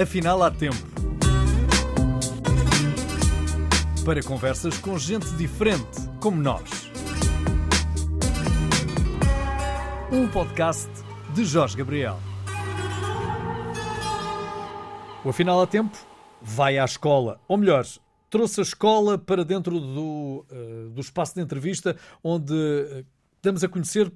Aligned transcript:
Afinal, 0.00 0.40
há 0.44 0.50
tempo. 0.52 0.76
Para 4.04 4.22
conversas 4.22 4.78
com 4.78 4.96
gente 4.96 5.28
diferente, 5.32 6.08
como 6.20 6.40
nós. 6.40 6.88
Um 10.12 10.28
podcast 10.28 10.88
de 11.34 11.44
Jorge 11.44 11.76
Gabriel. 11.76 12.16
O 15.24 15.30
Afinal, 15.30 15.60
há 15.60 15.66
tempo 15.66 15.98
vai 16.40 16.78
à 16.78 16.84
escola. 16.84 17.40
Ou 17.48 17.56
melhor, 17.56 17.84
trouxe 18.30 18.60
a 18.60 18.62
escola 18.62 19.18
para 19.18 19.44
dentro 19.44 19.80
do, 19.80 20.46
uh, 20.48 20.90
do 20.90 21.00
espaço 21.00 21.34
de 21.34 21.40
entrevista 21.40 21.96
onde 22.22 22.54
uh, 22.54 23.04
damos 23.42 23.64
a 23.64 23.68
conhecer 23.68 24.12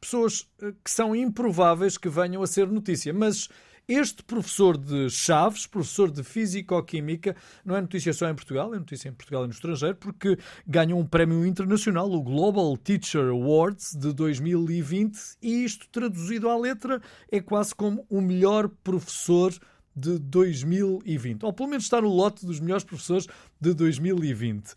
pessoas 0.00 0.48
uh, 0.60 0.74
que 0.82 0.90
são 0.90 1.14
improváveis 1.14 1.96
que 1.96 2.08
venham 2.08 2.42
a 2.42 2.46
ser 2.48 2.66
notícia. 2.66 3.14
Mas 3.14 3.48
este 3.88 4.22
professor 4.22 4.78
de 4.78 5.10
Chaves, 5.10 5.66
professor 5.66 6.10
de 6.10 6.22
Físico-Química, 6.22 7.36
não 7.64 7.76
é 7.76 7.80
notícia 7.80 8.12
só 8.12 8.28
em 8.28 8.34
Portugal, 8.34 8.74
é 8.74 8.78
notícia 8.78 9.08
em 9.08 9.12
Portugal 9.12 9.44
e 9.44 9.48
no 9.48 9.52
estrangeiro, 9.52 9.96
porque 9.96 10.38
ganhou 10.66 11.00
um 11.00 11.06
prémio 11.06 11.44
internacional, 11.44 12.10
o 12.10 12.22
Global 12.22 12.76
Teacher 12.76 13.28
Awards 13.28 13.94
de 13.94 14.12
2020, 14.12 15.18
e 15.42 15.64
isto 15.64 15.88
traduzido 15.88 16.48
à 16.48 16.56
letra 16.56 17.00
é 17.30 17.40
quase 17.40 17.74
como 17.74 18.06
o 18.08 18.20
melhor 18.20 18.68
professor 18.68 19.52
de 19.94 20.18
2020, 20.18 21.44
ou 21.44 21.52
pelo 21.52 21.68
menos 21.68 21.84
está 21.84 22.00
no 22.00 22.08
lote 22.08 22.46
dos 22.46 22.60
melhores 22.60 22.84
professores 22.84 23.26
de 23.60 23.74
2020. 23.74 24.74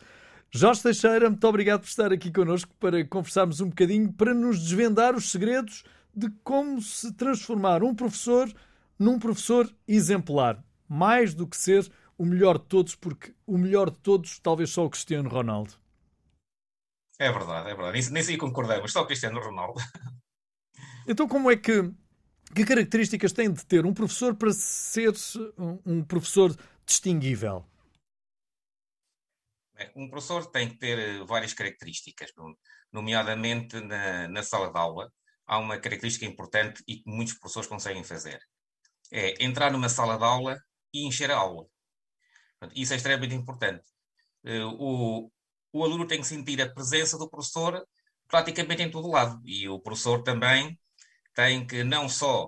Jorge 0.52 0.84
Teixeira, 0.84 1.30
muito 1.30 1.48
obrigado 1.48 1.82
por 1.82 1.88
estar 1.88 2.12
aqui 2.12 2.32
connosco 2.32 2.74
para 2.80 3.04
conversarmos 3.05 3.62
um 3.62 3.70
bocadinho, 3.70 4.12
para 4.13 4.34
nos 4.34 4.60
desvendar 4.60 5.16
os 5.16 5.32
segredos 5.32 5.84
de 6.16 6.30
como 6.44 6.82
se 6.82 7.12
transformar 7.13 7.84
um 7.84 7.93
professor 7.93 8.49
num 8.98 9.20
professor 9.20 9.70
exemplar, 9.88 10.63
mais 10.88 11.34
do 11.34 11.48
que 11.48 11.57
ser 11.57 11.91
o 12.18 12.26
melhor 12.26 12.57
de 12.57 12.65
todos, 12.65 12.96
porque 12.96 13.34
o 13.46 13.57
melhor 13.57 13.90
de 13.90 13.99
todos 13.99 14.40
talvez 14.40 14.70
só 14.70 14.85
o 14.85 14.90
Cristiano 14.90 15.29
Ronaldo. 15.29 15.74
É 17.20 17.32
verdade, 17.32 17.70
é 17.70 17.76
verdade. 17.76 18.12
Nem 18.12 18.24
sei 18.24 18.37
concordamos, 18.37 18.91
só 18.91 19.02
o 19.02 19.07
Cristiano 19.07 19.40
Ronaldo. 19.40 19.79
Então, 21.07 21.27
como 21.27 21.52
é 21.52 21.55
que 21.55 21.93
que 22.55 22.65
características 22.65 23.34
tem 23.34 23.52
de 23.52 23.65
ter 23.65 23.85
um 23.85 23.93
professor 23.93 24.35
para 24.35 24.54
ser 24.54 25.13
um 25.85 26.04
professor 26.04 26.55
distinguível? 26.85 27.65
Um 29.96 30.09
professor 30.09 30.46
tem 30.52 30.70
que 30.70 30.77
ter 30.77 30.98
eh, 30.98 31.24
várias 31.26 31.54
características, 31.54 32.32
nomeadamente 32.91 33.80
na, 33.82 34.30
na 34.30 34.41
sala 34.41 34.71
de 34.71 34.77
aula. 34.77 35.12
Há 35.46 35.57
uma 35.57 35.77
característica 35.77 36.26
importante 36.26 36.82
e 36.87 36.98
que 36.98 37.09
muitos 37.09 37.34
professores 37.34 37.68
conseguem 37.68 38.04
fazer. 38.04 38.40
É 39.12 39.44
entrar 39.44 39.72
numa 39.72 39.90
sala 39.90 40.18
de 40.18 40.24
aula 40.24 40.58
e 40.94 41.06
encher 41.08 41.32
a 41.32 41.38
aula. 41.38 41.66
Isso 42.76 42.94
é 42.94 42.96
extremamente 42.96 43.36
importante. 43.36 43.84
Eh, 44.44 44.64
o, 44.64 45.32
o 45.74 45.84
aluno 45.84 46.08
tem 46.08 46.22
que 46.22 46.28
sentir 46.28 46.62
a 46.62 46.70
presença 46.70 47.18
do 47.18 47.30
professor 47.30 47.86
praticamente 48.28 48.82
em 48.84 48.92
todo 48.92 49.10
lado. 49.10 49.42
E 49.46 49.68
o 49.70 49.80
professor 49.80 50.24
também 50.24 50.80
tem 51.34 51.66
que 51.66 51.84
não 51.84 52.08
só 52.10 52.46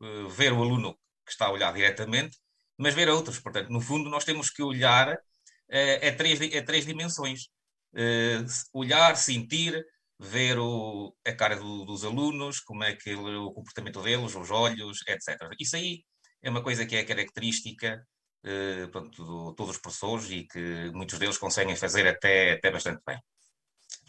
uh, 0.00 0.28
ver 0.28 0.52
o 0.52 0.62
aluno 0.62 0.94
que 1.24 1.32
está 1.32 1.46
a 1.46 1.52
olhar 1.52 1.72
diretamente, 1.72 2.38
mas 2.76 2.94
ver 2.94 3.08
outros. 3.08 3.38
Portanto, 3.38 3.70
no 3.70 3.80
fundo, 3.80 4.10
nós 4.10 4.24
temos 4.24 4.50
que 4.50 4.62
olhar 4.62 5.14
uh, 5.14 6.08
a, 6.08 6.12
três, 6.16 6.40
a 6.54 6.62
três 6.62 6.86
dimensões. 6.86 7.48
Uh, 7.94 8.44
olhar, 8.72 9.16
sentir, 9.16 9.84
ver 10.18 10.58
o, 10.58 11.14
a 11.26 11.32
cara 11.32 11.56
do, 11.56 11.84
dos 11.84 12.04
alunos, 12.04 12.60
como 12.60 12.82
é 12.84 12.94
que 12.94 13.10
ele, 13.10 13.36
o 13.36 13.52
comportamento 13.52 14.02
deles, 14.02 14.34
os 14.34 14.50
olhos, 14.50 14.98
etc. 15.06 15.38
Isso 15.58 15.76
aí 15.76 16.02
é 16.42 16.50
uma 16.50 16.62
coisa 16.62 16.84
que 16.86 16.96
é 16.96 17.04
característica 17.04 18.04
uh, 18.44 18.88
pronto, 18.90 19.50
de 19.50 19.56
todos 19.56 19.76
os 19.76 19.78
professores 19.78 20.30
e 20.30 20.44
que 20.44 20.90
muitos 20.92 21.18
deles 21.18 21.38
conseguem 21.38 21.76
fazer 21.76 22.06
até, 22.06 22.52
até 22.52 22.70
bastante 22.70 23.00
bem. 23.06 23.18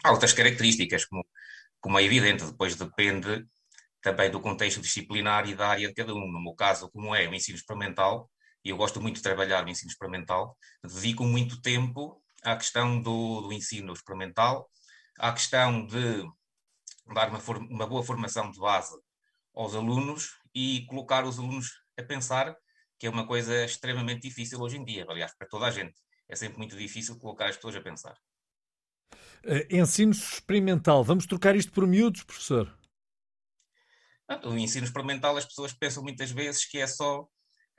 Há 0.02 0.10
outras 0.12 0.32
características, 0.32 1.04
como, 1.04 1.24
como 1.80 1.98
é 1.98 2.02
evidente, 2.02 2.44
depois 2.44 2.74
depende 2.74 3.46
também 4.02 4.30
do 4.30 4.40
contexto 4.40 4.80
disciplinar 4.80 5.48
e 5.48 5.54
da 5.54 5.68
área 5.68 5.88
de 5.88 5.94
cada 5.94 6.14
um. 6.14 6.30
No 6.30 6.42
meu 6.42 6.54
caso, 6.54 6.90
como 6.90 7.14
é 7.14 7.28
o 7.28 7.34
ensino 7.34 7.56
experimental, 7.56 8.30
e 8.64 8.70
eu 8.70 8.76
gosto 8.76 9.00
muito 9.00 9.16
de 9.16 9.22
trabalhar 9.22 9.62
no 9.62 9.70
ensino 9.70 9.90
experimental, 9.90 10.56
dedico 10.82 11.24
muito 11.24 11.60
tempo 11.60 12.22
à 12.42 12.56
questão 12.56 13.00
do, 13.00 13.42
do 13.42 13.52
ensino 13.52 13.92
experimental, 13.92 14.68
à 15.20 15.32
questão 15.32 15.86
de 15.86 16.24
dar 17.14 17.28
uma, 17.28 17.40
uma 17.68 17.86
boa 17.86 18.02
formação 18.02 18.50
de 18.50 18.58
base 18.58 18.98
aos 19.54 19.74
alunos 19.74 20.30
e 20.54 20.86
colocar 20.86 21.24
os 21.24 21.38
alunos 21.38 21.70
a 21.98 22.02
pensar, 22.02 22.56
que 22.98 23.06
é 23.06 23.10
uma 23.10 23.26
coisa 23.26 23.64
extremamente 23.64 24.22
difícil 24.22 24.60
hoje 24.60 24.78
em 24.78 24.84
dia, 24.84 25.04
aliás, 25.08 25.36
para 25.36 25.46
toda 25.46 25.66
a 25.66 25.70
gente. 25.70 25.94
É 26.28 26.34
sempre 26.34 26.58
muito 26.58 26.76
difícil 26.76 27.18
colocar 27.18 27.48
as 27.48 27.56
pessoas 27.56 27.76
a 27.76 27.80
pensar. 27.80 28.16
Uh, 29.44 29.66
ensino 29.70 30.12
experimental. 30.12 31.02
Vamos 31.04 31.26
trocar 31.26 31.54
isto 31.56 31.72
por 31.72 31.86
miúdos, 31.86 32.22
professor? 32.22 32.78
O 34.44 34.56
ensino 34.56 34.84
experimental, 34.84 35.36
as 35.36 35.44
pessoas 35.44 35.72
pensam 35.72 36.02
muitas 36.02 36.30
vezes 36.30 36.64
que 36.64 36.78
é 36.78 36.86
só 36.86 37.26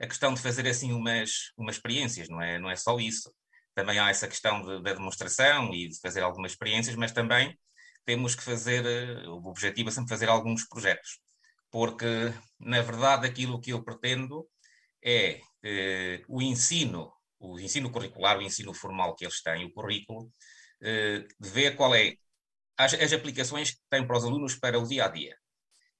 a 0.00 0.06
questão 0.06 0.34
de 0.34 0.42
fazer 0.42 0.68
assim 0.68 0.92
umas, 0.92 1.52
umas 1.56 1.76
experiências, 1.76 2.28
não 2.28 2.42
é, 2.42 2.58
não 2.58 2.70
é 2.70 2.76
só 2.76 2.98
isso. 2.98 3.32
Também 3.74 3.98
há 3.98 4.10
essa 4.10 4.28
questão 4.28 4.62
de, 4.62 4.82
da 4.82 4.92
demonstração 4.92 5.72
e 5.74 5.88
de 5.88 5.98
fazer 6.00 6.22
algumas 6.22 6.52
experiências, 6.52 6.96
mas 6.96 7.12
também 7.12 7.58
temos 8.04 8.34
que 8.34 8.42
fazer, 8.42 8.84
eh, 8.84 9.28
o 9.28 9.46
objetivo 9.48 9.88
é 9.88 9.92
sempre 9.92 10.10
fazer 10.10 10.28
alguns 10.28 10.66
projetos, 10.68 11.20
porque 11.70 12.06
na 12.58 12.82
verdade 12.82 13.26
aquilo 13.26 13.60
que 13.60 13.72
eu 13.72 13.82
pretendo 13.84 14.48
é 15.02 15.40
eh, 15.62 16.22
o 16.28 16.42
ensino, 16.42 17.12
o 17.38 17.58
ensino 17.60 17.90
curricular, 17.90 18.38
o 18.38 18.42
ensino 18.42 18.74
formal 18.74 19.14
que 19.14 19.24
eles 19.24 19.42
têm, 19.42 19.64
o 19.66 19.72
currículo, 19.72 20.30
eh, 20.82 21.26
ver 21.40 21.76
qual 21.76 21.94
é 21.94 22.16
as, 22.76 22.94
as 22.94 23.12
aplicações 23.12 23.72
que 23.72 23.80
têm 23.90 24.06
para 24.06 24.16
os 24.18 24.24
alunos 24.24 24.56
para 24.56 24.78
o 24.78 24.86
dia 24.86 25.06
a 25.06 25.08
dia 25.08 25.36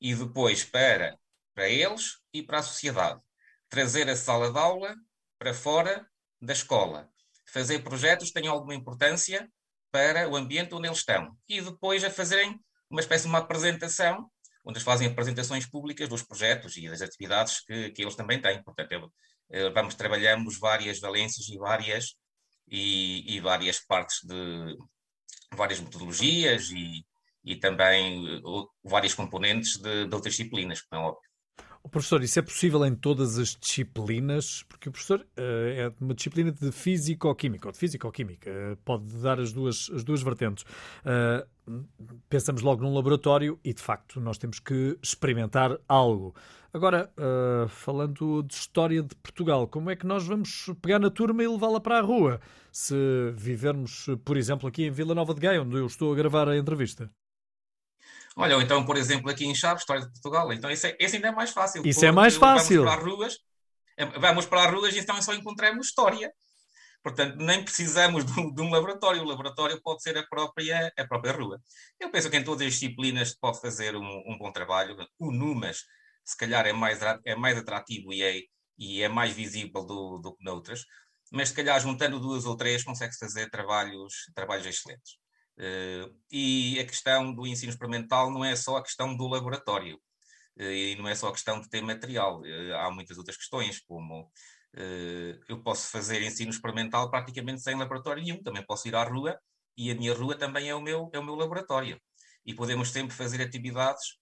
e 0.00 0.14
depois 0.14 0.64
para, 0.64 1.16
para 1.54 1.68
eles 1.68 2.18
e 2.32 2.42
para 2.42 2.58
a 2.58 2.62
sociedade. 2.62 3.22
Trazer 3.68 4.08
a 4.10 4.16
sala 4.16 4.52
de 4.52 4.58
aula 4.58 4.96
para 5.38 5.54
fora 5.54 6.06
da 6.40 6.52
escola. 6.52 7.11
Fazer 7.52 7.80
projetos 7.80 8.28
que 8.28 8.34
tenham 8.34 8.54
alguma 8.54 8.74
importância 8.74 9.48
para 9.90 10.28
o 10.28 10.36
ambiente 10.36 10.74
onde 10.74 10.88
eles 10.88 10.98
estão. 10.98 11.36
E 11.48 11.60
depois 11.60 12.02
a 12.02 12.10
fazerem 12.10 12.58
uma 12.90 13.00
espécie 13.00 13.24
de 13.24 13.28
uma 13.28 13.38
apresentação, 13.38 14.30
onde 14.64 14.78
eles 14.78 14.84
fazem 14.84 15.08
apresentações 15.08 15.66
públicas 15.66 16.08
dos 16.08 16.22
projetos 16.22 16.76
e 16.76 16.88
das 16.88 17.02
atividades 17.02 17.60
que, 17.64 17.90
que 17.90 18.02
eles 18.02 18.14
também 18.14 18.40
têm. 18.40 18.62
Portanto, 18.62 19.12
vamos, 19.74 19.94
trabalhamos 19.94 20.58
várias 20.58 20.98
valências 20.98 21.48
e 21.48 21.58
várias, 21.58 22.14
e, 22.68 23.36
e 23.36 23.40
várias 23.40 23.80
partes 23.80 24.20
de 24.22 24.76
várias 25.54 25.80
metodologias 25.80 26.70
e, 26.70 27.04
e 27.44 27.56
também 27.56 28.38
uh, 28.38 28.68
vários 28.82 29.14
componentes 29.14 29.76
de, 29.76 30.06
de 30.06 30.14
outras 30.14 30.34
disciplinas, 30.34 30.80
como 30.82 31.02
é 31.02 31.04
óbvio. 31.06 31.31
Professor, 31.90 32.22
isso 32.22 32.38
é 32.38 32.42
possível 32.42 32.86
em 32.86 32.94
todas 32.94 33.38
as 33.38 33.56
disciplinas? 33.56 34.62
Porque 34.68 34.88
o 34.88 34.92
professor 34.92 35.20
uh, 35.20 35.24
é 35.36 35.92
uma 36.00 36.14
disciplina 36.14 36.52
de 36.52 36.70
físico-química, 36.72 37.68
ou 37.68 37.72
de 37.72 37.78
físico-química, 37.78 38.50
uh, 38.50 38.76
pode 38.84 39.04
dar 39.16 39.38
as 39.40 39.52
duas, 39.52 39.90
as 39.92 40.02
duas 40.02 40.22
vertentes. 40.22 40.64
Uh, 41.04 41.46
pensamos 42.28 42.62
logo 42.62 42.82
num 42.82 42.94
laboratório 42.94 43.58
e, 43.64 43.74
de 43.74 43.82
facto, 43.82 44.20
nós 44.20 44.38
temos 44.38 44.58
que 44.58 44.96
experimentar 45.02 45.78
algo. 45.88 46.34
Agora, 46.74 47.12
falando 47.68 48.42
de 48.42 48.54
história 48.54 49.02
de 49.02 49.14
Portugal, 49.16 49.68
como 49.68 49.90
é 49.90 49.94
que 49.94 50.06
nós 50.06 50.26
vamos 50.26 50.70
pegar 50.80 50.98
na 50.98 51.10
turma 51.10 51.44
e 51.44 51.46
levá-la 51.46 51.78
para 51.78 51.98
a 51.98 52.00
rua? 52.00 52.40
Se 52.72 52.94
vivermos, 53.36 54.06
por 54.24 54.38
exemplo, 54.38 54.66
aqui 54.66 54.86
em 54.86 54.90
Vila 54.90 55.14
Nova 55.14 55.34
de 55.34 55.40
Gaia, 55.40 55.62
onde 55.62 55.76
eu 55.76 55.86
estou 55.86 56.10
a 56.12 56.16
gravar 56.16 56.48
a 56.48 56.56
entrevista. 56.56 57.10
Olha, 58.36 58.56
ou 58.56 58.62
então, 58.62 58.84
por 58.84 58.96
exemplo, 58.96 59.30
aqui 59.30 59.44
em 59.44 59.54
Chaves, 59.54 59.82
História 59.82 60.02
de 60.02 60.10
Portugal. 60.12 60.52
Então, 60.52 60.70
esse, 60.70 60.88
é, 60.88 60.96
esse 60.98 61.16
ainda 61.16 61.28
é 61.28 61.32
mais 61.32 61.50
fácil. 61.50 61.86
Isso 61.86 62.04
é 62.04 62.10
mais 62.10 62.34
fácil. 62.34 62.82
Vamos 62.82 62.94
para 62.94 63.02
as 63.02 63.12
ruas, 63.12 63.38
é, 63.96 64.06
vamos 64.06 64.46
para 64.46 64.64
as 64.64 64.72
ruas 64.72 64.94
e 64.94 64.98
então 64.98 65.20
só 65.20 65.34
encontramos 65.34 65.88
história. 65.88 66.32
Portanto, 67.02 67.36
nem 67.36 67.64
precisamos 67.64 68.24
de 68.24 68.40
um, 68.40 68.54
de 68.54 68.62
um, 68.62 68.70
laboratório. 68.70 69.22
O 69.22 69.24
laboratório 69.24 69.80
pode 69.82 70.02
ser 70.02 70.16
a 70.16 70.26
própria, 70.26 70.92
a 70.96 71.06
própria 71.06 71.32
rua. 71.32 71.60
Eu 71.98 72.10
penso 72.10 72.30
que 72.30 72.36
em 72.36 72.44
todas 72.44 72.66
as 72.66 72.74
disciplinas 72.74 73.34
pode 73.34 73.60
fazer 73.60 73.96
um, 73.96 74.22
um 74.26 74.38
bom 74.38 74.52
trabalho. 74.52 74.96
O 75.18 75.32
NUMAS, 75.32 75.82
se 76.24 76.36
calhar, 76.36 76.64
é 76.66 76.72
mais, 76.72 77.00
é 77.24 77.34
mais 77.34 77.58
atrativo 77.58 78.12
e 78.12 78.22
é, 78.22 78.40
e 78.78 79.02
é 79.02 79.08
mais 79.08 79.32
visível 79.32 79.84
do, 79.84 80.18
do 80.18 80.34
que 80.36 80.44
noutras. 80.44 80.84
Mas, 81.32 81.48
se 81.48 81.54
calhar, 81.54 81.80
juntando 81.80 82.20
duas 82.20 82.44
ou 82.44 82.56
três, 82.56 82.84
consegue-se 82.84 83.18
fazer 83.18 83.50
trabalhos, 83.50 84.14
trabalhos 84.34 84.66
excelentes. 84.66 85.21
Uh, 85.58 86.14
e 86.30 86.80
a 86.80 86.86
questão 86.86 87.32
do 87.34 87.46
ensino 87.46 87.70
experimental 87.70 88.30
não 88.30 88.44
é 88.44 88.56
só 88.56 88.76
a 88.76 88.82
questão 88.82 89.14
do 89.14 89.28
laboratório, 89.28 89.96
uh, 90.58 90.62
e 90.62 90.96
não 90.96 91.08
é 91.08 91.14
só 91.14 91.28
a 91.28 91.32
questão 91.32 91.60
de 91.60 91.68
ter 91.68 91.82
material. 91.82 92.40
Uh, 92.40 92.74
há 92.76 92.90
muitas 92.90 93.18
outras 93.18 93.36
questões, 93.36 93.80
como 93.80 94.30
eu 95.50 95.62
posso 95.62 95.90
fazer 95.90 96.22
ensino 96.22 96.50
experimental 96.50 97.10
praticamente 97.10 97.60
sem 97.60 97.76
laboratório 97.76 98.22
nenhum, 98.22 98.42
também 98.42 98.64
posso 98.64 98.88
ir 98.88 98.94
à 98.94 99.04
rua, 99.04 99.38
e 99.76 99.90
a 99.90 99.94
minha 99.94 100.14
rua 100.14 100.34
também 100.34 100.70
é 100.70 100.74
o 100.74 100.80
meu, 100.80 101.10
é 101.12 101.18
o 101.18 101.22
meu 101.22 101.34
laboratório. 101.34 102.00
E 102.46 102.54
podemos 102.54 102.90
sempre 102.90 103.14
fazer 103.14 103.42
atividades 103.42 104.16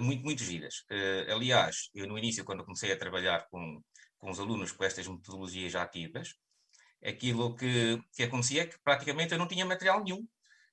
muito, 0.00 0.24
muito 0.24 0.42
giras. 0.42 0.84
aliás, 1.32 1.88
eu 1.94 2.08
no 2.08 2.18
início, 2.18 2.44
quando 2.44 2.64
comecei 2.64 2.90
a 2.90 2.98
trabalhar 2.98 3.46
com, 3.48 3.80
com 4.18 4.30
os 4.30 4.40
alunos 4.40 4.72
com 4.72 4.82
estas 4.82 5.06
metodologias 5.06 5.76
ativas, 5.76 6.34
aquilo 7.04 7.54
que, 7.54 8.02
que 8.12 8.24
acontecia 8.24 8.62
é 8.62 8.66
que 8.66 8.76
praticamente 8.82 9.32
eu 9.32 9.38
não 9.38 9.46
tinha 9.46 9.64
material 9.64 10.02
nenhum 10.02 10.26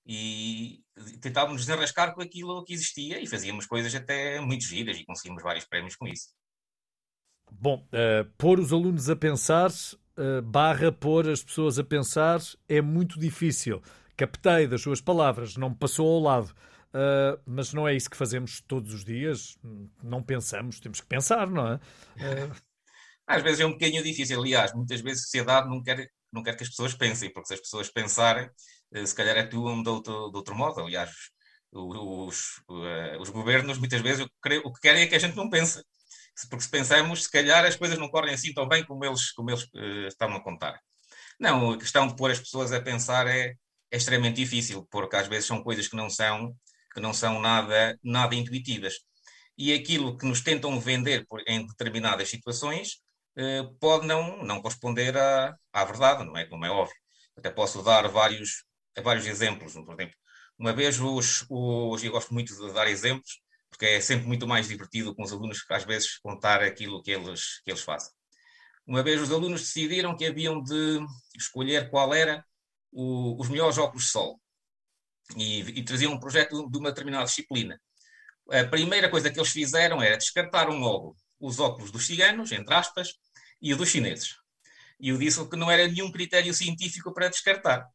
e 0.07 0.81
tentávamos 1.21 1.65
desenrascar 1.65 2.15
com 2.15 2.21
aquilo 2.21 2.63
que 2.63 2.74
existia 2.74 3.21
e 3.21 3.27
fazíamos 3.27 3.65
coisas 3.65 3.94
até 3.94 4.39
muito 4.39 4.63
giras 4.63 4.98
e 4.98 5.06
conseguimos 5.06 5.44
vários 5.44 5.65
prémios 5.65 5.98
com 5.98 6.07
isso. 6.07 6.30
Bom, 7.51 7.86
uh, 7.88 8.25
pôr 8.38 8.59
os 8.59 8.71
alunos 8.71 9.09
a 9.09 9.15
pensar, 9.15 9.69
uh, 9.69 10.42
barra 10.42 10.92
pôr 10.94 11.30
as 11.30 11.44
pessoas 11.44 11.77
a 11.77 11.83
pensar, 11.83 12.39
é 12.69 12.81
muito 12.81 13.19
difícil. 13.19 13.81
Captei 14.15 14.65
das 14.65 14.81
suas 14.81 15.01
palavras, 15.01 15.57
não 15.57 15.71
me 15.71 15.75
passou 15.75 16.07
ao 16.07 16.21
lado. 16.21 16.56
Uh, 16.88 17.39
mas 17.45 17.74
não 17.74 17.86
é 17.86 17.94
isso 17.94 18.10
que 18.10 18.18
fazemos 18.18 18.62
todos 18.62 18.94
os 18.94 19.03
dias. 19.03 19.57
Não 20.01 20.24
pensamos, 20.24 20.80
temos 20.80 21.01
que 21.01 21.07
pensar, 21.07 21.50
não 21.50 21.74
é? 21.74 21.80
Às 23.27 23.44
vezes 23.44 23.60
é 23.60 23.65
um 23.65 23.74
bocadinho 23.74 24.01
difícil. 24.01 24.39
Aliás, 24.39 24.74
muitas 24.74 25.01
vezes 25.01 25.19
a 25.19 25.25
sociedade 25.25 25.68
não 25.68 25.83
quer, 25.83 26.10
não 26.31 26.42
quer 26.42 26.56
que 26.56 26.63
as 26.63 26.69
pessoas 26.69 26.94
pensem, 26.94 27.31
porque 27.31 27.48
se 27.50 27.56
as 27.56 27.60
pessoas 27.60 27.89
pensarem, 27.89 28.50
se 29.06 29.16
calhar 29.16 29.38
atuam 29.38 29.84
de 29.84 29.89
outro, 29.89 30.30
de 30.31 30.38
outro 30.38 30.56
modo. 30.56 30.81
Aliás, 30.81 31.12
os, 31.72 32.62
os 33.19 33.30
governos, 33.30 33.78
muitas 33.78 34.01
vezes, 34.01 34.25
o 34.63 34.74
que 34.74 34.81
querem 34.81 35.04
é 35.04 35.07
que 35.07 35.16
a 35.16 35.19
gente 35.19 35.36
não 35.36 35.50
pense 35.50 35.81
porque 36.45 36.63
se 36.63 36.69
pensamos, 36.69 37.24
se 37.24 37.31
calhar 37.31 37.66
as 37.66 37.75
coisas 37.75 37.98
não 37.98 38.10
correm 38.10 38.34
assim 38.34 38.54
tão 38.54 38.68
bem 38.68 38.84
como 38.86 39.04
eles, 39.04 39.31
como 39.31 39.50
eles 39.50 39.63
uh, 39.63 40.24
a 40.24 40.44
contar. 40.44 40.80
Não, 41.39 41.72
a 41.72 41.78
questão 41.78 42.07
de 42.07 42.16
pôr 42.16 42.31
as 42.31 42.39
pessoas 42.39 42.72
a 42.72 42.81
pensar 42.81 43.28
é, 43.28 43.56
é, 43.92 43.98
extremamente 43.98 44.36
difícil, 44.36 44.88
porque 44.92 45.16
às 45.16 45.28
vezes 45.28 45.45
são 45.45 45.63
coisas 45.63 45.88
que 45.88 45.95
não 45.95 46.10
são, 46.10 46.56
que 46.94 47.00
não 47.00 47.13
são 47.13 47.39
nada, 47.39 47.98
nada 48.04 48.36
intuitivas. 48.36 48.95
E 49.57 49.74
aquilo 49.74 50.18
que 50.18 50.25
nos 50.25 50.42
tentam 50.42 50.80
vender 50.80 51.25
por, 51.28 51.42
em 51.48 51.66
determinadas 51.66 52.30
situações 52.30 53.00
uh, 53.38 53.74
pode 53.80 54.06
não, 54.06 54.44
não 54.44 54.62
corresponder 54.62 55.18
à, 55.18 55.56
à 55.74 55.86
verdade, 55.86 56.24
não 56.24 56.38
é? 56.38 56.45
Como 56.45 56.66
é 56.66 56.69
óbvio. 56.69 56.95
Até 57.38 57.50
posso 57.51 57.84
dar 57.84 58.07
vários, 58.07 58.63
vários 59.02 59.26
exemplos. 59.26 59.74
Por 59.74 59.94
exemplo, 59.94 60.16
uma 60.58 60.74
vez 60.74 61.00
os, 61.00 61.46
os, 61.50 62.04
eu 62.04 62.12
gosto 62.12 62.34
muito 62.34 62.56
de 62.56 62.74
dar 62.74 62.88
exemplos, 62.88 63.42
porque 63.70 63.86
é 63.86 64.02
sempre 64.02 64.28
muito 64.28 64.48
mais 64.48 64.68
divertido 64.68 65.16
com 65.16 65.24
os 65.24 65.32
alunos 65.32 65.64
às 65.70 65.86
vezes 65.86 66.18
contar 66.20 66.62
aquilo 66.62 67.02
que 67.02 67.12
eles, 67.12 67.62
que 67.64 67.72
eles 67.72 67.82
fazem. 67.82 68.12
Uma 68.86 69.04
vez 69.04 69.22
os 69.22 69.32
alunos 69.32 69.62
decidiram 69.62 70.16
que 70.16 70.26
haviam 70.26 70.62
de 70.62 71.00
escolher 71.36 71.90
qual 71.90 72.14
era 72.14 72.46
o, 72.92 73.40
os 73.40 73.50
melhores 73.50 73.78
óculos 73.78 74.06
de 74.06 74.12
sol 74.12 74.40
e, 75.36 75.60
e 75.60 75.84
traziam 75.84 76.14
um 76.14 76.20
projeto 76.20 76.70
de 76.70 76.78
uma 76.78 76.90
determinada 76.90 77.26
disciplina. 77.26 77.80
A 78.50 78.64
primeira 78.64 79.10
coisa 79.10 79.30
que 79.30 79.38
eles 79.38 79.52
fizeram 79.52 80.02
era 80.02 80.18
descartar 80.18 80.70
um 80.70 80.80
logo 80.80 81.16
os 81.40 81.60
óculos 81.60 81.92
dos 81.92 82.06
ciganos, 82.06 82.52
entre 82.52 82.74
aspas, 82.74 83.14
e 83.62 83.74
o 83.74 83.78
dos 83.78 83.90
chineses. 83.90 84.36
E 85.00 85.10
eu 85.10 85.18
disse 85.18 85.48
que 85.48 85.56
não 85.56 85.70
era 85.70 85.88
nenhum 85.88 86.12
critério 86.12 86.54
científico 86.54 87.14
para 87.14 87.30
descartar. 87.30 87.88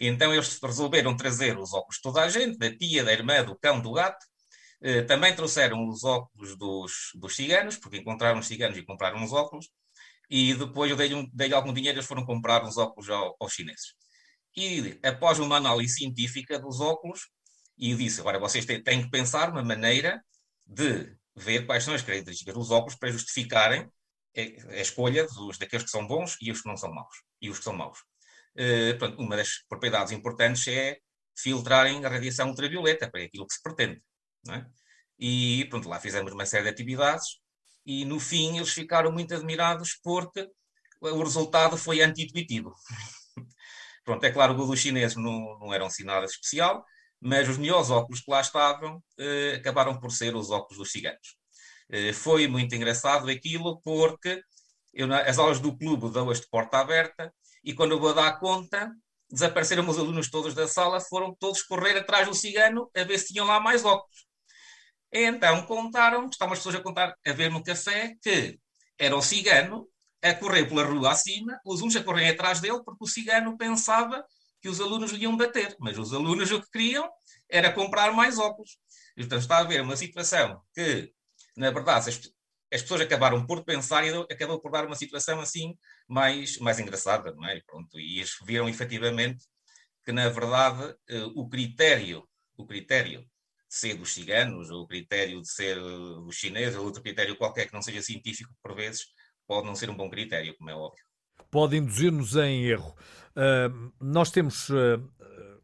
Então 0.00 0.32
eles 0.32 0.58
resolveram 0.62 1.14
trazer 1.14 1.58
os 1.58 1.74
óculos 1.74 1.96
de 1.96 2.02
toda 2.02 2.22
a 2.22 2.28
gente, 2.28 2.56
da 2.58 2.74
tia, 2.74 3.04
da 3.04 3.12
irmã, 3.12 3.44
do 3.44 3.54
cão, 3.58 3.80
do 3.80 3.92
gato, 3.92 4.24
eh, 4.82 5.02
também 5.02 5.34
trouxeram 5.36 5.86
os 5.86 6.04
óculos 6.04 6.56
dos, 6.56 6.92
dos 7.14 7.36
ciganos, 7.36 7.76
porque 7.76 7.98
encontraram 7.98 8.40
os 8.40 8.46
ciganos 8.46 8.78
e 8.78 8.82
compraram 8.82 9.22
os 9.22 9.32
óculos, 9.32 9.68
e 10.30 10.54
depois 10.54 10.90
eu 10.90 10.96
dei, 10.96 11.12
um, 11.14 11.28
dei 11.32 11.52
algum 11.52 11.72
dinheiro, 11.72 11.98
eles 11.98 12.06
foram 12.06 12.24
comprar 12.24 12.64
os 12.64 12.78
óculos 12.78 13.10
ao, 13.10 13.36
aos 13.38 13.52
chineses. 13.52 13.94
E 14.56 14.98
após 15.02 15.38
uma 15.38 15.56
análise 15.56 15.94
científica 15.94 16.58
dos 16.58 16.80
óculos, 16.80 17.28
e 17.76 17.94
disse: 17.94 18.20
agora 18.20 18.38
vocês 18.38 18.64
têm, 18.64 18.82
têm 18.82 19.02
que 19.02 19.10
pensar 19.10 19.50
uma 19.50 19.62
maneira 19.62 20.22
de 20.66 21.14
ver 21.36 21.66
quais 21.66 21.84
são 21.84 21.94
as 21.94 22.02
características 22.02 22.54
dos 22.54 22.70
óculos 22.70 22.94
para 22.94 23.10
justificarem 23.10 23.90
a 24.36 24.76
escolha 24.76 25.26
dos, 25.26 25.58
daqueles 25.58 25.84
que 25.84 25.90
são 25.90 26.06
bons 26.06 26.36
e 26.40 26.50
os 26.50 26.62
que 26.62 26.68
não 26.68 26.76
são 26.76 26.92
maus. 26.92 27.14
E 27.40 27.50
os 27.50 27.58
que 27.58 27.64
são 27.64 27.74
maus. 27.74 27.98
Uh, 28.56 28.98
pronto, 28.98 29.20
uma 29.20 29.36
das 29.36 29.64
propriedades 29.68 30.12
importantes 30.12 30.66
é 30.68 30.98
filtrarem 31.36 32.04
a 32.04 32.08
radiação 32.08 32.48
ultravioleta 32.48 33.10
para 33.10 33.22
aquilo 33.22 33.46
que 33.46 33.54
se 33.54 33.62
pretende. 33.62 34.02
É? 34.48 34.64
E 35.18 35.66
pronto, 35.68 35.88
lá 35.88 36.00
fizemos 36.00 36.32
uma 36.32 36.46
série 36.46 36.64
de 36.64 36.70
atividades 36.70 37.38
e 37.84 38.04
no 38.04 38.18
fim 38.18 38.56
eles 38.56 38.70
ficaram 38.70 39.12
muito 39.12 39.34
admirados 39.34 39.98
porque 40.02 40.48
o 41.00 41.22
resultado 41.22 41.76
foi 41.76 42.02
anti-intuitivo. 42.02 42.74
pronto, 44.04 44.24
é 44.24 44.30
claro 44.30 44.54
que 44.54 44.62
os 44.62 44.68
dos 44.68 44.78
chineses 44.78 45.16
não, 45.16 45.58
não 45.58 45.72
eram 45.72 45.86
assim 45.86 46.04
nada 46.04 46.26
especial, 46.26 46.84
mas 47.20 47.48
os 47.48 47.58
melhores 47.58 47.90
óculos 47.90 48.20
que 48.20 48.30
lá 48.30 48.40
estavam 48.40 49.02
eh, 49.18 49.56
acabaram 49.56 49.98
por 49.98 50.10
ser 50.10 50.34
os 50.34 50.50
óculos 50.50 50.78
dos 50.78 50.90
ciganos. 50.90 51.36
Eh, 51.90 52.12
foi 52.12 52.46
muito 52.46 52.74
engraçado 52.74 53.28
aquilo 53.30 53.80
porque 53.82 54.42
eu, 54.92 55.12
as 55.12 55.38
aulas 55.38 55.60
do 55.60 55.76
clube 55.76 56.10
dão-as 56.10 56.40
de 56.40 56.48
porta 56.48 56.78
aberta 56.78 57.32
e 57.64 57.74
quando 57.74 57.92
eu 57.92 58.00
vou 58.00 58.14
dar 58.14 58.38
conta, 58.38 58.90
desapareceram 59.30 59.88
os 59.88 59.98
alunos 59.98 60.30
todos 60.30 60.54
da 60.54 60.66
sala, 60.66 61.00
foram 61.00 61.34
todos 61.34 61.62
correr 61.62 61.96
atrás 61.96 62.26
do 62.26 62.34
cigano 62.34 62.90
a 62.96 63.04
ver 63.04 63.18
se 63.18 63.32
tinham 63.32 63.46
lá 63.46 63.60
mais 63.60 63.84
óculos. 63.84 64.26
Então 65.12 65.62
contaram, 65.66 66.28
estavam 66.28 66.52
as 66.52 66.60
pessoas 66.60 66.76
a 66.76 66.80
contar, 66.80 67.14
a 67.26 67.32
ver 67.32 67.50
no 67.50 67.62
café, 67.62 68.14
que 68.22 68.58
era 68.98 69.16
o 69.16 69.22
cigano 69.22 69.88
a 70.22 70.34
correr 70.34 70.66
pela 70.66 70.84
rua 70.84 71.12
acima, 71.12 71.58
os 71.64 71.80
alunos 71.80 71.96
a 71.96 72.04
correrem 72.04 72.30
atrás 72.30 72.60
dele, 72.60 72.82
porque 72.84 73.04
o 73.04 73.08
cigano 73.08 73.56
pensava 73.56 74.24
que 74.60 74.68
os 74.68 74.80
alunos 74.80 75.10
lhe 75.12 75.22
iam 75.22 75.36
bater, 75.36 75.74
mas 75.80 75.98
os 75.98 76.12
alunos 76.12 76.50
o 76.50 76.60
que 76.60 76.70
queriam 76.70 77.08
era 77.48 77.72
comprar 77.72 78.12
mais 78.12 78.38
óculos. 78.38 78.78
E, 79.16 79.22
portanto, 79.22 79.40
está 79.40 79.56
a 79.56 79.60
haver 79.60 79.80
uma 79.80 79.96
situação 79.96 80.60
que, 80.74 81.12
na 81.56 81.70
verdade, 81.70 82.10
as, 82.70 82.76
as 82.76 82.82
pessoas 82.82 83.00
acabaram 83.00 83.46
por 83.46 83.64
pensar 83.64 84.04
e 84.06 84.10
acabou 84.30 84.60
por 84.60 84.70
dar 84.70 84.86
uma 84.86 84.96
situação 84.96 85.40
assim 85.40 85.76
mais, 86.08 86.58
mais 86.58 86.78
engraçada, 86.78 87.32
não 87.32 87.46
é? 87.46 87.56
E, 87.56 87.62
pronto, 87.62 87.98
e 87.98 88.18
eles 88.18 88.36
viram 88.44 88.68
efetivamente 88.68 89.44
que, 90.04 90.12
na 90.12 90.28
verdade, 90.28 90.94
eh, 91.08 91.24
o 91.34 91.48
critério, 91.48 92.26
o 92.56 92.66
critério 92.66 93.24
ser 93.68 93.94
dos 93.94 94.12
ciganos, 94.12 94.70
ou 94.70 94.82
o 94.82 94.86
critério 94.86 95.40
de 95.40 95.48
ser 95.48 95.76
dos 95.76 96.34
chineses, 96.34 96.76
ou 96.76 96.84
outro 96.84 97.02
critério 97.02 97.36
qualquer 97.36 97.66
que 97.66 97.72
não 97.72 97.82
seja 97.82 98.02
científico, 98.02 98.52
por 98.62 98.74
vezes, 98.74 99.06
pode 99.46 99.66
não 99.66 99.76
ser 99.76 99.88
um 99.88 99.96
bom 99.96 100.10
critério, 100.10 100.56
como 100.56 100.70
é 100.70 100.74
óbvio. 100.74 101.04
Pode 101.50 101.76
induzir-nos 101.76 102.34
em 102.36 102.64
erro. 102.64 102.94
Uh, 103.30 103.92
nós 104.00 104.30
temos 104.30 104.68
uh, 104.70 105.00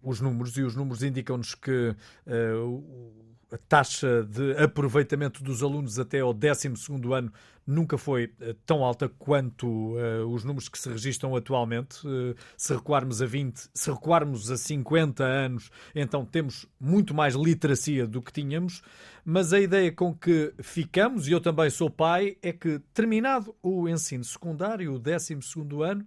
os 0.00 0.20
números 0.20 0.56
e 0.56 0.62
os 0.62 0.76
números 0.76 1.02
indicam-nos 1.02 1.54
que 1.54 1.88
uh, 1.90 3.25
a 3.56 3.58
taxa 3.68 4.22
de 4.22 4.52
aproveitamento 4.62 5.42
dos 5.42 5.62
alunos 5.62 5.98
até 5.98 6.20
ao 6.20 6.34
12 6.34 6.68
ano 7.12 7.32
nunca 7.66 7.96
foi 7.96 8.32
eh, 8.38 8.54
tão 8.64 8.84
alta 8.84 9.08
quanto 9.08 9.66
uh, 9.66 10.24
os 10.28 10.44
números 10.44 10.68
que 10.68 10.78
se 10.78 10.88
registram 10.88 11.34
atualmente. 11.34 12.06
Uh, 12.06 12.36
se 12.56 12.72
recuarmos 12.72 13.20
a 13.20 13.26
20, 13.26 13.70
se 13.74 13.90
recuarmos 13.90 14.50
a 14.50 14.56
50 14.56 15.24
anos, 15.24 15.70
então 15.94 16.24
temos 16.24 16.66
muito 16.78 17.12
mais 17.12 17.34
literacia 17.34 18.06
do 18.06 18.22
que 18.22 18.30
tínhamos, 18.30 18.82
mas 19.24 19.52
a 19.52 19.58
ideia 19.58 19.90
com 19.90 20.14
que 20.14 20.54
ficamos, 20.62 21.26
e 21.26 21.32
eu 21.32 21.40
também 21.40 21.68
sou 21.70 21.90
pai, 21.90 22.36
é 22.40 22.52
que 22.52 22.78
terminado 22.94 23.56
o 23.60 23.88
ensino 23.88 24.22
secundário, 24.22 24.94
o 24.94 24.98
12 24.98 25.34
ano, 25.82 26.06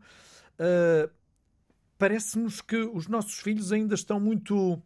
uh, 0.60 1.10
parece-nos 1.98 2.62
que 2.62 2.78
os 2.78 3.08
nossos 3.08 3.40
filhos 3.40 3.74
ainda 3.74 3.96
estão 3.96 4.20
muito 4.20 4.82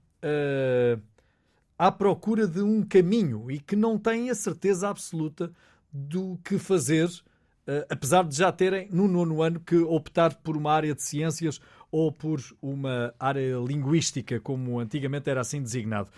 à 1.77 1.92
procura 1.92 2.48
de 2.48 2.62
um 2.62 2.84
caminho 2.84 3.50
e 3.50 3.60
que 3.60 3.75
não 3.75 3.98
têm 3.98 4.30
a 4.30 4.36
certeza 4.36 4.89
absoluta 4.89 5.51
do 5.92 6.39
que 6.44 6.58
fazer, 6.58 7.08
uh, 7.08 7.86
apesar 7.89 8.24
de 8.24 8.36
já 8.36 8.51
terem 8.51 8.88
no 8.92 9.08
nono 9.08 9.42
ano 9.42 9.60
que 9.60 9.75
optar 9.77 10.36
por 10.36 10.58
uma 10.58 10.72
área 10.72 10.96
de 10.96 11.03
ciências 11.03 11.60
ou 11.92 12.12
por 12.12 12.42
uma 12.62 13.13
área 13.20 13.58
linguística, 13.58 14.39
como 14.39 14.80
antigamente 14.80 15.30
era 15.30 15.42
assim 15.42 15.62
designado. 15.62 16.10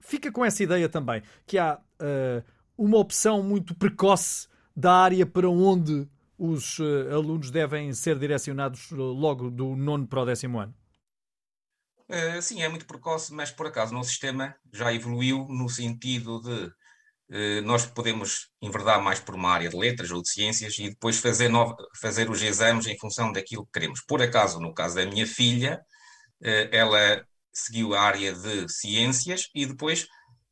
Fica 0.00 0.30
com 0.30 0.44
essa 0.44 0.62
ideia 0.62 0.88
também, 0.88 1.22
que 1.46 1.58
há 1.58 1.78
uh, 1.78 2.42
uma 2.76 2.98
opção 2.98 3.42
muito 3.42 3.74
precoce 3.74 4.48
da 4.76 4.92
área 4.92 5.24
para 5.24 5.48
onde 5.48 6.06
os 6.38 6.78
uh, 6.80 7.14
alunos 7.14 7.50
devem 7.50 7.92
ser 7.92 8.18
direcionados 8.18 8.90
logo 8.90 9.50
do 9.50 9.76
nono 9.76 10.06
para 10.06 10.22
o 10.22 10.26
décimo 10.26 10.58
ano. 10.58 10.74
Uh, 12.12 12.42
sim, 12.42 12.62
é 12.62 12.68
muito 12.68 12.84
precoce, 12.84 13.32
mas 13.32 13.50
por 13.50 13.66
acaso 13.66 13.90
o 13.90 13.94
nosso 13.94 14.10
sistema 14.10 14.54
já 14.70 14.92
evoluiu 14.92 15.46
no 15.48 15.66
sentido 15.70 16.42
de 16.42 16.66
uh, 17.30 17.62
nós 17.64 17.86
podemos 17.86 18.50
enverdar 18.60 19.02
mais 19.02 19.18
por 19.18 19.34
uma 19.34 19.50
área 19.50 19.70
de 19.70 19.76
letras 19.76 20.10
ou 20.10 20.20
de 20.20 20.28
ciências 20.28 20.78
e 20.78 20.90
depois 20.90 21.18
fazer, 21.18 21.48
no... 21.48 21.74
fazer 21.98 22.28
os 22.28 22.42
exames 22.42 22.86
em 22.86 22.98
função 22.98 23.32
daquilo 23.32 23.64
que 23.64 23.72
queremos. 23.72 24.02
Por 24.06 24.20
acaso, 24.20 24.60
no 24.60 24.74
caso 24.74 24.96
da 24.96 25.06
minha 25.06 25.26
filha, 25.26 25.80
uh, 26.42 26.68
ela 26.70 27.24
seguiu 27.50 27.94
a 27.94 28.02
área 28.02 28.34
de 28.34 28.68
ciências 28.70 29.48
e 29.54 29.64
depois 29.64 30.06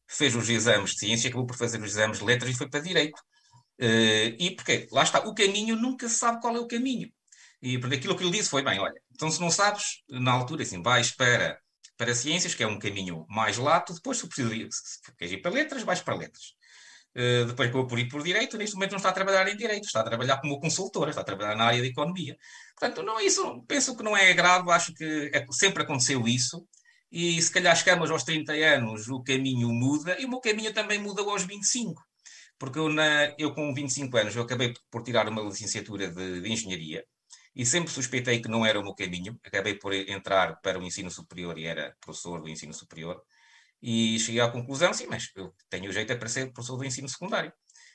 fez 0.09 0.35
os 0.35 0.49
exames 0.49 0.93
de 0.93 1.01
ciência, 1.01 1.29
acabou 1.29 1.47
por 1.47 1.57
fazer 1.59 1.79
os 1.83 1.91
exames 1.91 2.21
de 2.21 2.25
letras 2.25 2.51
e 2.51 2.57
foi 2.57 2.71
para 2.71 2.81
direito. 2.81 3.21
e 4.39 4.51
porque 4.57 4.89
lá 4.93 5.03
está, 5.03 5.21
o 5.21 5.35
caminho 5.35 5.77
nunca 5.77 6.09
se 6.09 6.17
sabe 6.17 6.41
qual 6.41 6.57
é 6.57 6.61
o 6.61 6.67
caminho. 6.67 7.11
E 7.63 7.79
porque 7.79 7.97
aquilo 7.97 8.17
que 8.17 8.25
ele 8.25 8.33
disse 8.33 8.49
foi: 8.51 8.63
bem, 8.63 8.79
olha, 8.81 9.01
então 9.21 9.31
se 9.31 9.39
não 9.39 9.51
sabes, 9.51 10.03
na 10.09 10.33
altura, 10.33 10.63
assim, 10.63 10.83
vais 10.83 11.11
para, 11.11 11.61
para 11.99 12.15
ciências, 12.15 12.55
que 12.55 12.63
é 12.63 12.67
um 12.67 12.79
caminho 12.79 13.27
mais 13.29 13.59
lato, 13.59 13.93
depois, 13.93 14.17
se, 14.17 14.27
queres 14.27 15.35
ir 15.35 15.43
para 15.43 15.51
letras, 15.51 15.83
vais 15.83 16.01
para 16.01 16.15
letras. 16.15 16.55
Uh, 17.15 17.45
depois 17.45 17.69
acabou 17.69 17.87
por 17.87 17.99
ir 17.99 18.09
por 18.09 18.23
direito, 18.23 18.57
neste 18.57 18.77
momento 18.77 18.93
não 18.93 18.97
está 18.97 19.11
a 19.11 19.13
trabalhar 19.13 19.47
em 19.47 19.57
direito, 19.59 19.85
está 19.85 20.01
a 20.01 20.05
trabalhar 20.05 20.41
como 20.41 20.59
consultora, 20.59 21.11
está 21.11 21.21
a 21.21 21.25
trabalhar 21.25 21.55
na 21.55 21.67
área 21.67 21.83
de 21.83 21.89
economia. 21.89 22.35
Portanto, 22.79 23.03
não, 23.03 23.21
isso, 23.21 23.63
penso 23.69 23.95
que 23.95 24.03
não 24.03 24.17
é 24.17 24.33
grave, 24.33 24.71
acho 24.71 24.95
que 24.95 25.31
é, 25.35 25.45
sempre 25.51 25.83
aconteceu 25.83 26.27
isso, 26.27 26.67
e 27.13 27.43
se 27.43 27.53
calhar 27.53 27.77
chegamos 27.77 28.11
aos 28.11 28.25
30 28.25 28.53
anos, 28.53 29.07
o 29.09 29.23
caminho 29.23 29.69
muda, 29.69 30.19
e 30.19 30.25
o 30.25 30.31
meu 30.31 30.41
caminho 30.41 30.73
também 30.73 30.99
muda 30.99 31.21
aos 31.21 31.43
25. 31.43 32.03
Porque 32.59 32.79
eu, 32.79 32.89
na, 32.89 33.35
eu 33.39 33.53
com 33.53 33.75
25 33.75 34.17
anos, 34.17 34.35
eu 34.35 34.43
acabei 34.43 34.73
por 34.91 35.03
tirar 35.03 35.29
uma 35.29 35.43
licenciatura 35.43 36.09
de, 36.09 36.41
de 36.41 36.51
engenharia, 36.51 37.05
e 37.61 37.67
sempre 37.67 37.93
suspeitei 37.93 38.41
que 38.41 38.49
não 38.49 38.65
era 38.65 38.81
o 38.81 38.83
meu 38.83 38.95
caminho. 38.95 39.39
Acabei 39.45 39.75
por 39.75 39.93
entrar 39.93 40.59
para 40.63 40.79
o 40.79 40.83
ensino 40.83 41.11
superior 41.11 41.59
e 41.59 41.67
era 41.67 41.95
professor 42.01 42.41
do 42.41 42.49
ensino 42.49 42.73
superior. 42.73 43.23
E 43.83 44.19
cheguei 44.19 44.41
à 44.41 44.51
conclusão, 44.51 44.95
sim, 44.95 45.07
mas 45.07 45.31
eu 45.37 45.55
tenho 45.69 45.93
jeito 45.93 46.17
para 46.17 46.27
ser 46.27 46.51
professor 46.55 46.79
do 46.79 46.87
ensino 46.87 47.07
secundário. 47.07 47.53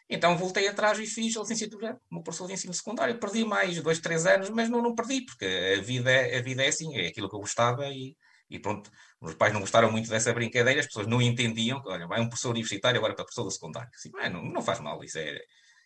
Então 0.07 0.37
voltei 0.37 0.67
atrás 0.67 0.99
e 0.99 1.07
fiz 1.07 1.35
a 1.35 1.39
licenciatura 1.39 1.99
como 2.07 2.21
professor 2.21 2.45
de 2.45 2.53
ensino 2.53 2.75
secundário. 2.75 3.19
Perdi 3.19 3.43
mais 3.43 3.81
dois, 3.81 3.97
três 3.97 4.27
anos, 4.27 4.51
mas 4.51 4.69
não, 4.69 4.83
não 4.83 4.93
perdi, 4.93 5.25
porque 5.25 5.45
a 5.79 5.81
vida, 5.81 6.11
a 6.11 6.41
vida 6.43 6.63
é 6.63 6.67
assim, 6.67 6.95
é 6.95 7.07
aquilo 7.07 7.27
que 7.27 7.35
eu 7.35 7.39
gostava 7.39 7.87
e, 7.87 8.15
e 8.47 8.59
pronto. 8.59 8.91
Os 9.19 9.33
pais 9.33 9.51
não 9.51 9.61
gostaram 9.61 9.91
muito 9.91 10.07
dessa 10.07 10.31
brincadeira, 10.31 10.79
as 10.79 10.85
pessoas 10.85 11.07
não 11.07 11.19
entendiam. 11.19 11.81
Olha, 11.87 12.05
vai 12.05 12.21
um 12.21 12.27
professor 12.29 12.51
universitário 12.51 12.99
agora 12.99 13.15
para 13.15 13.25
professor 13.25 13.45
do 13.45 13.51
secundário. 13.51 13.89
Assim, 13.95 14.11
não, 14.31 14.43
não 14.43 14.61
faz 14.61 14.79
mal, 14.79 15.03
isso 15.03 15.17
é, 15.17 15.39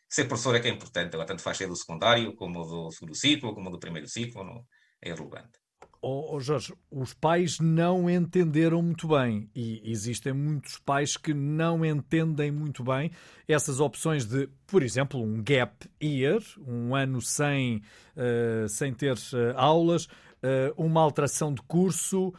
ser 0.09 0.25
professor 0.25 0.55
é 0.55 0.59
que 0.59 0.67
é 0.67 0.71
importante. 0.71 1.13
Agora, 1.13 1.27
tanto 1.27 1.41
faz 1.41 1.57
ser 1.57 1.67
do 1.67 1.75
secundário, 1.75 2.35
como 2.35 2.65
do 2.65 2.91
segundo 2.91 3.15
ciclo, 3.15 3.53
como 3.53 3.69
do 3.69 3.79
primeiro 3.79 4.07
ciclo, 4.07 4.43
não, 4.43 4.65
é 5.01 5.09
irrelevante. 5.09 5.59
Oh, 6.01 6.35
oh, 6.35 6.39
Jorge, 6.39 6.73
os 6.89 7.13
pais 7.13 7.59
não 7.59 8.09
entenderam 8.09 8.81
muito 8.81 9.09
bem 9.09 9.49
e 9.53 9.81
existem 9.83 10.31
muitos 10.31 10.77
pais 10.79 11.17
que 11.17 11.33
não 11.33 11.83
entendem 11.83 12.51
muito 12.51 12.85
bem 12.85 13.11
essas 13.45 13.81
opções 13.81 14.25
de, 14.25 14.47
por 14.65 14.81
exemplo, 14.81 15.21
um 15.21 15.43
gap 15.43 15.89
year, 16.01 16.41
um 16.65 16.95
ano 16.95 17.21
sem, 17.21 17.81
uh, 18.15 18.69
sem 18.69 18.93
ter 18.93 19.13
uh, 19.13 19.57
aulas, 19.57 20.05
uh, 20.05 20.73
uma 20.77 21.01
alteração 21.01 21.53
de 21.53 21.61
curso 21.63 22.33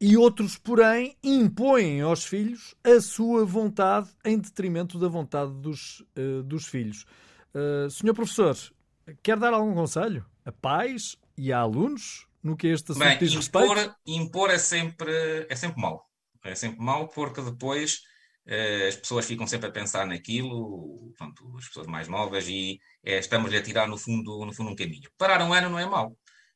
e 0.00 0.16
outros, 0.16 0.56
porém, 0.58 1.16
impõem 1.22 2.00
aos 2.00 2.24
filhos 2.24 2.74
a 2.84 3.00
sua 3.00 3.44
vontade 3.44 4.08
em 4.24 4.38
detrimento 4.38 4.98
da 4.98 5.08
vontade 5.08 5.52
dos, 5.52 6.04
dos 6.44 6.66
filhos. 6.66 7.06
senhor 7.90 8.14
professor, 8.14 8.56
quer 9.22 9.38
dar 9.38 9.54
algum 9.54 9.74
conselho 9.74 10.24
a 10.44 10.52
pais 10.52 11.16
e 11.38 11.52
a 11.52 11.58
alunos? 11.58 12.26
no 12.44 12.56
que 12.56 12.66
este 12.66 12.92
assunto 12.92 13.02
Bem, 13.02 13.18
diz 13.18 13.32
impor, 13.32 13.74
respeito? 13.74 13.96
Impor 14.06 14.50
é 14.50 14.58
sempre, 14.58 15.46
é 15.48 15.56
sempre 15.56 15.80
mau. 15.80 16.06
É 16.44 16.54
sempre 16.54 16.78
mau 16.78 17.08
porque 17.08 17.40
depois 17.40 18.02
eh, 18.46 18.88
as 18.88 18.96
pessoas 18.96 19.24
ficam 19.24 19.46
sempre 19.46 19.68
a 19.68 19.72
pensar 19.72 20.06
naquilo, 20.06 21.10
pronto, 21.16 21.56
as 21.56 21.66
pessoas 21.66 21.86
mais 21.86 22.06
novas, 22.06 22.46
e 22.46 22.78
é, 23.02 23.18
estamos-lhe 23.18 23.56
a 23.56 23.62
tirar 23.62 23.88
no 23.88 23.96
fundo, 23.96 24.44
no 24.44 24.52
fundo 24.52 24.70
um 24.70 24.76
caminho. 24.76 25.10
Parar 25.16 25.42
um 25.42 25.54
ano 25.54 25.70
não 25.70 25.78
é 25.78 25.86
mau. 25.86 26.14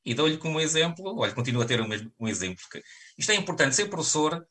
E 0.09 0.15
dou-lhe 0.15 0.39
como 0.39 0.59
exemplo, 0.59 1.15
olha, 1.19 1.35
continuo 1.35 1.61
a 1.61 1.67
ter 1.67 1.83
um, 1.83 1.89
um 2.19 2.27
exemplo. 2.27 2.65
Isto 3.19 3.33
é 3.33 3.35
importante, 3.35 3.77
ser 3.77 3.91
professor, 3.91 4.43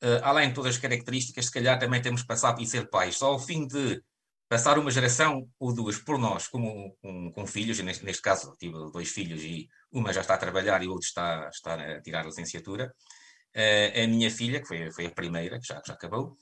eh, 0.00 0.20
além 0.22 0.48
de 0.48 0.54
todas 0.54 0.76
as 0.76 0.80
características, 0.80 1.44
se 1.44 1.52
calhar 1.52 1.78
também 1.78 2.00
temos 2.00 2.22
que 2.22 2.26
passar 2.26 2.58
e 2.58 2.66
ser 2.66 2.88
pais. 2.88 3.18
Só 3.18 3.26
ao 3.32 3.38
fim 3.38 3.66
de 3.66 4.02
passar 4.48 4.78
uma 4.78 4.90
geração 4.90 5.46
ou 5.60 5.74
duas 5.74 5.98
por 5.98 6.18
nós, 6.18 6.48
como 6.48 6.96
com, 7.02 7.30
com 7.32 7.46
filhos, 7.46 7.78
neste, 7.80 8.02
neste, 8.02 8.22
caso 8.22 8.56
tive 8.58 8.72
dois 8.92 9.10
filhos 9.10 9.42
e 9.42 9.68
uma 9.92 10.10
já 10.10 10.22
está 10.22 10.34
a 10.34 10.38
trabalhar 10.38 10.82
e 10.82 10.86
o 10.88 10.92
outro 10.92 11.06
está, 11.06 11.50
está 11.52 11.74
a 11.74 12.00
tirar 12.00 12.22
a 12.22 12.26
licenciatura, 12.26 12.94
uh, 13.56 14.04
a 14.04 14.06
minha 14.06 14.30
filha, 14.30 14.60
que 14.60 14.66
foi, 14.66 14.90
foi 14.90 15.06
a 15.06 15.10
primeira, 15.10 15.60
que 15.60 15.66
já, 15.66 15.82
já 15.86 15.92
acabou, 15.92 16.34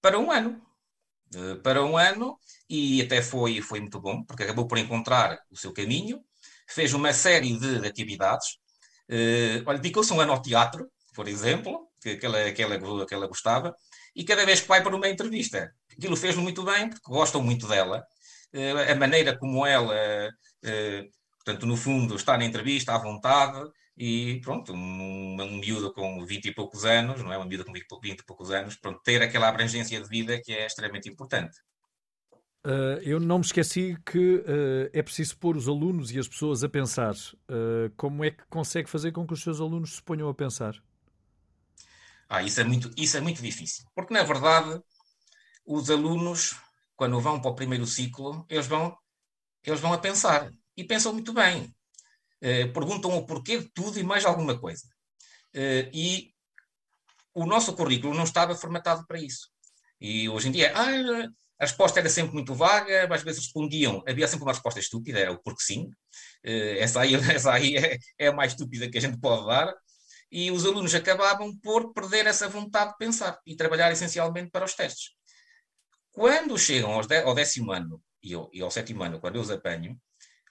para 0.00 0.18
um 0.18 0.30
ano. 0.30 0.62
Uh, 1.34 1.60
para 1.62 1.84
um 1.84 1.96
ano, 1.98 2.38
e 2.70 3.02
até 3.02 3.22
foi, 3.22 3.60
foi 3.60 3.80
muito 3.80 4.00
bom, 4.00 4.24
porque 4.24 4.44
acabou 4.44 4.66
por 4.66 4.78
encontrar 4.78 5.38
o 5.50 5.56
seu 5.56 5.72
caminho, 5.74 6.22
fez 6.72 6.92
uma 6.92 7.12
série 7.12 7.56
de, 7.56 7.80
de 7.80 7.86
atividades, 7.86 8.46
uh, 9.10 9.62
olha, 9.66 9.78
dedicou-se 9.78 10.12
um 10.12 10.20
ano 10.20 10.32
ao 10.32 10.42
teatro, 10.42 10.88
por 11.14 11.28
exemplo, 11.28 11.88
que, 12.00 12.16
que, 12.16 12.26
ela, 12.26 12.52
que, 12.52 12.62
ela, 12.62 13.06
que 13.06 13.14
ela 13.14 13.26
gostava, 13.26 13.74
e 14.14 14.24
cada 14.24 14.44
vez 14.44 14.60
que 14.60 14.68
vai 14.68 14.82
para 14.82 14.94
uma 14.94 15.08
entrevista, 15.08 15.72
aquilo 15.90 16.16
fez 16.16 16.36
muito 16.36 16.62
bem, 16.64 16.88
porque 16.88 17.10
gostam 17.10 17.42
muito 17.42 17.66
dela, 17.66 18.04
uh, 18.54 18.92
a 18.92 18.94
maneira 18.94 19.38
como 19.38 19.66
ela, 19.66 19.94
uh, 19.94 21.10
portanto, 21.44 21.66
no 21.66 21.76
fundo, 21.76 22.16
está 22.16 22.36
na 22.36 22.44
entrevista 22.44 22.94
à 22.94 22.98
vontade, 22.98 23.60
e 23.96 24.40
pronto, 24.40 24.72
um, 24.72 25.36
um 25.40 25.58
miúdo 25.58 25.92
com 25.92 26.24
20 26.24 26.46
e 26.46 26.54
poucos 26.54 26.84
anos, 26.84 27.22
não 27.22 27.32
é? 27.32 27.36
Uma 27.36 27.46
miúda 27.46 27.64
com 27.64 27.72
20 27.72 28.20
e 28.20 28.24
poucos 28.24 28.50
anos, 28.50 28.76
pronto, 28.76 29.00
ter 29.04 29.22
aquela 29.22 29.48
abrangência 29.48 30.00
de 30.00 30.08
vida 30.08 30.40
que 30.42 30.52
é 30.52 30.66
extremamente 30.66 31.08
importante. 31.08 31.56
Uh, 32.64 33.02
eu 33.02 33.18
não 33.18 33.38
me 33.38 33.44
esqueci 33.44 33.98
que 34.06 34.36
uh, 34.36 34.90
é 34.92 35.02
preciso 35.02 35.36
pôr 35.36 35.56
os 35.56 35.66
alunos 35.66 36.12
e 36.12 36.18
as 36.18 36.28
pessoas 36.28 36.62
a 36.62 36.68
pensar. 36.68 37.14
Uh, 37.14 37.90
como 37.96 38.24
é 38.24 38.30
que 38.30 38.44
consegue 38.48 38.88
fazer 38.88 39.10
com 39.10 39.26
que 39.26 39.32
os 39.32 39.42
seus 39.42 39.60
alunos 39.60 39.96
se 39.96 40.02
ponham 40.02 40.28
a 40.28 40.34
pensar? 40.34 40.80
Ah, 42.28 42.42
isso 42.42 42.60
é 42.60 42.64
muito, 42.64 42.92
isso 42.96 43.16
é 43.16 43.20
muito 43.20 43.42
difícil. 43.42 43.84
Porque, 43.94 44.14
na 44.14 44.22
verdade, 44.22 44.80
os 45.66 45.90
alunos, 45.90 46.54
quando 46.94 47.20
vão 47.20 47.40
para 47.40 47.50
o 47.50 47.54
primeiro 47.54 47.84
ciclo, 47.84 48.46
eles 48.48 48.66
vão, 48.68 48.96
eles 49.64 49.80
vão 49.80 49.92
a 49.92 49.98
pensar. 49.98 50.50
E 50.76 50.84
pensam 50.84 51.12
muito 51.12 51.32
bem. 51.32 51.74
Perguntam 52.72 53.14
o 53.16 53.26
porquê 53.26 53.58
de 53.58 53.68
tudo 53.74 54.00
e 54.00 54.02
mais 54.02 54.24
alguma 54.24 54.58
coisa. 54.58 54.82
E 55.92 56.32
o 57.34 57.44
nosso 57.44 57.74
currículo 57.74 58.14
não 58.14 58.24
estava 58.24 58.54
formatado 58.54 59.06
para 59.06 59.20
isso. 59.20 59.50
E 60.00 60.26
hoje 60.28 60.48
em 60.48 60.52
dia, 60.52 60.72
ah, 60.74 61.28
a 61.62 61.64
resposta 61.64 62.00
era 62.00 62.08
sempre 62.08 62.32
muito 62.34 62.54
vaga, 62.56 63.06
às 63.14 63.22
vezes 63.22 63.44
respondiam, 63.44 64.02
havia 64.04 64.26
sempre 64.26 64.44
uma 64.44 64.52
resposta 64.52 64.80
estúpida, 64.80 65.20
era 65.20 65.30
o 65.30 65.40
porque 65.40 65.62
sim. 65.62 65.84
Uh, 66.44 66.76
essa 66.78 67.00
aí, 67.00 67.14
essa 67.32 67.52
aí 67.52 67.76
é, 67.76 67.98
é, 68.18 68.26
a 68.26 68.32
mais 68.32 68.50
estúpida 68.50 68.90
que 68.90 68.98
a 68.98 69.00
gente 69.00 69.20
pode 69.20 69.46
dar 69.46 69.72
e 70.28 70.50
os 70.50 70.66
alunos 70.66 70.92
acabavam 70.92 71.56
por 71.58 71.92
perder 71.92 72.26
essa 72.26 72.48
vontade 72.48 72.90
de 72.90 72.98
pensar 72.98 73.38
e 73.46 73.54
trabalhar 73.54 73.92
essencialmente 73.92 74.50
para 74.50 74.64
os 74.64 74.74
testes. 74.74 75.10
Quando 76.10 76.58
chegam 76.58 76.90
ao 76.90 77.34
décimo 77.34 77.70
ano 77.70 78.02
e 78.20 78.34
ao, 78.34 78.50
e 78.52 78.60
ao 78.60 78.70
sétimo 78.70 79.04
ano, 79.04 79.20
quando 79.20 79.36
eu 79.36 79.42
os 79.42 79.50
apanho, 79.50 79.96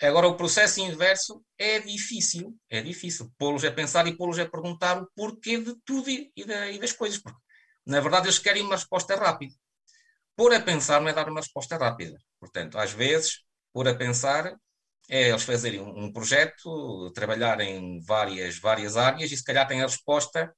agora 0.01 0.29
o 0.29 0.37
processo 0.37 0.79
inverso 0.79 1.43
é 1.57 1.79
difícil, 1.81 2.55
é 2.69 2.81
difícil 2.81 3.29
pô-los 3.37 3.65
a 3.65 3.71
pensar 3.71 4.07
e 4.07 4.15
pô-los 4.15 4.39
a 4.39 4.47
perguntar 4.47 5.01
o 5.01 5.09
porquê 5.13 5.57
de 5.57 5.75
tudo 5.83 6.09
e, 6.09 6.31
e 6.37 6.79
das 6.79 6.93
coisas, 6.93 7.19
porque 7.19 7.37
na 7.85 7.99
verdade 7.99 8.27
eles 8.27 8.39
querem 8.39 8.63
uma 8.63 8.75
resposta 8.75 9.13
rápida. 9.17 9.53
Pôr 10.41 10.55
a 10.55 10.59
pensar 10.59 10.99
não 10.99 11.07
é 11.07 11.13
dar 11.13 11.29
uma 11.29 11.39
resposta 11.39 11.77
rápida. 11.77 12.17
Portanto, 12.39 12.75
às 12.79 12.91
vezes, 12.91 13.43
pôr 13.71 13.87
a 13.87 13.93
pensar 13.93 14.57
é 15.07 15.29
eles 15.29 15.43
fazerem 15.43 15.79
um 15.79 16.11
projeto, 16.11 17.11
trabalhar 17.13 17.61
em 17.61 18.01
várias, 18.03 18.57
várias 18.57 18.97
áreas 18.97 19.31
e 19.31 19.37
se 19.37 19.43
calhar 19.43 19.67
têm 19.67 19.83
a 19.83 19.85
resposta 19.85 20.51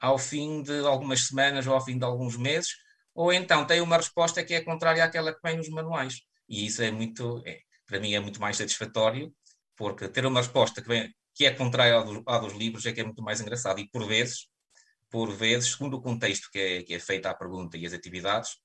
ao 0.00 0.16
fim 0.16 0.62
de 0.62 0.78
algumas 0.86 1.26
semanas 1.26 1.66
ou 1.66 1.74
ao 1.74 1.84
fim 1.84 1.98
de 1.98 2.04
alguns 2.06 2.34
meses, 2.38 2.70
ou 3.14 3.30
então 3.30 3.66
têm 3.66 3.82
uma 3.82 3.98
resposta 3.98 4.42
que 4.42 4.54
é 4.54 4.62
contrária 4.62 5.04
àquela 5.04 5.34
que 5.34 5.40
vem 5.44 5.58
nos 5.58 5.68
manuais. 5.68 6.22
E 6.48 6.64
isso 6.64 6.80
é 6.80 6.90
muito, 6.90 7.42
é, 7.44 7.58
para 7.86 8.00
mim 8.00 8.14
é 8.14 8.20
muito 8.20 8.40
mais 8.40 8.56
satisfatório, 8.56 9.30
porque 9.76 10.08
ter 10.08 10.24
uma 10.24 10.40
resposta 10.40 10.80
que, 10.80 10.88
vem, 10.88 11.14
que 11.34 11.44
é 11.44 11.50
contrária 11.50 11.98
à, 11.98 12.02
do, 12.02 12.22
dos 12.22 12.54
livros 12.54 12.86
é 12.86 12.92
que 12.94 13.02
é 13.02 13.04
muito 13.04 13.22
mais 13.22 13.38
engraçado. 13.38 13.80
E 13.80 13.88
por 13.90 14.06
vezes, 14.06 14.48
por 15.10 15.30
vezes, 15.30 15.72
segundo 15.72 15.98
o 15.98 16.00
contexto 16.00 16.48
que 16.50 16.58
é, 16.58 16.82
que 16.82 16.94
é 16.94 16.98
feita 16.98 17.28
a 17.28 17.34
pergunta 17.34 17.76
e 17.76 17.84
as 17.84 17.92
atividades, 17.92 18.56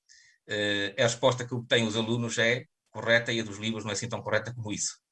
a 0.48 1.02
resposta 1.02 1.46
que 1.46 1.54
obtêm 1.54 1.86
os 1.86 1.96
alunos 1.96 2.36
é 2.38 2.64
correta 2.90 3.32
e 3.32 3.40
a 3.40 3.44
dos 3.44 3.58
livros 3.58 3.84
não 3.84 3.90
é 3.90 3.94
assim 3.94 4.08
tão 4.08 4.20
correta 4.20 4.52
como 4.54 4.72
isso. 4.72 5.02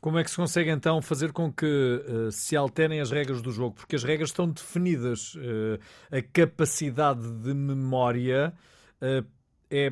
Como 0.00 0.18
é 0.18 0.22
que 0.22 0.30
se 0.30 0.36
consegue 0.36 0.70
então 0.70 1.02
fazer 1.02 1.32
com 1.32 1.52
que 1.52 1.66
uh, 1.66 2.30
se 2.30 2.54
alterem 2.54 3.00
as 3.00 3.10
regras 3.10 3.42
do 3.42 3.50
jogo? 3.50 3.74
Porque 3.74 3.96
as 3.96 4.04
regras 4.04 4.30
estão 4.30 4.48
definidas. 4.48 5.34
Uh, 5.34 5.78
a 6.10 6.22
capacidade 6.22 7.28
de 7.42 7.52
memória 7.52 8.54
uh, 9.02 9.26
é 9.70 9.90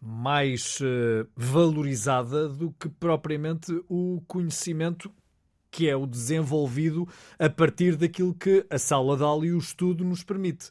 mais 0.00 0.80
valorizada 1.34 2.46
do 2.46 2.70
que 2.72 2.90
propriamente 2.90 3.72
o 3.88 4.22
conhecimento 4.28 5.10
que 5.70 5.88
é 5.88 5.96
o 5.96 6.06
desenvolvido 6.06 7.08
a 7.38 7.48
partir 7.48 7.96
daquilo 7.96 8.34
que 8.34 8.66
a 8.68 8.78
sala 8.78 9.16
de 9.16 9.22
aula 9.22 9.46
e 9.46 9.52
o 9.52 9.58
estudo 9.58 10.04
nos 10.04 10.22
permite. 10.22 10.70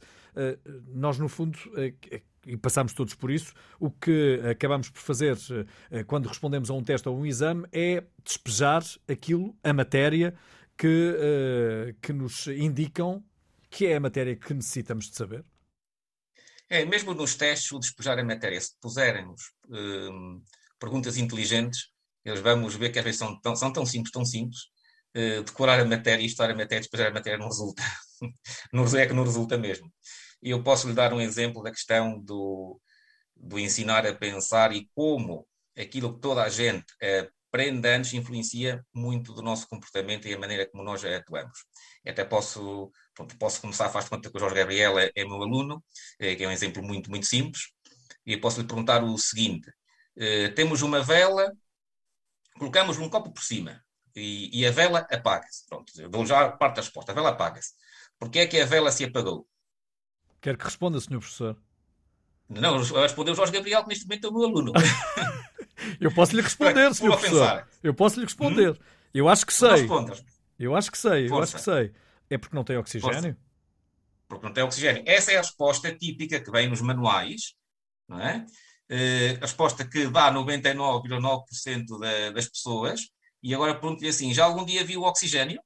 Nós, 0.94 1.18
no 1.18 1.28
fundo, 1.28 1.58
e 2.46 2.58
passamos 2.58 2.94
todos 2.94 3.16
por 3.16 3.32
isso, 3.32 3.54
o 3.80 3.90
que 3.90 4.42
acabamos 4.50 4.90
por 4.90 5.00
fazer 5.00 5.38
eh, 5.92 6.04
quando 6.04 6.28
respondemos 6.28 6.70
a 6.70 6.74
um 6.74 6.84
teste 6.84 7.08
ou 7.08 7.18
um 7.18 7.26
exame 7.26 7.66
é 7.72 8.04
despejar 8.24 8.84
aquilo, 9.08 9.56
a 9.64 9.74
matéria, 9.74 10.36
que, 10.78 11.16
eh, 11.18 11.96
que 12.02 12.12
nos 12.12 12.48
indicam 12.48 13.24
que 13.70 13.88
é 13.88 13.96
a 13.96 14.00
matéria 14.00 14.36
que 14.36 14.54
necessitamos 14.54 15.10
de 15.10 15.16
saber. 15.16 15.44
É, 16.70 16.86
mesmo 16.86 17.14
nos 17.14 17.36
testes, 17.36 17.72
o 17.72 17.80
despejar 17.80 18.20
a 18.20 18.24
matéria, 18.24 18.60
se 18.60 18.72
puserem-nos 18.80 19.42
hum, 19.70 20.44
perguntas 20.80 21.18
inteligentes, 21.18 21.88
eles 22.24 22.40
vamos 22.40 22.76
ver 22.76 22.92
que 22.92 23.00
às 23.00 23.06
vezes 23.06 23.20
são 23.20 23.40
tão, 23.42 23.56
são 23.56 23.72
tão 23.74 23.86
simples, 23.86 24.12
tão 24.12 24.26
simples, 24.26 24.62
decorar 25.46 25.80
a 25.80 25.86
matéria 25.86 26.24
estudar 26.26 26.50
a 26.50 26.56
matéria, 26.56 26.82
despejar 26.82 27.08
a 27.08 27.14
matéria 27.14 27.38
não 27.38 27.48
resulta. 27.48 27.84
não 28.74 28.86
é 28.98 29.06
que 29.06 29.14
não 29.14 29.24
resulta 29.24 29.58
mesmo. 29.58 29.92
E 30.44 30.50
eu 30.50 30.62
posso 30.62 30.88
lhe 30.88 30.94
dar 30.94 31.14
um 31.14 31.22
exemplo 31.22 31.64
da 31.64 31.72
questão 31.72 32.20
do, 32.20 32.80
do 33.36 33.58
ensinar 33.60 34.06
a 34.06 34.14
pensar 34.14 34.74
e 34.74 34.90
como 34.94 35.48
aquilo 35.78 36.14
que 36.14 36.20
toda 36.20 36.44
a 36.44 36.50
gente 36.50 36.86
aprende 37.54 37.88
antes 37.88 38.14
influencia 38.14 38.84
muito 38.94 39.34
do 39.34 39.42
nosso 39.42 39.68
comportamento 39.68 40.28
e 40.28 40.34
a 40.34 40.40
maneira 40.40 40.70
como 40.70 40.84
nós 40.84 41.06
atuamos. 41.06 41.60
Até 42.06 42.26
posso, 42.26 42.92
pronto, 43.14 43.38
posso 43.38 43.62
começar, 43.62 43.90
faz 43.90 44.10
conta 44.10 44.30
que 44.30 44.36
o 44.36 44.40
Jorge 44.40 44.56
Gabriel 44.56 45.00
é, 45.00 45.12
é 45.16 45.24
meu 45.24 45.42
aluno, 45.42 45.84
é, 46.20 46.36
que 46.36 46.44
é 46.44 46.48
um 46.48 46.52
exemplo 46.52 46.84
muito, 46.84 47.10
muito 47.10 47.26
simples, 47.28 47.70
e 48.26 48.36
posso 48.38 48.60
lhe 48.62 48.68
perguntar 48.68 49.04
o 49.04 49.18
seguinte: 49.18 49.72
eh, 50.18 50.50
temos 50.50 50.82
uma 50.82 51.02
vela, 51.04 51.52
colocamos 52.58 52.98
um 52.98 53.10
copo 53.10 53.32
por 53.32 53.44
cima 53.44 53.84
e, 54.16 54.62
e 54.62 54.66
a 54.66 54.72
vela 54.72 55.08
apaga-se. 55.12 55.66
Pronto, 55.68 55.92
dou 56.10 56.26
já 56.26 56.50
parte 56.52 56.78
da 56.78 56.82
resposta: 56.82 57.12
a 57.12 57.16
vela 57.16 57.30
apaga-se. 57.30 57.74
Porquê 58.20 58.40
é 58.40 58.48
que 58.48 58.60
a 58.60 58.66
vela 58.66 58.92
se 58.92 59.06
apagou? 59.06 59.48
Quer 60.44 60.58
que 60.58 60.66
responda, 60.66 61.00
Sr. 61.00 61.20
Professor? 61.20 61.58
Não, 62.50 62.78
respondeu 62.78 63.34
o 63.34 63.36
Jorge 63.36 63.54
Gabriel, 63.54 63.82
que 63.82 63.88
neste 63.88 64.06
momento 64.06 64.28
é 64.28 64.30
o 64.30 64.34
meu 64.34 64.44
aluno. 64.44 64.74
eu 66.02 66.14
posso 66.14 66.36
lhe 66.36 66.42
responder, 66.42 66.94
Sr. 66.94 67.06
Professor. 67.06 67.68
Eu 67.82 67.94
posso 67.94 68.20
lhe 68.20 68.26
responder. 68.26 68.72
Hum? 68.72 68.84
Eu 69.14 69.30
acho 69.30 69.46
que 69.46 69.54
sei. 69.54 69.88
Eu 70.60 70.76
acho 70.76 70.92
que 70.92 70.98
sei, 70.98 71.30
Força. 71.30 71.34
eu 71.34 71.44
acho 71.44 71.56
que 71.56 71.62
sei. 71.62 71.94
É 72.30 72.38
porque 72.38 72.54
não 72.54 72.66
tem 72.66 72.76
oxigênio? 72.76 73.14
Força. 73.14 73.38
Porque 74.28 74.46
não 74.46 74.54
tem 74.54 74.64
oxigênio. 74.66 75.04
Essa 75.06 75.32
é 75.32 75.38
a 75.38 75.42
resposta 75.42 75.96
típica 75.96 76.42
que 76.42 76.52
vem 76.52 76.68
nos 76.68 76.82
manuais, 76.82 77.54
não 78.06 78.20
é? 78.20 78.46
Uh, 78.92 79.38
a 79.38 79.46
resposta 79.46 79.88
que 79.88 80.08
dá 80.08 80.30
99,9% 80.34 82.00
da, 82.00 82.32
das 82.32 82.50
pessoas. 82.50 83.00
E 83.42 83.56
agora 83.56 83.76
pergunto-lhe 83.76 84.10
assim: 84.10 84.34
já 84.34 84.44
algum 84.44 84.66
dia 84.66 84.84
viu 84.84 85.04
oxigênio? 85.04 85.62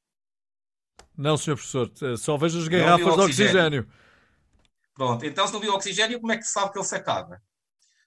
Não, 1.17 1.35
Sr. 1.35 1.55
Professor, 1.55 1.91
só 2.19 2.37
vejo 2.37 2.59
as 2.59 2.67
garrafas 2.67 3.15
de 3.15 3.21
oxigênio. 3.21 3.87
Pronto, 4.97 5.23
então 5.27 5.45
se 5.45 5.53
não 5.53 5.59
viu 5.59 5.75
oxigênio, 5.75 6.19
como 6.19 6.31
é 6.31 6.37
que 6.37 6.43
se 6.43 6.51
sabe 6.51 6.71
que 6.71 6.79
ele 6.79 6.85
se 6.85 6.95
acaba? 6.95 7.39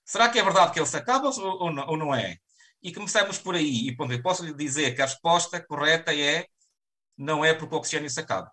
Será 0.04 0.28
que 0.28 0.40
é 0.40 0.42
verdade 0.42 0.72
que 0.72 0.80
ele 0.80 0.86
se 0.86 0.96
acaba 0.96 1.28
ou, 1.28 1.72
não, 1.72 1.86
ou 1.86 1.96
não, 1.96 2.12
é? 2.12 2.36
E 2.82 2.92
começamos 2.92 3.38
por 3.38 3.54
aí. 3.54 3.86
E 3.86 3.96
pronto, 3.96 4.12
eu 4.12 4.20
posso 4.20 4.44
lhe 4.44 4.52
dizer 4.52 4.92
que 4.96 5.00
a 5.00 5.06
resposta 5.06 5.64
correta 5.64 6.12
é 6.12 6.48
não 7.16 7.44
é 7.44 7.54
porque 7.54 7.72
o 7.72 7.78
oxigênio 7.78 8.10
se 8.10 8.18
acaba. 8.18 8.50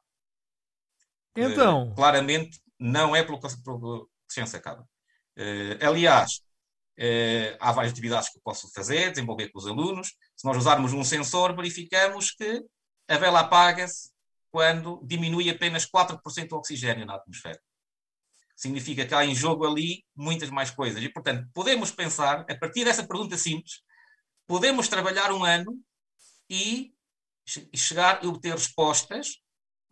Então? 1.36 1.90
Uh, 1.90 1.96
claramente, 1.96 2.62
não 2.80 3.16
é 3.16 3.24
pelo, 3.24 3.40
pelo 3.40 4.08
oxigênio 4.26 4.52
se 4.52 4.56
acaba. 4.56 4.88
Uh, 5.36 5.84
aliás, 5.84 6.44
uh, 7.00 7.58
há 7.60 7.72
várias 7.72 7.92
atividades 7.92 8.30
que 8.30 8.38
eu 8.38 8.42
posso 8.44 8.72
fazer, 8.72 9.10
desenvolver 9.10 9.50
com 9.50 9.58
os 9.58 9.66
alunos. 9.66 10.10
Se 10.36 10.46
nós 10.46 10.58
usarmos 10.58 10.94
um 10.94 11.04
sensor, 11.04 11.56
verificamos 11.56 12.30
que 12.30 12.64
a 13.08 13.18
vela 13.18 13.40
apaga-se 13.40 14.12
quando 14.52 15.02
diminui 15.04 15.50
apenas 15.50 15.90
4% 15.90 16.52
o 16.52 16.56
oxigênio 16.56 17.04
na 17.04 17.16
atmosfera. 17.16 17.60
Significa 18.58 19.06
que 19.06 19.14
há 19.14 19.24
em 19.24 19.36
jogo 19.36 19.68
ali 19.68 20.04
muitas 20.16 20.50
mais 20.50 20.72
coisas. 20.72 21.02
E, 21.04 21.08
portanto, 21.08 21.48
podemos 21.54 21.92
pensar, 21.92 22.44
a 22.50 22.56
partir 22.58 22.84
dessa 22.84 23.08
pergunta 23.08 23.38
simples, 23.38 23.84
podemos 24.48 24.88
trabalhar 24.88 25.32
um 25.32 25.44
ano 25.44 25.80
e 26.50 26.92
chegar 27.76 28.24
e 28.24 28.28
obter 28.28 28.54
respostas, 28.54 29.38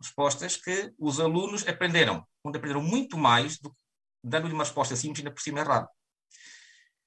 respostas 0.02 0.56
que 0.56 0.92
os 0.98 1.20
alunos 1.20 1.66
aprenderam, 1.66 2.26
onde 2.44 2.58
aprenderam 2.58 2.82
muito 2.82 3.16
mais 3.16 3.56
do 3.58 3.70
que 3.70 3.76
dando-lhe 4.24 4.52
uma 4.52 4.64
resposta 4.64 4.96
simples 4.96 5.20
ainda 5.20 5.32
por 5.32 5.40
cima 5.40 5.60
errada. 5.60 5.88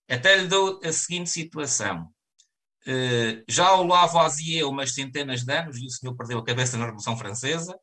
Até 0.10 0.38
lhe 0.38 0.48
dou 0.48 0.80
a 0.82 0.94
seguinte 0.94 1.30
situação. 1.30 2.10
Uh, 2.88 3.44
já 3.48 3.74
o 3.74 3.86
Lavoisier, 3.86 4.66
umas 4.66 4.94
centenas 4.94 5.44
de 5.44 5.54
anos, 5.54 5.78
e 5.78 5.86
o 5.86 5.90
senhor 5.90 6.16
perdeu 6.16 6.40
a 6.40 6.46
cabeça 6.46 6.78
na 6.78 6.86
Revolução 6.86 7.18
Francesa, 7.18 7.78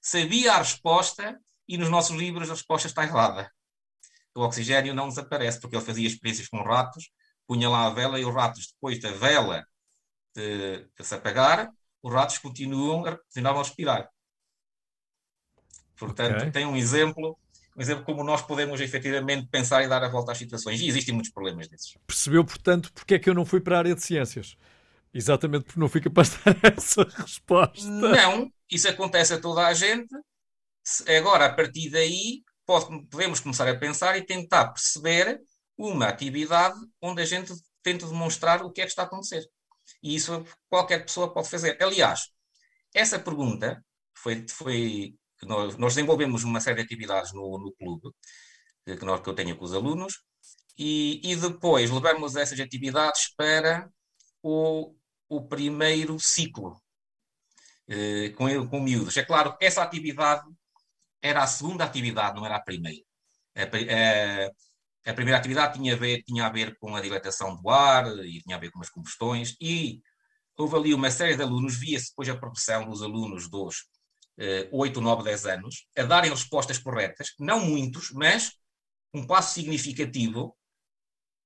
sabia 0.00 0.52
a 0.52 0.58
resposta 0.58 1.40
e 1.68 1.76
nos 1.76 1.88
nossos 1.88 2.16
livros 2.16 2.48
a 2.50 2.54
resposta 2.54 2.88
está 2.88 3.04
errada. 3.04 3.50
O 4.34 4.42
oxigênio 4.42 4.94
não 4.94 5.08
desaparece, 5.08 5.60
porque 5.60 5.76
ele 5.76 5.84
fazia 5.84 6.06
experiências 6.06 6.48
com 6.48 6.62
ratos, 6.62 7.10
punha 7.46 7.68
lá 7.68 7.86
a 7.86 7.90
vela 7.90 8.18
e 8.18 8.24
os 8.24 8.34
ratos, 8.34 8.72
depois 8.72 9.00
da 9.00 9.12
vela 9.12 9.66
de, 10.34 10.88
de 10.96 11.04
se 11.04 11.14
apagar, 11.14 11.70
os 12.02 12.12
ratos 12.12 12.38
continuam, 12.38 13.02
continuam 13.02 13.56
a 13.56 13.62
respirar. 13.62 14.08
Portanto, 15.96 16.36
okay. 16.38 16.50
tem 16.50 16.66
um 16.66 16.76
exemplo 16.76 17.38
um 17.76 17.80
exemplo 17.80 18.04
como 18.04 18.22
nós 18.22 18.42
podemos 18.42 18.80
efetivamente 18.80 19.48
pensar 19.48 19.82
e 19.82 19.88
dar 19.88 20.04
a 20.04 20.08
volta 20.08 20.32
às 20.32 20.38
situações. 20.38 20.80
E 20.80 20.86
existem 20.86 21.14
muitos 21.14 21.32
problemas 21.32 21.68
desses. 21.68 21.96
Percebeu, 22.06 22.44
portanto, 22.44 22.92
porque 22.92 23.14
é 23.14 23.18
que 23.18 23.30
eu 23.30 23.34
não 23.34 23.46
fui 23.46 23.60
para 23.60 23.76
a 23.76 23.78
área 23.78 23.94
de 23.94 24.02
ciências? 24.02 24.56
Exatamente 25.14 25.64
porque 25.64 25.80
não 25.80 25.88
fui 25.88 26.00
capaz 26.00 26.30
de 26.30 26.36
dar 26.44 26.56
essa 26.76 27.02
resposta. 27.02 27.88
Não, 27.88 28.52
isso 28.70 28.88
acontece 28.88 29.34
a 29.34 29.40
toda 29.40 29.66
a 29.66 29.72
gente. 29.72 30.14
Agora, 31.18 31.46
a 31.46 31.54
partir 31.54 31.90
daí, 31.90 32.42
podemos 32.66 33.40
começar 33.40 33.68
a 33.68 33.78
pensar 33.78 34.16
e 34.16 34.24
tentar 34.24 34.68
perceber 34.72 35.40
uma 35.76 36.08
atividade 36.08 36.78
onde 37.00 37.22
a 37.22 37.24
gente 37.24 37.52
tenta 37.82 38.06
demonstrar 38.06 38.62
o 38.62 38.70
que 38.70 38.80
é 38.80 38.84
que 38.84 38.90
está 38.90 39.02
a 39.02 39.06
acontecer. 39.06 39.44
E 40.02 40.14
isso 40.14 40.44
qualquer 40.68 41.04
pessoa 41.04 41.32
pode 41.32 41.48
fazer. 41.48 41.80
Aliás, 41.82 42.28
essa 42.94 43.18
pergunta 43.18 43.84
foi, 44.14 44.46
foi 44.48 45.14
nós, 45.42 45.76
desenvolvemos 45.76 46.44
uma 46.44 46.60
série 46.60 46.76
de 46.76 46.82
atividades 46.82 47.32
no, 47.32 47.58
no 47.58 47.72
clube, 47.72 48.10
que, 48.84 49.04
nós, 49.04 49.20
que 49.20 49.28
eu 49.28 49.34
tenho 49.34 49.56
com 49.56 49.64
os 49.64 49.74
alunos, 49.74 50.14
e, 50.78 51.20
e 51.24 51.36
depois 51.36 51.90
levamos 51.90 52.36
essas 52.36 52.58
atividades 52.60 53.32
para 53.36 53.90
o, 54.42 54.94
o 55.28 55.46
primeiro 55.46 56.18
ciclo, 56.18 56.80
eh, 57.88 58.30
com, 58.30 58.68
com 58.68 58.80
miúdos. 58.80 59.16
É 59.16 59.24
claro 59.24 59.56
essa 59.60 59.82
atividade 59.82 60.44
era 61.22 61.42
a 61.42 61.46
segunda 61.46 61.84
atividade, 61.84 62.36
não 62.36 62.44
era 62.44 62.56
a 62.56 62.60
primeira. 62.60 63.02
A, 63.54 63.62
a, 63.62 65.10
a, 65.10 65.14
primeira 65.14 65.38
atividade 65.38 65.78
tinha 65.78 65.94
a, 65.94 65.96
ver, 65.96 66.22
tinha 66.24 66.46
a 66.46 66.50
ver 66.50 66.76
com 66.78 66.94
a 66.96 67.00
dilatação 67.00 67.56
do 67.56 67.70
ar 67.70 68.06
e 68.24 68.40
tinha 68.40 68.56
a 68.56 68.58
ver 68.58 68.70
com 68.70 68.80
as 68.80 68.90
combustões, 68.90 69.56
e 69.60 70.02
houve 70.56 70.76
ali 70.76 70.94
uma 70.94 71.10
série 71.10 71.36
de 71.36 71.42
alunos, 71.42 71.76
via-se 71.76 72.10
depois 72.10 72.28
a 72.28 72.36
progressão 72.36 72.88
dos 72.88 73.02
alunos 73.02 73.48
dos 73.48 73.80
uh, 74.38 74.68
8, 74.72 75.00
9, 75.00 75.22
10 75.22 75.46
anos, 75.46 75.86
a 75.96 76.02
darem 76.02 76.30
respostas 76.30 76.78
corretas, 76.78 77.34
não 77.38 77.60
muitos, 77.60 78.10
mas 78.10 78.52
um 79.14 79.26
passo 79.26 79.54
significativo, 79.54 80.56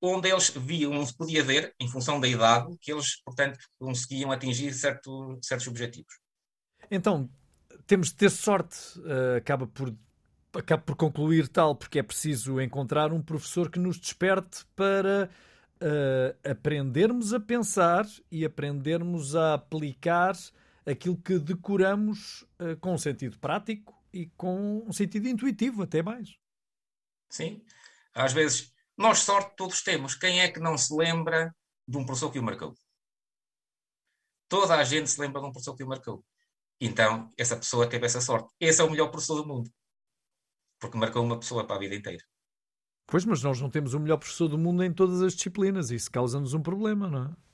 onde 0.01 0.29
eles 0.31 0.51
viam, 0.51 1.05
se 1.05 1.17
podia 1.17 1.43
ver, 1.43 1.75
em 1.81 1.89
função 1.89 2.21
da 2.21 2.29
idade, 2.29 2.77
que 2.81 2.93
eles, 2.93 3.21
portanto, 3.23 3.59
conseguiam 3.79 4.31
atingir 4.31 4.73
certo, 4.73 5.39
certos 5.43 5.67
objetivos. 5.67 6.15
Então, 6.91 7.29
temos 7.87 8.09
de 8.09 8.15
ter 8.15 8.31
sorte, 8.31 8.77
uh, 8.99 9.37
acaba 9.37 9.67
por 9.67 9.95
acaba 10.59 10.83
por 10.83 10.97
concluir 10.97 11.49
tal, 11.49 11.77
porque 11.77 11.99
é 11.99 12.03
preciso 12.03 12.61
encontrar 12.61 13.13
um 13.13 13.21
professor 13.21 13.71
que 13.71 13.79
nos 13.79 13.99
desperte 13.99 14.65
para 14.75 15.31
uh, 15.77 16.51
aprendermos 16.51 17.35
a 17.35 17.41
pensar 17.41 18.07
e 18.31 18.45
aprendermos 18.45 19.37
a 19.37 19.55
aplicar 19.55 20.35
aquilo 20.87 21.17
que 21.17 21.39
decoramos 21.39 22.43
uh, 22.59 22.77
com 22.81 22.95
um 22.95 22.99
sentido 22.99 23.39
prático 23.39 23.95
e 24.13 24.27
com 24.37 24.83
um 24.87 24.93
sentido 24.93 25.29
intuitivo, 25.29 25.83
até 25.83 26.03
mais. 26.03 26.39
Sim. 27.29 27.63
Às 28.15 28.33
vezes, 28.33 28.73
nós 28.97 29.19
sorte 29.19 29.55
todos 29.57 29.83
temos. 29.83 30.15
Quem 30.15 30.41
é 30.41 30.51
que 30.51 30.61
não 30.61 30.79
se 30.79 30.95
lembra 30.95 31.55
de 31.87 31.99
um 31.99 32.07
professor 32.07 32.33
que 32.33 32.39
o 32.39 32.43
marcou? 32.43 32.75
Toda 34.49 34.77
a 34.77 34.85
gente 34.85 35.11
se 35.11 35.21
lembra 35.21 35.43
de 35.43 35.49
um 35.49 35.53
professor 35.53 35.77
que 35.77 35.85
o 35.85 35.89
marcou. 35.89 36.25
Então, 36.81 37.33
essa 37.37 37.57
pessoa 37.57 37.89
teve 37.89 38.07
essa 38.07 38.21
sorte. 38.21 38.53
Esse 38.61 38.81
é 38.81 38.85
o 38.85 38.91
melhor 38.91 39.09
professor 39.09 39.37
do 39.37 39.47
mundo. 39.47 39.71
Porque 40.79 40.99
marcou 40.99 41.23
uma 41.23 41.39
pessoa 41.39 41.67
para 41.67 41.77
a 41.77 41.79
vida 41.79 41.95
inteira. 41.95 42.23
Pois, 43.07 43.25
mas 43.25 43.43
nós 43.43 43.61
não 43.61 43.71
temos 43.71 43.95
o 43.95 44.01
melhor 44.01 44.19
professor 44.19 44.49
do 44.49 44.59
mundo 44.59 44.83
em 44.83 44.93
todas 44.93 45.23
as 45.23 45.35
disciplinas. 45.35 45.91
Isso 45.91 46.11
causa-nos 46.11 46.55
um 46.55 46.63
problema, 46.63 47.09
não 47.09 47.25
é? 47.25 47.47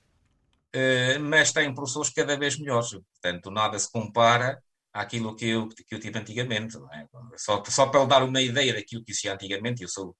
Eh, 0.72 1.18
mas 1.18 1.52
tem 1.52 1.74
professores 1.74 2.10
cada 2.10 2.36
vez 2.36 2.58
melhores. 2.58 2.90
Portanto, 2.90 3.50
nada 3.50 3.78
se 3.78 3.90
compara 3.90 4.62
àquilo 4.92 5.36
que 5.36 5.46
eu, 5.46 5.68
que 5.68 5.94
eu 5.94 6.00
tive 6.00 6.18
antigamente. 6.18 6.76
É? 6.92 7.06
Só, 7.36 7.62
só 7.66 7.86
para 7.86 8.04
dar 8.06 8.22
uma 8.22 8.40
ideia 8.40 8.72
daquilo 8.74 9.04
que 9.04 9.12
existia 9.12 9.34
antigamente, 9.34 9.82
eu 9.82 9.88
sou, 9.88 10.16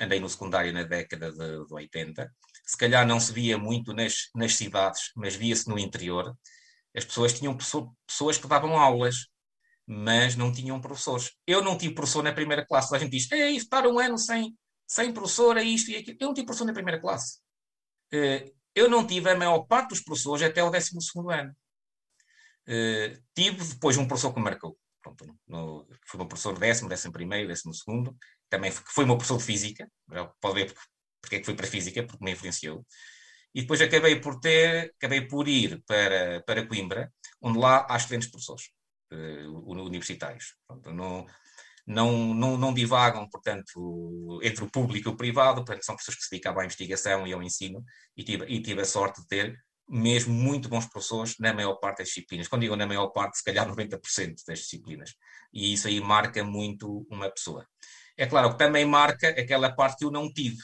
andei 0.00 0.20
no 0.20 0.28
secundário 0.28 0.72
na 0.72 0.84
década 0.84 1.32
de, 1.32 1.66
de 1.66 1.74
80, 1.74 2.32
se 2.64 2.76
calhar 2.76 3.06
não 3.06 3.18
se 3.20 3.32
via 3.32 3.58
muito 3.58 3.92
nas, 3.92 4.28
nas 4.34 4.54
cidades, 4.54 5.12
mas 5.16 5.34
via-se 5.34 5.68
no 5.68 5.78
interior. 5.78 6.36
As 6.96 7.04
pessoas 7.04 7.32
tinham 7.32 7.56
pessoas 7.56 8.38
que 8.38 8.48
davam 8.48 8.78
aulas, 8.78 9.26
mas 9.86 10.34
não 10.34 10.52
tinham 10.52 10.80
professores. 10.80 11.32
Eu 11.46 11.62
não 11.62 11.76
tive 11.76 11.94
professor 11.94 12.22
na 12.22 12.32
primeira 12.32 12.66
classe. 12.66 12.94
A 12.94 12.98
gente 12.98 13.10
diz, 13.10 13.30
é 13.30 13.50
estar 13.50 13.86
um 13.86 13.98
ano 13.98 14.18
sem, 14.18 14.56
sem 14.86 15.12
professor, 15.12 15.56
é 15.56 15.62
isto 15.62 15.90
e 15.90 15.96
aquilo. 15.96 16.16
Eu 16.20 16.26
não 16.28 16.34
tive 16.34 16.46
professor 16.46 16.64
na 16.64 16.72
primeira 16.72 17.00
classe. 17.00 17.38
Eh, 18.12 18.52
eu 18.74 18.90
não 18.90 19.06
tive 19.06 19.30
a 19.30 19.34
maior 19.34 19.60
parte 19.60 19.90
dos 19.90 20.02
professores 20.02 20.42
até 20.42 20.62
o 20.62 20.70
12 20.70 20.90
ano. 21.30 21.56
Uh, 22.68 23.22
tive 23.32 23.64
depois 23.64 23.96
um 23.96 24.06
professor 24.06 24.34
que 24.34 24.40
marcou. 24.40 24.76
Pronto, 25.00 25.38
no, 25.46 25.86
foi 26.04 26.18
meu 26.18 26.26
professor 26.26 26.58
décimo, 26.58 26.88
décimo 26.88 27.12
primeiro, 27.12 27.48
décimo 27.48 27.72
segundo. 27.72 28.14
Também 28.50 28.70
foi, 28.70 28.84
foi 28.88 29.04
meu 29.06 29.16
professor 29.16 29.38
de 29.38 29.44
física. 29.44 29.90
Pode 30.40 30.54
ver 30.54 30.66
porque, 30.66 30.80
porque 31.22 31.36
é 31.36 31.38
que 31.38 31.44
fui 31.46 31.54
para 31.54 31.66
física, 31.66 32.02
porque 32.04 32.24
me 32.24 32.32
influenciou. 32.32 32.84
E 33.56 33.62
depois 33.62 33.80
acabei 33.80 34.20
por 34.20 34.38
ter, 34.38 34.92
acabei 34.98 35.22
por 35.22 35.48
ir 35.48 35.82
para, 35.86 36.42
para 36.42 36.66
Coimbra, 36.66 37.10
onde 37.40 37.58
lá 37.58 37.86
há 37.88 37.96
excelentes 37.96 38.28
professores 38.28 38.64
uh, 39.10 39.72
universitários. 39.82 40.54
No, 40.84 41.26
não, 41.86 42.34
não, 42.34 42.58
não 42.58 42.74
divagam, 42.74 43.26
portanto, 43.30 44.40
entre 44.42 44.62
o 44.62 44.70
público 44.70 45.08
e 45.08 45.12
o 45.12 45.16
privado, 45.16 45.64
portanto, 45.64 45.86
são 45.86 45.96
pessoas 45.96 46.18
que 46.18 46.24
se 46.24 46.30
dedicam 46.32 46.58
à 46.58 46.66
investigação 46.66 47.26
e 47.26 47.32
ao 47.32 47.42
ensino, 47.42 47.82
e 48.14 48.22
tive, 48.22 48.44
e 48.44 48.60
tive 48.60 48.82
a 48.82 48.84
sorte 48.84 49.22
de 49.22 49.26
ter 49.26 49.58
mesmo 49.88 50.34
muito 50.34 50.68
bons 50.68 50.84
professores 50.84 51.36
na 51.38 51.54
maior 51.54 51.76
parte 51.76 51.98
das 51.98 52.08
disciplinas. 52.08 52.48
Quando 52.48 52.62
digo 52.62 52.76
na 52.76 52.86
maior 52.86 53.06
parte, 53.08 53.38
se 53.38 53.44
calhar 53.44 53.66
90% 53.66 54.34
das 54.46 54.58
disciplinas. 54.58 55.14
E 55.50 55.72
isso 55.72 55.88
aí 55.88 55.98
marca 55.98 56.44
muito 56.44 57.06
uma 57.08 57.30
pessoa. 57.30 57.66
É 58.18 58.26
claro 58.26 58.50
que 58.50 58.58
também 58.58 58.84
marca 58.84 59.28
aquela 59.28 59.74
parte 59.74 59.98
que 59.98 60.04
eu 60.04 60.10
não 60.10 60.30
tive. 60.30 60.58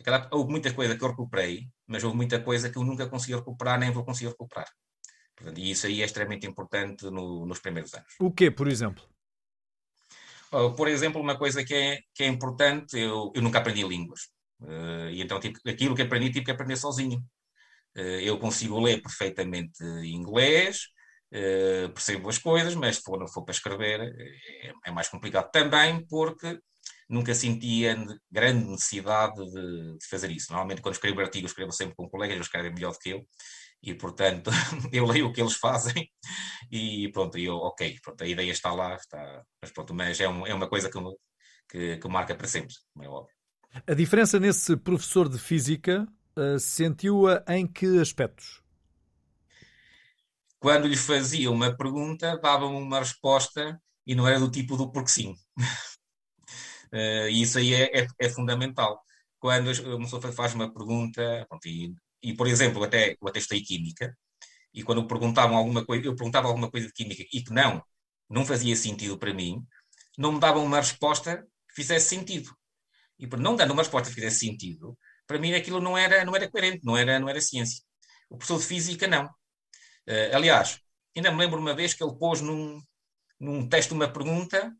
Aquela, 0.00 0.28
houve 0.32 0.50
muita 0.50 0.72
coisa 0.72 0.96
que 0.96 1.02
eu 1.04 1.08
recuperei, 1.08 1.68
mas 1.86 2.04
houve 2.04 2.16
muita 2.16 2.40
coisa 2.40 2.70
que 2.70 2.78
eu 2.78 2.84
nunca 2.84 3.08
consegui 3.08 3.34
recuperar, 3.34 3.78
nem 3.78 3.90
vou 3.90 4.04
conseguir 4.04 4.30
recuperar. 4.30 4.68
Portanto, 5.34 5.58
e 5.58 5.70
isso 5.70 5.86
aí 5.86 6.02
é 6.02 6.04
extremamente 6.04 6.46
importante 6.46 7.04
no, 7.04 7.46
nos 7.46 7.60
primeiros 7.60 7.92
anos. 7.94 8.14
O 8.20 8.32
quê, 8.32 8.50
por 8.50 8.68
exemplo? 8.68 9.04
por 10.76 10.88
exemplo, 10.88 11.20
uma 11.20 11.36
coisa 11.36 11.62
que 11.62 11.74
é, 11.74 11.98
que 12.14 12.22
é 12.22 12.26
importante, 12.26 12.98
eu, 12.98 13.30
eu 13.34 13.42
nunca 13.42 13.58
aprendi 13.58 13.82
línguas. 13.82 14.30
Uh, 14.60 15.10
e 15.10 15.22
então, 15.22 15.38
tipo, 15.38 15.58
aquilo 15.68 15.94
que 15.94 16.02
aprendi, 16.02 16.30
tive 16.30 16.44
que 16.44 16.50
aprender 16.50 16.76
sozinho. 16.76 17.18
Uh, 17.96 18.20
eu 18.22 18.38
consigo 18.38 18.80
ler 18.80 19.00
perfeitamente 19.02 19.82
inglês, 20.04 20.88
uh, 21.32 21.88
percebo 21.92 22.28
as 22.28 22.38
coisas, 22.38 22.74
mas 22.74 22.96
se 22.96 23.02
for, 23.02 23.26
for 23.28 23.44
para 23.44 23.52
escrever 23.52 24.00
é, 24.00 24.72
é, 24.86 24.90
mais 24.90 25.08
complicado. 25.08 25.50
Também 25.50 26.06
porque 26.06 26.58
nunca 27.08 27.34
sentia 27.34 27.96
grande 28.30 28.66
necessidade 28.66 29.36
de, 29.36 29.96
de, 29.98 30.06
fazer 30.08 30.30
isso. 30.30 30.52
Normalmente, 30.52 30.82
quando 30.82 30.94
escrevo 30.94 31.20
artigos, 31.20 31.50
escrevo 31.50 31.72
sempre 31.72 31.94
com 31.96 32.08
colegas, 32.08 32.36
eles 32.36 32.46
escrevem 32.46 32.72
melhor 32.72 32.92
do 32.92 32.98
que 32.98 33.10
eu, 33.10 33.26
e 33.82 33.94
portanto 33.94 34.50
eu 34.92 35.06
leio 35.06 35.28
o 35.28 35.32
que 35.32 35.40
eles 35.40 35.54
fazem 35.54 36.10
e 36.70 37.10
pronto, 37.12 37.38
eu, 37.38 37.56
ok, 37.56 37.98
pronto, 38.02 38.22
a 38.22 38.26
ideia 38.26 38.50
está 38.50 38.72
lá, 38.72 38.94
está, 38.94 39.42
mas 39.62 39.72
pronto, 39.72 39.94
mas 39.94 40.20
é, 40.20 40.28
um, 40.28 40.46
é 40.46 40.52
uma 40.52 40.68
coisa 40.68 40.90
que, 40.90 40.98
que, 41.70 41.96
que, 41.96 42.08
marca 42.08 42.34
para 42.34 42.48
sempre, 42.48 42.74
é 43.00 43.08
óbvio. 43.08 43.34
A 43.86 43.94
diferença 43.94 44.40
nesse 44.40 44.76
professor 44.76 45.28
de 45.28 45.38
física 45.38 46.06
uh, 46.36 46.58
sentiu-a 46.58 47.44
em 47.48 47.66
que 47.66 47.98
aspectos? 47.98 48.62
Quando 50.58 50.88
lhe 50.88 50.96
fazia 50.96 51.50
uma 51.50 51.76
pergunta, 51.76 52.36
dava-me 52.38 52.76
uma 52.76 52.98
resposta 52.98 53.80
e 54.04 54.14
não 54.14 54.26
era 54.26 54.40
do 54.40 54.50
tipo 54.50 54.76
do 54.76 54.90
porque 54.90 55.10
sim. 55.10 55.36
uh, 56.92 57.28
e 57.28 57.42
isso 57.42 57.58
aí 57.58 57.74
é, 57.74 58.00
é, 58.00 58.06
é 58.20 58.28
fundamental. 58.30 59.00
Quando 59.38 59.70
uma 59.96 60.04
pessoa 60.04 60.32
faz 60.32 60.54
uma 60.54 60.72
pergunta, 60.72 61.46
pronto, 61.48 61.66
e 61.66 61.94
e 62.22 62.34
por 62.34 62.46
exemplo, 62.46 62.82
até, 62.84 63.12
eu 63.20 63.28
até 63.28 63.38
estudei 63.38 63.62
Química, 63.62 64.16
e 64.72 64.82
quando 64.82 65.06
perguntavam 65.06 65.56
alguma 65.56 65.84
coisa, 65.84 66.06
eu 66.06 66.16
perguntava 66.16 66.48
alguma 66.48 66.70
coisa 66.70 66.86
de 66.86 66.92
Química 66.92 67.24
e 67.32 67.42
que 67.42 67.52
não, 67.52 67.82
não 68.28 68.44
fazia 68.44 68.76
sentido 68.76 69.18
para 69.18 69.32
mim, 69.32 69.64
não 70.16 70.32
me 70.32 70.40
davam 70.40 70.64
uma 70.64 70.78
resposta 70.78 71.46
que 71.68 71.74
fizesse 71.74 72.08
sentido. 72.08 72.50
E 73.18 73.26
por 73.26 73.38
não 73.38 73.56
dando 73.56 73.72
uma 73.72 73.82
resposta 73.82 74.08
que 74.08 74.14
fizesse 74.14 74.40
sentido, 74.40 74.96
para 75.26 75.38
mim 75.38 75.54
aquilo 75.54 75.80
não 75.80 75.96
era, 75.96 76.24
não 76.24 76.34
era 76.34 76.50
coerente, 76.50 76.84
não 76.84 76.96
era, 76.96 77.18
não 77.18 77.28
era 77.28 77.40
ciência. 77.40 77.82
O 78.28 78.36
professor 78.36 78.60
de 78.60 78.66
Física, 78.66 79.06
não. 79.06 79.26
Uh, 79.26 80.34
aliás, 80.34 80.80
ainda 81.16 81.30
me 81.30 81.38
lembro 81.38 81.58
uma 81.58 81.74
vez 81.74 81.94
que 81.94 82.02
ele 82.02 82.16
pôs 82.18 82.40
num, 82.40 82.80
num 83.40 83.68
teste 83.68 83.92
uma 83.92 84.08
pergunta 84.08 84.72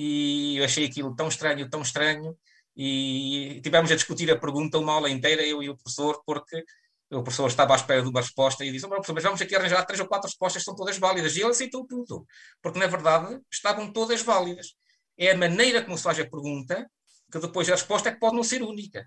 e 0.00 0.58
eu 0.58 0.64
achei 0.64 0.86
aquilo 0.86 1.12
tão 1.16 1.26
estranho, 1.26 1.68
tão 1.68 1.82
estranho, 1.82 2.38
e 2.76 3.60
tivemos 3.64 3.90
a 3.90 3.96
discutir 3.96 4.30
a 4.30 4.38
pergunta 4.38 4.78
uma 4.78 4.92
aula 4.92 5.10
inteira, 5.10 5.42
eu 5.42 5.60
e 5.60 5.68
o 5.68 5.76
professor, 5.76 6.22
porque 6.24 6.64
o 7.10 7.20
professor 7.24 7.48
estava 7.48 7.72
à 7.72 7.76
espera 7.76 8.00
de 8.00 8.08
uma 8.08 8.20
resposta 8.20 8.64
e 8.64 8.70
disse: 8.70 8.86
oh, 8.86 9.12
mas 9.12 9.24
vamos 9.24 9.42
aqui 9.42 9.56
arranjar 9.56 9.84
três 9.84 9.98
ou 9.98 10.06
quatro 10.06 10.28
respostas, 10.28 10.62
são 10.62 10.76
todas 10.76 10.96
válidas. 10.98 11.36
E 11.36 11.40
ele 11.40 11.50
aceitou 11.50 11.84
tudo, 11.84 12.24
porque 12.62 12.78
na 12.78 12.86
verdade 12.86 13.40
estavam 13.52 13.92
todas 13.92 14.22
válidas. 14.22 14.76
É 15.18 15.32
a 15.32 15.36
maneira 15.36 15.82
como 15.82 15.96
se 15.96 16.04
faz 16.04 16.20
a 16.20 16.24
pergunta 16.24 16.88
que 17.32 17.40
depois 17.40 17.68
a 17.68 17.72
resposta 17.72 18.08
é 18.08 18.12
que 18.12 18.20
pode 18.20 18.36
não 18.36 18.44
ser 18.44 18.62
única. 18.62 19.04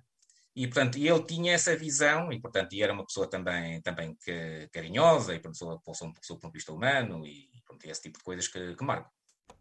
E, 0.53 0.67
portanto, 0.67 0.97
ele 0.97 1.23
tinha 1.23 1.53
essa 1.53 1.73
visão, 1.77 2.33
e, 2.33 2.41
portanto, 2.41 2.73
e 2.73 2.83
era 2.83 2.91
uma 2.91 3.05
pessoa 3.05 3.29
também, 3.29 3.81
também 3.81 4.13
que, 4.15 4.67
carinhosa, 4.73 5.33
e, 5.33 5.39
portanto, 5.39 5.65
uma 5.65 5.79
pessoa, 5.79 6.09
uma 6.09 6.19
pessoa 6.19 6.37
do 6.37 6.41
ponto 6.41 6.51
de 6.51 6.57
vista 6.57 6.73
humano, 6.73 7.25
e, 7.25 7.47
portanto, 7.65 7.89
esse 7.89 8.01
tipo 8.01 8.17
de 8.17 8.23
coisas 8.25 8.47
que, 8.49 8.75
que. 8.75 8.83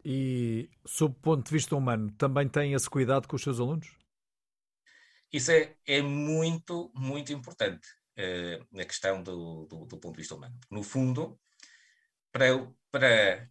E, 0.05 0.71
sob 0.87 1.15
o 1.15 1.21
ponto 1.21 1.45
de 1.45 1.53
vista 1.53 1.77
humano, 1.77 2.11
também 2.13 2.49
tem 2.49 2.73
esse 2.73 2.89
cuidado 2.89 3.29
com 3.29 3.37
os 3.37 3.43
seus 3.43 3.61
alunos? 3.61 3.93
Isso 5.33 5.51
é, 5.51 5.77
é 5.87 6.03
muito, 6.03 6.91
muito 6.95 7.33
importante 7.33 7.87
uh, 8.19 8.67
na 8.73 8.85
questão 8.85 9.23
do, 9.23 9.67
do, 9.67 9.87
do, 9.87 9.99
ponto 9.99 10.15
de 10.15 10.23
vista 10.23 10.35
humano. 10.35 10.59
No 10.71 10.83
fundo, 10.83 11.39
para, 12.33 12.69
para 12.91 13.49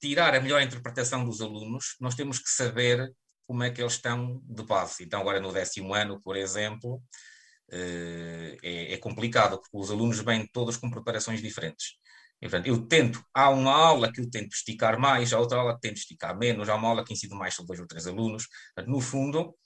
tirar 0.00 0.34
a 0.34 0.40
melhor 0.40 0.62
interpretação 0.62 1.24
dos 1.24 1.40
alunos, 1.40 1.96
nós 2.00 2.14
temos 2.14 2.38
que 2.38 2.50
saber 2.50 3.12
como 3.46 3.62
é 3.62 3.70
que 3.70 3.80
eles 3.80 3.94
estão 3.94 4.40
de 4.44 4.62
base. 4.62 5.04
Então, 5.04 5.20
agora 5.20 5.40
no 5.40 5.52
décimo 5.52 5.94
ano, 5.94 6.20
por 6.20 6.36
exemplo, 6.36 6.96
uh, 6.96 8.56
é, 8.62 8.94
é, 8.94 8.98
complicado, 8.98 9.58
porque 9.60 9.76
os 9.76 9.90
alunos 9.90 10.20
vêm 10.20 10.46
todos 10.46 10.76
com 10.76 10.90
preparações 10.90 11.42
diferentes. 11.42 11.96
Portanto, 12.40 12.66
eu 12.66 12.86
tento, 12.86 13.24
há 13.34 13.50
uma 13.50 13.72
aula 13.72 14.12
que 14.12 14.20
eu 14.20 14.30
tento 14.30 14.52
esticar 14.52 14.98
mais, 14.98 15.32
há 15.32 15.38
outra 15.38 15.58
aula 15.58 15.74
que 15.74 15.80
tento 15.80 15.96
esticar 15.96 16.36
menos, 16.36 16.68
há 16.68 16.74
uma 16.74 16.88
aula 16.88 17.04
que 17.04 17.12
ensino 17.12 17.36
mais 17.36 17.54
sobre 17.54 17.68
dois 17.68 17.80
ou 17.80 17.86
três 17.86 18.06
alunos. 18.06 18.46
Portanto, 18.74 18.92
no 18.92 19.00
fundo, 19.00 19.56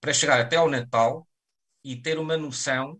para 0.00 0.12
chegar 0.12 0.40
até 0.40 0.56
ao 0.56 0.68
Natal 0.68 1.26
e 1.84 1.96
ter 1.96 2.18
uma 2.18 2.36
noção 2.36 2.98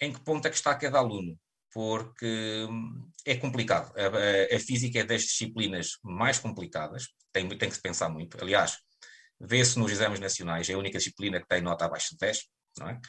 em 0.00 0.12
que 0.12 0.20
ponto 0.20 0.46
é 0.46 0.50
que 0.50 0.56
está 0.56 0.74
cada 0.74 0.98
aluno, 0.98 1.38
porque 1.72 2.66
hum, 2.68 3.10
é 3.24 3.36
complicado. 3.36 3.92
A, 3.96 4.54
a, 4.54 4.56
a 4.56 4.60
física 4.60 5.00
é 5.00 5.04
das 5.04 5.22
disciplinas 5.22 5.98
mais 6.02 6.38
complicadas, 6.38 7.08
tem, 7.32 7.48
tem 7.48 7.68
que 7.68 7.74
se 7.74 7.82
pensar 7.82 8.08
muito. 8.08 8.38
Aliás, 8.42 8.78
vê-se 9.40 9.78
nos 9.78 9.92
exames 9.92 10.20
nacionais, 10.20 10.68
é 10.68 10.74
a 10.74 10.78
única 10.78 10.98
disciplina 10.98 11.40
que 11.40 11.46
tem 11.48 11.60
nota 11.60 11.84
abaixo 11.84 12.10
de 12.12 12.18
10, 12.18 12.44
não 12.78 12.88
é? 12.88 13.00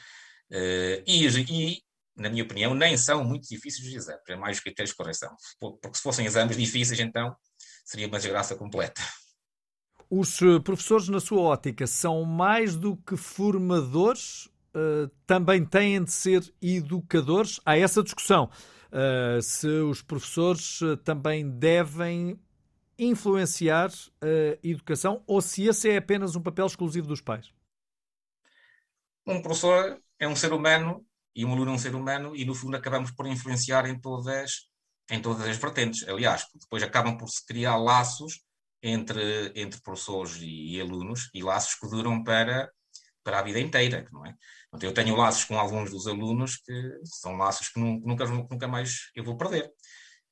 Uh, 0.50 1.02
e, 1.06 1.26
e, 1.26 1.82
na 2.16 2.30
minha 2.30 2.42
opinião, 2.42 2.74
nem 2.74 2.96
são 2.96 3.22
muito 3.22 3.48
difíceis 3.48 3.86
os 3.86 3.94
exames, 3.94 4.22
é 4.28 4.36
mais 4.36 4.58
que 4.58 4.72
de 4.72 4.94
correção. 4.94 5.34
Porque 5.60 5.94
se 5.94 6.02
fossem 6.02 6.24
exames 6.26 6.56
difíceis, 6.56 6.98
então 6.98 7.36
seria 7.84 8.08
uma 8.08 8.18
desgraça 8.18 8.56
completa. 8.56 9.02
Os 10.08 10.40
eh, 10.40 10.58
professores, 10.60 11.08
na 11.08 11.20
sua 11.20 11.40
ótica, 11.40 11.86
são 11.86 12.24
mais 12.24 12.76
do 12.76 12.96
que 12.96 13.16
formadores? 13.16 14.48
Uh, 14.74 15.08
também 15.26 15.64
têm 15.64 16.04
de 16.04 16.12
ser 16.12 16.52
educadores? 16.60 17.58
Há 17.64 17.78
essa 17.78 18.02
discussão. 18.02 18.50
Uh, 18.92 19.40
se 19.40 19.66
os 19.66 20.02
professores 20.02 20.80
também 21.02 21.48
devem 21.48 22.38
influenciar 22.98 23.90
a 24.22 24.58
educação 24.62 25.22
ou 25.26 25.40
se 25.40 25.64
esse 25.64 25.90
é 25.90 25.96
apenas 25.96 26.36
um 26.36 26.42
papel 26.42 26.66
exclusivo 26.66 27.06
dos 27.06 27.20
pais? 27.20 27.50
Um 29.26 29.40
professor 29.40 29.98
é 30.18 30.28
um 30.28 30.36
ser 30.36 30.52
humano 30.52 31.05
e 31.36 31.44
um 31.44 31.52
aluno 31.52 31.70
é 31.70 31.74
um 31.74 31.78
ser 31.78 31.94
humano 31.94 32.34
e, 32.34 32.46
no 32.46 32.54
fundo, 32.54 32.76
acabamos 32.78 33.10
por 33.10 33.26
influenciar 33.26 33.86
em 33.86 34.00
todas, 34.00 34.70
em 35.10 35.20
todas 35.20 35.46
as 35.46 35.58
vertentes. 35.58 36.08
Aliás, 36.08 36.46
depois 36.58 36.82
acabam 36.82 37.18
por 37.18 37.28
se 37.28 37.44
criar 37.44 37.76
laços 37.76 38.40
entre, 38.82 39.52
entre 39.54 39.80
professores 39.82 40.36
e, 40.40 40.76
e, 40.76 40.80
alunos 40.80 41.28
e 41.34 41.42
laços 41.42 41.74
que 41.74 41.86
duram 41.88 42.24
para, 42.24 42.72
para 43.22 43.40
a 43.40 43.42
vida 43.42 43.60
inteira, 43.60 44.06
não 44.10 44.24
é? 44.24 44.34
Eu 44.80 44.92
tenho 44.92 45.14
laços 45.14 45.44
com 45.44 45.58
alguns 45.58 45.90
dos 45.90 46.06
alunos 46.06 46.56
que 46.56 47.00
são 47.04 47.36
laços 47.36 47.68
que 47.68 47.78
nunca, 47.78 48.26
nunca 48.26 48.66
mais 48.66 49.10
eu 49.14 49.22
vou 49.22 49.36
perder. 49.36 49.66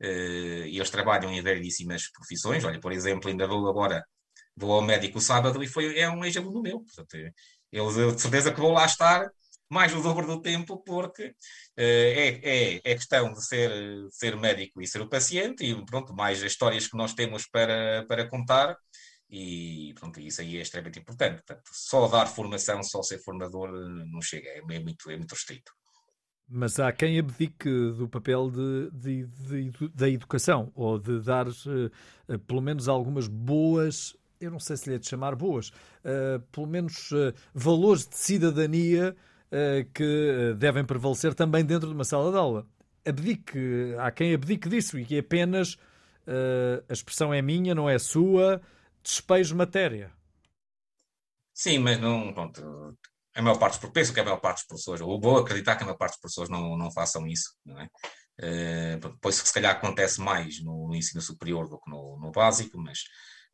Uh, 0.01 0.67
e 0.67 0.77
eles 0.77 0.91
trabalham 0.91 1.31
em 1.31 1.41
variedíssimas 1.41 2.11
profissões. 2.11 2.65
Olha, 2.65 2.81
por 2.81 2.93
exemplo, 2.93 3.31
ainda 3.31 3.47
vou 3.47 3.69
agora, 3.69 4.05
vou 4.57 4.73
ao 4.73 4.83
médico 4.83 5.21
sábado 5.21 5.63
e 5.63 5.69
foi, 5.69 5.99
é 5.99 6.11
um 6.11 6.25
ex-aluno 6.25 6.61
meu. 6.61 6.81
Portanto, 6.81 7.15
eles, 7.73 7.95
de 7.95 8.21
certeza 8.21 8.53
que 8.53 8.61
vou 8.61 8.73
lá 8.73 8.85
estar 8.85 9.31
mais 9.71 9.95
o 9.95 10.03
dobro 10.03 10.27
do 10.27 10.41
tempo, 10.41 10.83
porque 10.85 11.29
uh, 11.29 11.35
é, 11.77 12.41
é, 12.43 12.81
é, 12.85 12.95
questão 12.95 13.33
de 13.33 13.45
ser, 13.45 13.71
ser 14.11 14.37
médico 14.37 14.81
e 14.81 14.87
ser 14.87 15.01
o 15.01 15.09
paciente, 15.09 15.65
e 15.65 15.85
pronto, 15.87 16.15
mais 16.15 16.43
as 16.43 16.53
histórias 16.53 16.87
que 16.87 16.97
nós 16.97 17.15
temos 17.15 17.47
para, 17.47 18.05
para 18.07 18.29
contar, 18.29 18.77
e 19.29 19.93
pronto, 19.99 20.21
isso 20.21 20.41
aí 20.41 20.59
é 20.59 20.61
extremamente 20.61 21.01
importante. 21.01 21.43
Portanto, 21.45 21.63
só 21.73 22.07
dar 22.09 22.27
formação, 22.27 22.83
só 22.83 23.03
ser 23.03 23.19
formador, 23.19 23.71
não 23.73 24.21
chega, 24.23 24.49
é, 24.49 24.59
é 24.59 24.81
muito, 24.81 25.11
é 25.11 25.17
muito 25.17 25.33
restrito. 25.33 25.73
Mas 26.47 26.79
há 26.79 26.93
quem 26.93 27.19
abdique 27.19 27.69
do 27.69 28.09
papel 28.09 28.51
de, 28.51 28.91
de, 28.93 29.27
de, 29.27 29.89
da 29.95 30.09
educação, 30.09 30.71
ou 30.75 30.99
de 30.99 31.21
dar 31.21 31.49
uh, 31.49 32.39
pelo 32.47 32.61
menos 32.61 32.87
algumas 32.87 33.27
boas, 33.27 34.15
eu 34.39 34.51
não 34.51 34.61
sei 34.61 34.77
se 34.77 34.89
lhe 34.89 34.97
é 34.97 34.99
de 34.99 35.09
chamar 35.09 35.35
boas, 35.35 35.69
uh, 35.69 36.41
pelo 36.53 36.67
menos 36.67 37.11
uh, 37.13 37.33
valores 37.55 38.07
de 38.07 38.17
cidadania 38.17 39.17
eh, 39.17 39.34
que 39.95 40.03
eh, 40.03 40.55
devem 40.55 40.85
prevalecer 40.85 41.35
também 41.35 41.65
dentro 41.65 41.89
de 41.89 41.95
uma 41.95 42.05
sala 42.05 42.31
de 42.31 42.37
aula. 42.37 42.67
Abdique, 43.07 43.95
há 43.99 44.11
quem 44.11 44.35
abdique 44.35 44.69
disso 44.69 44.99
e 44.99 45.05
que 45.05 45.19
apenas 45.19 45.75
uh, 45.75 46.85
a 46.89 46.93
expressão 46.93 47.33
é 47.33 47.43
minha, 47.43 47.75
não 47.75 47.89
é 47.89 47.99
sua, 47.99 48.61
despejo 49.03 49.55
matéria. 49.55 50.13
Sim, 51.53 51.79
mas 51.79 52.01
não, 52.01 52.33
pronto, 52.33 52.97
a 53.35 53.43
maior 53.43 53.59
parte, 53.59 53.79
penso 53.91 54.13
que 54.13 54.21
a 54.21 54.25
maior 54.25 54.41
parte 54.41 54.59
dos 54.59 54.67
professores, 54.67 55.01
ou 55.01 55.21
vou 55.21 55.39
acreditar 55.39 55.77
que 55.77 55.83
a 55.83 55.87
maior 55.87 55.99
parte 55.99 56.15
dos 56.15 56.21
professores 56.21 56.51
não, 56.51 56.77
não 56.77 56.91
façam 56.91 57.27
isso, 57.27 57.55
não 57.65 57.79
é? 57.81 57.89
Uh, 58.41 59.19
pois 59.21 59.37
se 59.37 59.55
calhar 59.55 59.77
acontece 59.77 60.21
mais 60.21 60.63
no, 60.63 60.89
no 60.89 60.95
ensino 60.95 61.21
superior 61.21 61.69
do 61.69 61.79
que 61.79 61.91
no, 61.91 62.19
no 62.21 62.33
básico, 62.33 62.77
mas 62.79 62.99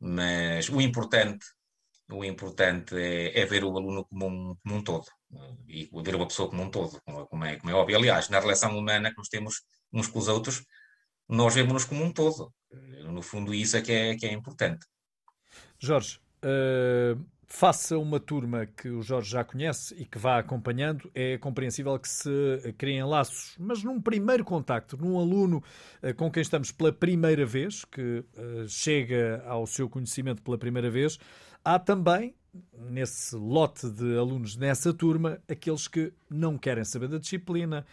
Mas 0.03 0.67
o 0.67 0.81
importante, 0.81 1.45
o 2.13 2.25
importante 2.25 2.95
é, 2.95 3.39
é 3.39 3.45
ver 3.45 3.63
o 3.63 3.77
aluno 3.77 4.05
como 4.05 4.27
um, 4.27 4.55
como 4.63 4.75
um 4.75 4.83
todo 4.83 5.05
e 5.67 5.89
ver 6.03 6.15
uma 6.15 6.27
pessoa 6.27 6.49
como 6.49 6.63
um 6.63 6.69
todo, 6.69 6.99
como 7.05 7.45
é, 7.45 7.55
como 7.55 7.71
é 7.71 7.73
óbvio. 7.73 7.97
Aliás, 7.97 8.29
na 8.29 8.39
relação 8.39 8.77
humana 8.77 9.11
que 9.11 9.17
nós 9.17 9.29
temos 9.29 9.61
uns 9.93 10.07
com 10.07 10.19
os 10.19 10.27
outros, 10.27 10.63
nós 11.27 11.55
vemos-nos 11.55 11.85
como 11.85 12.03
um 12.03 12.11
todo. 12.11 12.53
No 13.05 13.21
fundo, 13.21 13.53
isso 13.53 13.77
é 13.77 13.81
que 13.81 13.91
é, 13.91 14.15
que 14.15 14.25
é 14.25 14.33
importante. 14.33 14.85
Jorge, 15.79 16.19
uh, 16.43 17.19
faça 17.47 17.97
uma 17.97 18.19
turma 18.19 18.65
que 18.65 18.89
o 18.89 19.01
Jorge 19.01 19.31
já 19.31 19.43
conhece 19.43 19.95
e 19.95 20.05
que 20.05 20.17
vá 20.17 20.39
acompanhando, 20.39 21.09
é 21.13 21.37
compreensível 21.37 21.97
que 21.99 22.07
se 22.07 22.29
criem 22.77 23.03
laços, 23.03 23.55
mas 23.59 23.83
num 23.83 23.99
primeiro 23.99 24.45
contacto, 24.45 24.97
num 24.97 25.19
aluno 25.19 25.63
uh, 26.03 26.13
com 26.15 26.31
quem 26.31 26.41
estamos 26.41 26.71
pela 26.71 26.93
primeira 26.93 27.45
vez, 27.45 27.83
que 27.85 28.19
uh, 28.19 28.67
chega 28.67 29.43
ao 29.45 29.65
seu 29.65 29.89
conhecimento 29.89 30.41
pela 30.41 30.57
primeira 30.57 30.89
vez, 30.89 31.17
há 31.63 31.79
também 31.79 32.35
nesse 32.73 33.35
lote 33.35 33.89
de 33.89 34.17
alunos 34.17 34.55
nessa 34.55 34.93
turma 34.93 35.39
aqueles 35.47 35.87
que 35.87 36.11
não 36.29 36.57
querem 36.57 36.83
saber 36.83 37.07
da 37.07 37.17
disciplina, 37.17 37.85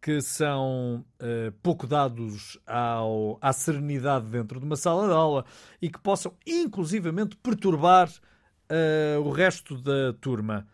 que 0.00 0.20
são 0.20 1.04
uh, 1.20 1.52
pouco 1.62 1.86
dados 1.86 2.58
ao, 2.66 3.38
à 3.40 3.52
serenidade 3.52 4.26
dentro 4.26 4.58
de 4.58 4.64
uma 4.64 4.76
sala 4.76 5.06
de 5.06 5.12
aula 5.12 5.44
e 5.80 5.90
que 5.90 6.00
possam, 6.00 6.32
inclusivamente, 6.46 7.36
perturbar 7.36 8.08
uh, 8.08 9.20
o 9.20 9.30
resto 9.30 9.76
da 9.76 10.12
turma. 10.14 10.66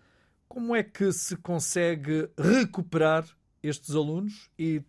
Como 0.49 0.75
é 0.75 0.83
que 0.83 1.13
se 1.13 1.37
consegue 1.37 2.31
recuperar 2.39 3.27
estes 3.63 3.95
alunos 3.95 4.49
e 4.59 4.81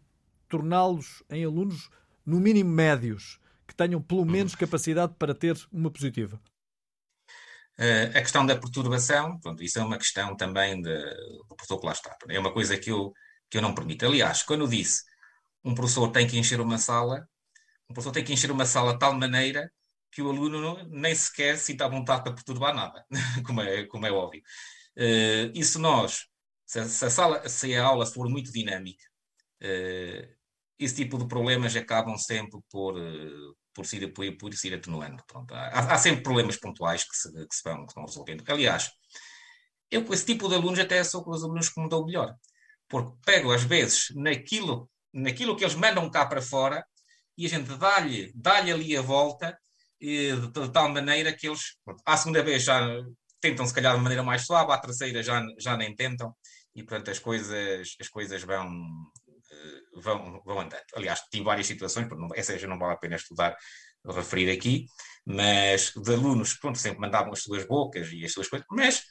torná-los 0.48 1.24
em 1.30 1.44
alunos, 1.44 1.90
no 2.26 2.40
mínimo, 2.40 2.70
médios, 2.70 3.40
que 3.66 3.76
tenham 3.76 4.02
pelo 4.02 4.24
menos 4.24 4.56
capacidade 4.56 5.16
para 5.18 5.34
ter 5.34 5.58
uma 5.74 5.90
positiva? 5.90 6.40
Uh, 7.80 8.18
a 8.18 8.22
questão 8.22 8.46
da 8.46 8.56
perturbação, 8.56 9.40
pronto, 9.40 9.64
isso 9.64 9.78
é 9.78 9.84
uma 9.84 9.98
questão 9.98 10.36
também 10.36 10.82
de, 10.82 10.98
do 11.48 11.56
professor 11.56 11.80
que 11.80 11.86
lá 11.86 11.92
está. 11.92 12.18
É 12.30 12.40
uma 12.40 12.52
coisa 12.52 12.78
que 12.78 12.92
eu 12.92 13.14
que 13.50 13.58
eu 13.58 13.62
não 13.62 13.74
permito. 13.74 14.06
Aliás, 14.06 14.44
quando 14.44 14.62
eu 14.62 14.68
disse 14.68 15.04
um 15.64 15.76
professor 15.76 16.12
tem 16.12 16.28
que 16.28 16.38
encher 16.38 16.62
uma 16.62 16.78
sala, 16.78 17.28
um 17.90 17.94
professor 17.94 18.12
tem 18.12 18.24
que 18.24 18.34
encher 18.34 18.52
uma 18.52 18.66
sala 18.66 18.94
de 18.94 19.00
tal 19.00 19.14
maneira 19.14 19.72
que 20.12 20.22
o 20.22 20.30
aluno 20.30 20.84
nem 20.90 21.14
sequer 21.14 21.58
sinta 21.58 21.86
a 21.86 21.90
vontade 21.90 22.24
para 22.24 22.34
perturbar 22.34 22.74
nada, 22.74 23.06
como, 23.46 23.62
é, 23.62 23.86
como 23.86 24.06
é 24.06 24.12
óbvio. 24.12 24.42
Uh, 24.98 25.52
e 25.54 25.64
se 25.64 25.78
nós, 25.78 26.28
se 26.66 26.80
a, 26.80 26.86
se 26.86 27.06
a, 27.06 27.10
sala, 27.10 27.50
se 27.50 27.76
a 27.76 27.86
aula 27.86 28.06
for 28.06 28.30
muito 28.30 28.52
dinâmica, 28.52 29.04
uh, 29.62 30.38
esse 30.80 30.96
tipo 30.96 31.18
de 31.18 31.28
problemas 31.28 31.76
acabam 31.76 32.18
sempre 32.18 32.60
por, 32.70 32.96
por, 33.78 33.86
se, 33.86 34.08
por, 34.08 34.38
por 34.38 34.54
se 34.54 34.68
ir 34.68 34.74
atenuando. 34.74 35.24
Pronto, 35.28 35.54
há, 35.54 35.94
há, 35.94 35.98
sempre 35.98 36.24
problemas 36.24 36.58
pontuais 36.58 37.04
que 37.04 37.16
se, 37.16 37.32
que 37.32 37.56
se, 37.56 37.64
vão, 37.64 37.86
que 37.86 37.94
vão 37.94 38.06
resolvendo. 38.06 38.44
Aliás, 38.48 38.90
eu 39.92 40.04
com 40.04 40.14
esse 40.14 40.26
tipo 40.26 40.50
de 40.50 40.56
alunos 40.56 40.80
até 40.80 41.04
sou 41.04 41.24
com 41.24 41.32
os 41.32 41.44
alunos 41.44 41.70
que 41.70 41.80
me 41.80 41.88
dou 41.88 42.06
melhor 42.06 42.36
porque 42.88 43.12
pego 43.26 43.52
às 43.52 43.64
vezes 43.64 44.08
naquilo, 44.16 44.90
naquilo 45.14 45.56
que 45.56 45.64
eles 45.64 45.76
mandam 45.76 46.10
cá 46.10 46.26
para 46.26 46.42
fora 46.42 46.86
e 47.38 47.46
a 47.46 47.50
gente 47.50 47.76
dá-lhe 47.78 48.32
dá 48.34 48.58
ali 48.58 48.96
a 48.96 49.02
volta 49.02 49.58
de, 50.00 50.36
de, 50.36 50.72
tal 50.72 50.90
maneira 50.90 51.34
que 51.34 51.48
eles, 51.48 51.78
à 52.06 52.18
segunda 52.18 52.42
vez 52.44 52.64
já 52.64 52.82
tentam 53.40 53.66
se 53.66 53.74
calhar 53.74 53.96
de 53.96 54.02
maneira 54.02 54.24
mais 54.24 54.46
suave, 54.46 54.72
à 54.72 54.78
terceira 54.78 55.22
já, 55.22 55.44
já 55.60 55.76
nem 55.76 55.96
tentam 55.96 56.36
e 56.76 56.84
portanto 56.84 57.12
as 57.12 57.20
coisas, 57.20 57.96
as 58.00 58.08
coisas 58.08 58.44
vão, 58.44 58.68
eh, 58.68 59.17
vão, 60.02 60.42
vão 60.46 60.60
andando. 60.62 60.84
Aliás, 60.96 61.22
tive 61.32 61.44
várias 61.44 61.68
situações, 61.68 62.08
essa 62.36 62.58
já 62.58 62.68
não 62.68 62.80
vale 62.80 62.94
a 62.94 62.98
pena 62.98 63.16
estudar, 63.16 63.56
referir 64.06 64.52
aqui, 64.52 64.86
mas 65.26 65.92
de 65.94 66.14
alunos 66.14 66.54
pronto, 66.56 66.78
sempre 66.78 67.00
mandavam 67.00 67.34
as 67.34 67.42
suas 67.42 67.66
bocas 67.66 68.12
e 68.12 68.24
as 68.24 68.32
suas 68.32 68.48
coisas, 68.48 68.66
mas 68.72 69.04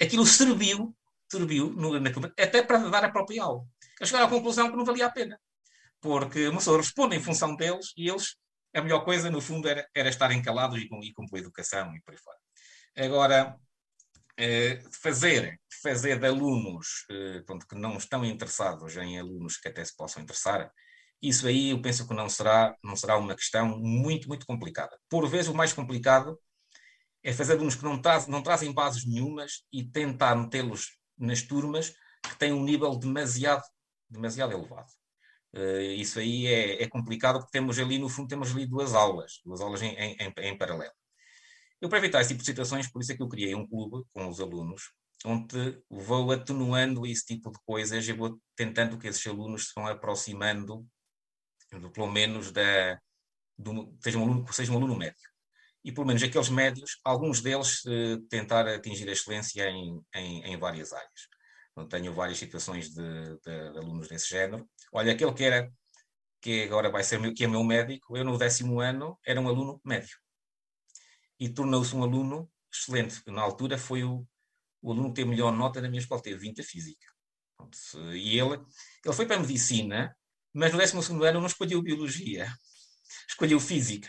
aquilo 0.00 0.26
serviu 0.26 0.94
serviu 1.30 1.70
no, 1.70 1.98
naquilo, 2.00 2.32
até 2.38 2.62
para 2.62 2.78
dar 2.88 3.04
a 3.04 3.10
própria 3.10 3.42
aula. 3.42 3.64
Eles 4.00 4.08
chegaram 4.08 4.26
à 4.26 4.30
conclusão 4.30 4.70
que 4.70 4.76
não 4.76 4.84
valia 4.84 5.06
a 5.06 5.10
pena. 5.10 5.38
Porque 6.00 6.48
uma 6.48 6.58
pessoa 6.58 6.78
responde 6.78 7.16
em 7.16 7.20
função 7.20 7.54
deles 7.56 7.92
e 7.96 8.08
eles, 8.08 8.36
a 8.74 8.80
melhor 8.80 9.04
coisa, 9.04 9.30
no 9.30 9.40
fundo, 9.40 9.68
era, 9.68 9.86
era 9.94 10.08
estarem 10.08 10.42
calados 10.42 10.80
e 10.80 10.88
com, 10.88 11.02
e 11.02 11.12
com 11.12 11.26
boa 11.26 11.40
educação 11.40 11.94
e 11.94 12.00
por 12.02 12.12
aí 12.12 12.18
fora. 12.18 12.38
Agora, 12.96 13.56
eh, 14.36 14.80
fazer, 15.02 15.60
fazer 15.82 16.18
de 16.18 16.26
alunos 16.26 17.04
eh, 17.10 17.42
pronto, 17.46 17.66
que 17.66 17.74
não 17.76 17.96
estão 17.96 18.24
interessados 18.24 18.96
em 18.96 19.18
alunos 19.18 19.56
que 19.56 19.68
até 19.68 19.84
se 19.84 19.96
possam 19.96 20.22
interessar, 20.22 20.70
isso 21.20 21.46
aí 21.48 21.70
eu 21.70 21.82
penso 21.82 22.06
que 22.06 22.14
não 22.14 22.28
será, 22.28 22.76
não 22.82 22.94
será 22.96 23.16
uma 23.16 23.34
questão 23.34 23.78
muito, 23.78 24.28
muito 24.28 24.46
complicada. 24.46 24.96
Por 25.08 25.28
vezes, 25.28 25.48
o 25.48 25.54
mais 25.54 25.72
complicado 25.72 26.38
é 27.22 27.32
fazer 27.32 27.54
alunos 27.54 27.74
que 27.74 27.84
não, 27.84 28.00
traz, 28.00 28.26
não 28.26 28.42
trazem 28.42 28.72
bases 28.72 29.04
nenhumas 29.04 29.64
e 29.72 29.84
tentar 29.84 30.36
metê-los 30.36 30.98
nas 31.18 31.42
turmas 31.42 31.92
que 32.22 32.36
têm 32.38 32.52
um 32.52 32.62
nível 32.62 32.96
demasiado, 32.96 33.64
demasiado 34.08 34.52
elevado. 34.52 34.88
Uh, 35.54 35.92
isso 35.96 36.18
aí 36.18 36.46
é, 36.46 36.82
é, 36.82 36.88
complicado 36.88 37.38
porque 37.38 37.50
temos 37.50 37.78
ali, 37.78 37.98
no 37.98 38.08
fundo, 38.08 38.28
temos 38.28 38.50
ali 38.52 38.66
duas 38.66 38.94
aulas, 38.94 39.40
duas 39.44 39.60
aulas 39.60 39.82
em, 39.82 39.94
em, 39.94 40.32
em, 40.36 40.58
paralelo. 40.58 40.92
Eu, 41.80 41.88
para 41.88 41.98
evitar 41.98 42.20
esse 42.20 42.28
tipo 42.28 42.40
de 42.40 42.46
situações, 42.46 42.88
por 42.88 43.00
isso 43.00 43.12
é 43.12 43.16
que 43.16 43.22
eu 43.22 43.28
criei 43.28 43.54
um 43.54 43.66
clube 43.66 44.04
com 44.12 44.28
os 44.28 44.40
alunos, 44.40 44.92
onde 45.24 45.82
vou 45.90 46.30
atenuando 46.32 47.06
esse 47.06 47.24
tipo 47.26 47.50
de 47.50 47.58
coisas 47.64 48.06
e 48.06 48.12
vou 48.12 48.40
tentando 48.56 48.98
que 48.98 49.08
esses 49.08 49.26
alunos 49.26 49.68
se 49.68 49.72
vão 49.74 49.86
aproximando, 49.86 50.86
pelo 51.92 52.10
menos, 52.10 52.52
da, 52.52 52.98
do, 53.56 53.96
seja, 54.00 54.18
um 54.18 54.22
aluno, 54.22 54.52
seja 54.52 54.72
um 54.72 54.76
aluno 54.76 54.96
médio 54.96 55.28
e 55.84 55.92
pelo 55.92 56.06
menos 56.06 56.22
aqueles 56.22 56.50
médios, 56.50 56.98
alguns 57.04 57.40
deles 57.40 57.82
eh, 57.86 58.18
tentar 58.28 58.66
atingir 58.68 59.08
a 59.08 59.12
excelência 59.12 59.68
em, 59.70 60.00
em, 60.14 60.42
em 60.44 60.56
várias 60.58 60.92
áreas. 60.92 61.28
Então, 61.72 61.88
tenho 61.88 62.12
várias 62.12 62.38
situações 62.38 62.90
de, 62.90 63.02
de, 63.02 63.72
de, 63.72 63.78
alunos 63.78 64.08
desse 64.08 64.28
género. 64.28 64.68
Olha, 64.92 65.12
aquele 65.12 65.32
que 65.32 65.44
era, 65.44 65.72
que 66.42 66.64
agora 66.64 66.90
vai 66.90 67.04
ser 67.04 67.18
meu, 67.18 67.32
que 67.32 67.44
é 67.44 67.46
meu 67.46 67.64
médico, 67.64 68.16
eu 68.16 68.24
no 68.24 68.36
décimo 68.36 68.80
ano 68.80 69.18
era 69.24 69.40
um 69.40 69.48
aluno 69.48 69.80
médio. 69.84 70.18
E 71.40 71.48
tornou-se 71.48 71.94
um 71.94 72.02
aluno 72.02 72.50
excelente. 72.72 73.22
Na 73.26 73.42
altura 73.42 73.78
foi 73.78 74.04
o, 74.04 74.26
o 74.88 74.92
aluno 74.92 75.08
que 75.08 75.16
teve 75.16 75.30
melhor 75.30 75.52
nota 75.52 75.80
na 75.80 75.88
minha 75.88 76.00
escola, 76.00 76.22
teve 76.22 76.38
20 76.38 76.60
a 76.60 76.64
física. 76.64 77.06
E 78.14 78.38
ele, 78.38 78.60
ele 79.04 79.14
foi 79.14 79.26
para 79.26 79.36
a 79.36 79.40
medicina, 79.40 80.14
mas 80.54 80.72
no 80.72 80.78
décimo 80.78 81.02
segundo 81.02 81.24
ano 81.24 81.40
não 81.40 81.46
escolheu 81.46 81.82
biologia, 81.82 82.52
escolheu 83.28 83.58
física 83.60 84.08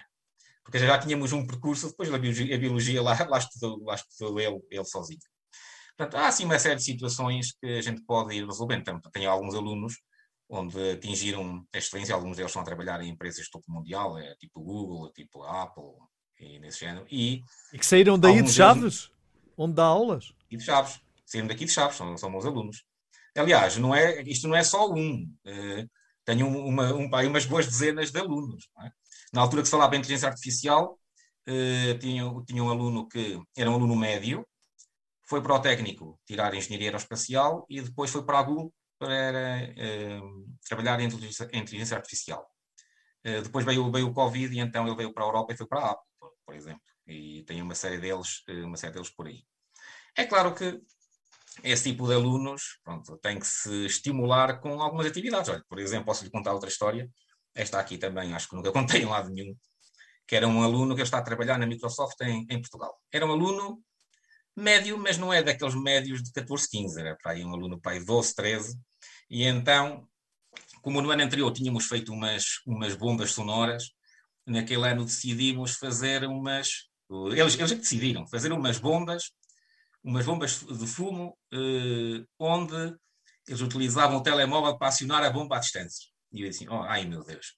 porque 0.70 0.86
já 0.86 1.00
tínhamos 1.00 1.34
um 1.34 1.46
percurso, 1.46 1.90
depois 1.90 2.14
a 2.14 2.18
biologia, 2.18 2.56
a 2.56 2.60
biologia 2.60 3.02
lá, 3.02 3.18
lá, 3.28 3.40
estudou, 3.40 3.84
lá 3.84 3.96
estudou 3.96 4.40
ele, 4.40 4.60
ele 4.70 4.86
sozinho. 4.86 5.20
Portanto, 5.98 6.22
há 6.22 6.28
assim 6.28 6.46
uma 6.46 6.60
série 6.60 6.76
de 6.76 6.84
situações 6.84 7.54
que 7.60 7.66
a 7.66 7.82
gente 7.82 8.04
pode 8.04 8.36
ir 8.36 8.46
resolvendo. 8.46 8.84
Portanto, 8.84 9.10
tenho 9.12 9.32
alguns 9.32 9.56
alunos 9.56 9.96
onde 10.48 10.92
atingiram 10.92 11.66
a 11.74 11.78
excelência, 11.78 12.14
alguns 12.14 12.38
deles 12.38 12.52
estão 12.52 12.62
a 12.62 12.66
trabalhar 12.66 13.02
em 13.02 13.10
empresas 13.10 13.46
de 13.46 13.50
topo 13.50 13.66
mundial, 13.72 14.18
é, 14.18 14.36
tipo 14.36 14.62
Google, 14.62 15.12
tipo 15.12 15.44
Apple, 15.44 15.84
e 16.40 16.60
nesse 16.60 16.82
género. 16.82 17.06
E, 17.10 17.42
e 17.74 17.80
que 17.80 17.86
saíram 17.86 18.18
daí 18.18 18.42
de 18.42 18.52
Chaves, 18.52 18.82
deles... 18.82 19.12
onde 19.58 19.74
dá 19.74 19.86
aulas? 19.86 20.34
E 20.50 20.58
de 20.58 20.64
Chaves, 20.64 21.00
saíram 21.26 21.48
daqui 21.48 21.66
de 21.66 21.72
Chaves, 21.72 21.98
são, 21.98 22.18
são 22.18 22.30
meus 22.30 22.46
alunos. 22.46 22.84
Aliás, 23.38 23.78
não 23.78 23.94
é, 23.94 24.22
isto 24.24 24.48
não 24.48 24.56
é 24.56 24.64
só 24.64 24.92
um. 24.92 25.24
Uh, 25.46 25.90
tenho 26.26 26.48
uma, 26.48 26.94
um, 26.94 27.10
umas 27.28 27.46
boas 27.46 27.66
dezenas 27.66 28.12
de 28.12 28.20
alunos. 28.20 28.70
É? 28.84 28.92
Na 29.34 29.42
altura 29.42 29.62
que 29.62 29.68
se 29.68 29.72
falava 29.72 29.96
em 29.96 30.00
inteligência 30.00 30.28
artificial, 30.28 31.00
uh, 31.48 32.00
tinha, 32.00 32.24
tinha 32.46 32.64
um 32.64 32.70
aluno 32.70 33.08
que 33.08 33.40
era 33.58 33.70
um 33.70 33.76
aluno 33.76 33.96
médio, 33.96 34.46
foi 35.28 35.42
para 35.42 35.54
o 35.54 35.60
técnico 35.60 36.20
tirar 36.26 36.54
engenharia 36.54 36.88
aeroespacial 36.88 37.66
e 37.70 37.82
depois 37.82 38.10
foi 38.10 38.24
para 38.26 38.40
a 38.40 38.44
Google 38.44 38.74
para 38.98 39.72
uh, 39.72 40.46
trabalhar 40.68 41.00
em 41.00 41.06
inteligência, 41.06 41.50
em 41.54 41.62
inteligência 41.62 41.96
artificial. 41.96 42.46
Uh, 43.26 43.42
depois 43.44 43.64
veio, 43.64 43.92
veio 43.92 44.08
o 44.08 44.14
Covid 44.14 44.54
e 44.54 44.60
então 44.60 44.86
ele 44.88 44.96
veio 44.96 45.14
para 45.14 45.24
a 45.24 45.28
Europa 45.28 45.54
e 45.54 45.58
foi 45.58 45.68
para 45.68 45.80
a 45.80 45.92
Apple, 45.92 46.06
por, 46.20 46.32
por 46.46 46.56
exemplo. 46.56 46.82
E 47.08 47.44
tem 47.44 47.62
uma 47.62 47.76
série 47.76 47.98
deles, 47.98 48.44
uma 48.48 48.78
série 48.78 48.94
deles 48.94 49.10
por 49.10 49.28
aí. 49.28 49.44
É 50.16 50.26
claro 50.26 50.54
que 50.54 50.82
esse 51.64 51.92
tipo 51.92 52.08
de 52.08 52.14
alunos 52.14 52.80
pronto, 52.84 53.18
tem 53.18 53.40
que 53.40 53.48
se 53.48 53.86
estimular 53.86 54.60
com 54.60 54.82
algumas 54.82 55.06
atividades. 55.06 55.50
Olha, 55.50 55.64
por 55.68 55.80
exemplo, 55.80 56.06
posso 56.06 56.24
lhe 56.24 56.32
contar 56.32 56.54
outra 56.54 56.70
história. 56.70 57.10
Esta 57.54 57.80
aqui 57.80 57.98
também, 57.98 58.34
acho 58.34 58.48
que 58.48 58.56
nunca 58.56 58.72
contei 58.74 59.02
em 59.02 59.06
lado 59.06 59.30
nenhum, 59.30 59.56
que 60.28 60.36
era 60.36 60.48
um 60.48 60.64
aluno 60.64 60.96
que 60.96 61.02
está 61.02 61.18
a 61.18 61.24
trabalhar 61.24 61.58
na 61.58 61.66
Microsoft 61.66 62.20
em, 62.22 62.46
em, 62.50 62.62
Portugal. 62.62 62.98
Era 63.12 63.26
um 63.26 63.32
aluno 63.32 63.82
médio, 64.56 64.98
mas 64.98 65.18
não 65.18 65.34
é 65.34 65.42
daqueles 65.42 65.76
médios 65.76 66.22
de 66.22 66.32
14, 66.32 66.70
15, 66.70 67.00
era 67.00 67.18
para 67.22 67.32
aí 67.34 67.44
um 67.44 67.54
aluno 67.54 67.80
para 67.80 67.94
aí 67.94 68.04
12, 68.04 68.36
13. 68.36 68.80
E 69.30 69.44
então, 69.44 70.08
como 70.82 71.02
no 71.02 71.12
ano 71.12 71.24
anterior 71.24 71.52
tínhamos 71.52 71.86
feito 71.86 72.12
umas, 72.12 72.62
umas 72.66 72.96
bombas 72.96 73.32
sonoras, 73.32 73.92
naquele 74.46 74.88
ano 74.88 75.06
decidimos 75.06 75.76
fazer 75.76 76.26
umas. 76.26 76.90
Eles, 77.10 77.58
eles 77.58 77.72
é 77.72 77.76
decidiram 77.76 78.28
fazer 78.28 78.52
umas 78.52 78.78
bombas, 78.78 79.32
umas 80.04 80.26
bombas 80.26 80.60
de 80.60 80.88
fumo, 80.88 81.38
eh, 81.54 82.24
onde 82.40 82.96
eles 83.48 83.62
utilizavam 83.62 84.18
o 84.18 84.24
telemóvel 84.24 84.78
para 84.78 84.88
acionar 84.88 85.24
a 85.24 85.30
bomba 85.30 85.58
à 85.58 85.60
distância. 85.60 86.08
E 86.32 86.44
eu 86.44 86.50
assim, 86.50 86.68
oh, 86.70 86.84
ai 86.84 87.06
meu 87.06 87.24
Deus. 87.24 87.56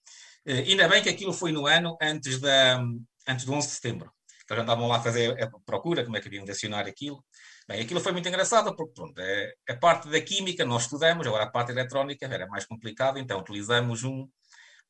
Uh, 0.48 0.68
ainda 0.68 0.88
bem 0.88 1.04
que 1.04 1.10
aquilo 1.10 1.34
foi 1.34 1.52
no 1.52 1.68
ano 1.68 1.98
antes, 2.02 2.40
da, 2.40 2.82
antes 3.28 3.46
do 3.46 3.54
11 3.54 3.68
de 3.68 3.74
setembro. 3.74 4.12
Já 4.50 4.62
andavam 4.62 4.88
lá 4.88 4.98
a 4.98 5.02
fazer 5.02 5.42
a 5.42 5.50
procura, 5.66 6.04
como 6.04 6.18
é 6.18 6.22
que 6.22 6.28
haviam 6.28 6.44
de 6.44 6.52
acionar 6.52 6.86
aquilo. 6.86 7.24
Bem, 7.68 7.82
aquilo 7.82 8.02
foi 8.02 8.12
muito 8.12 8.28
engraçado, 8.28 8.76
porque 8.76 8.94
pronto, 8.94 9.18
é, 9.18 9.54
a 9.70 9.76
parte 9.78 10.10
da 10.10 10.20
química 10.20 10.66
nós 10.66 10.84
estudamos, 10.84 11.26
agora 11.26 11.46
a 11.46 11.50
parte 11.50 11.72
eletrónica 11.72 12.26
era 12.26 12.48
mais 12.48 12.66
complicada, 12.66 13.18
então 13.18 13.40
utilizamos 13.40 14.04
um, 14.04 14.28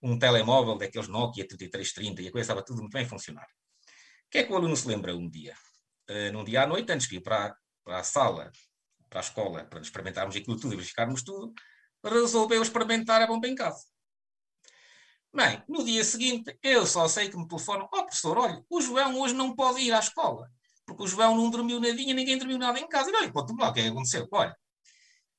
um 0.01 0.17
telemóvel 0.17 0.77
daqueles 0.77 1.07
Nokia 1.07 1.47
3330 1.47 2.21
e 2.23 2.27
a 2.27 2.31
coisa 2.31 2.43
estava 2.43 2.65
tudo 2.65 2.81
muito 2.81 2.93
bem 2.93 3.05
a 3.05 3.09
funcionar. 3.09 3.45
O 3.45 4.29
que 4.31 4.39
é 4.39 4.43
que 4.43 4.51
o 4.51 4.55
aluno 4.55 4.75
se 4.75 4.87
lembra 4.87 5.15
um 5.15 5.29
dia? 5.29 5.53
Uh, 6.11 6.29
num 6.33 6.43
dia 6.43 6.63
à 6.63 6.67
noite, 6.67 6.91
antes 6.91 7.07
de 7.07 7.15
ir 7.15 7.21
para, 7.21 7.55
para 7.85 7.99
a 7.99 8.03
sala, 8.03 8.51
para 9.09 9.21
a 9.21 9.23
escola, 9.23 9.63
para 9.63 9.79
experimentarmos 9.79 10.35
aquilo 10.35 10.59
tudo 10.59 10.73
e 10.73 10.75
verificarmos 10.75 11.23
tudo, 11.23 11.53
resolveu 12.03 12.61
experimentar 12.61 13.21
a 13.21 13.27
bomba 13.27 13.47
em 13.47 13.55
casa. 13.55 13.85
Bem, 15.33 15.63
no 15.69 15.85
dia 15.85 16.03
seguinte, 16.03 16.57
eu 16.61 16.85
só 16.85 17.07
sei 17.07 17.29
que 17.29 17.37
me 17.37 17.47
telefonam: 17.47 17.87
Ó 17.93 17.99
oh, 17.99 18.03
professor, 18.03 18.37
olha, 18.37 18.61
o 18.69 18.81
João 18.81 19.21
hoje 19.21 19.33
não 19.33 19.55
pode 19.55 19.79
ir 19.79 19.93
à 19.93 19.99
escola, 19.99 20.51
porque 20.85 21.03
o 21.03 21.07
João 21.07 21.33
não 21.33 21.49
dormiu 21.49 21.79
nadinha, 21.79 22.13
ninguém 22.13 22.37
dormiu 22.37 22.57
nada 22.57 22.77
em 22.77 22.89
casa. 22.89 23.09
E 23.09 23.15
olha, 23.15 23.31
conta-me 23.31 23.61
lá 23.61 23.69
o 23.69 23.73
que 23.73 23.79
é 23.79 23.83
que 23.83 23.89
aconteceu. 23.89 24.27
Olha, 24.33 24.53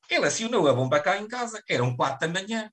ele 0.08 0.24
acionou 0.24 0.66
a 0.66 0.72
bomba 0.72 1.00
cá 1.00 1.18
em 1.18 1.28
casa, 1.28 1.62
eram 1.68 1.94
quatro 1.94 2.26
da 2.26 2.40
manhã. 2.40 2.72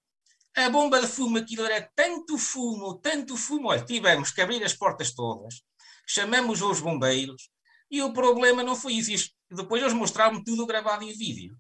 A 0.56 0.70
bomba 0.70 1.02
de 1.02 1.08
fumo, 1.08 1.38
aquilo 1.38 1.66
era 1.66 1.90
tanto 1.94 2.38
fumo, 2.38 2.98
tanto 3.00 3.36
fumo. 3.36 3.68
Olha, 3.68 3.84
tivemos 3.84 4.32
que 4.32 4.42
abrir 4.42 4.64
as 4.64 4.74
portas 4.74 5.14
todas, 5.14 5.62
chamamos 6.08 6.62
os 6.62 6.80
bombeiros, 6.80 7.50
e 7.90 8.02
o 8.02 8.14
problema 8.14 8.64
não 8.64 8.76
foi 8.76 8.94
isso. 8.94 9.32
Depois 9.50 9.82
eles 9.82 9.94
mostraram-me 9.94 10.44
tudo 10.44 10.66
gravado 10.66 11.04
em 11.04 11.12
vídeo. 11.12 11.58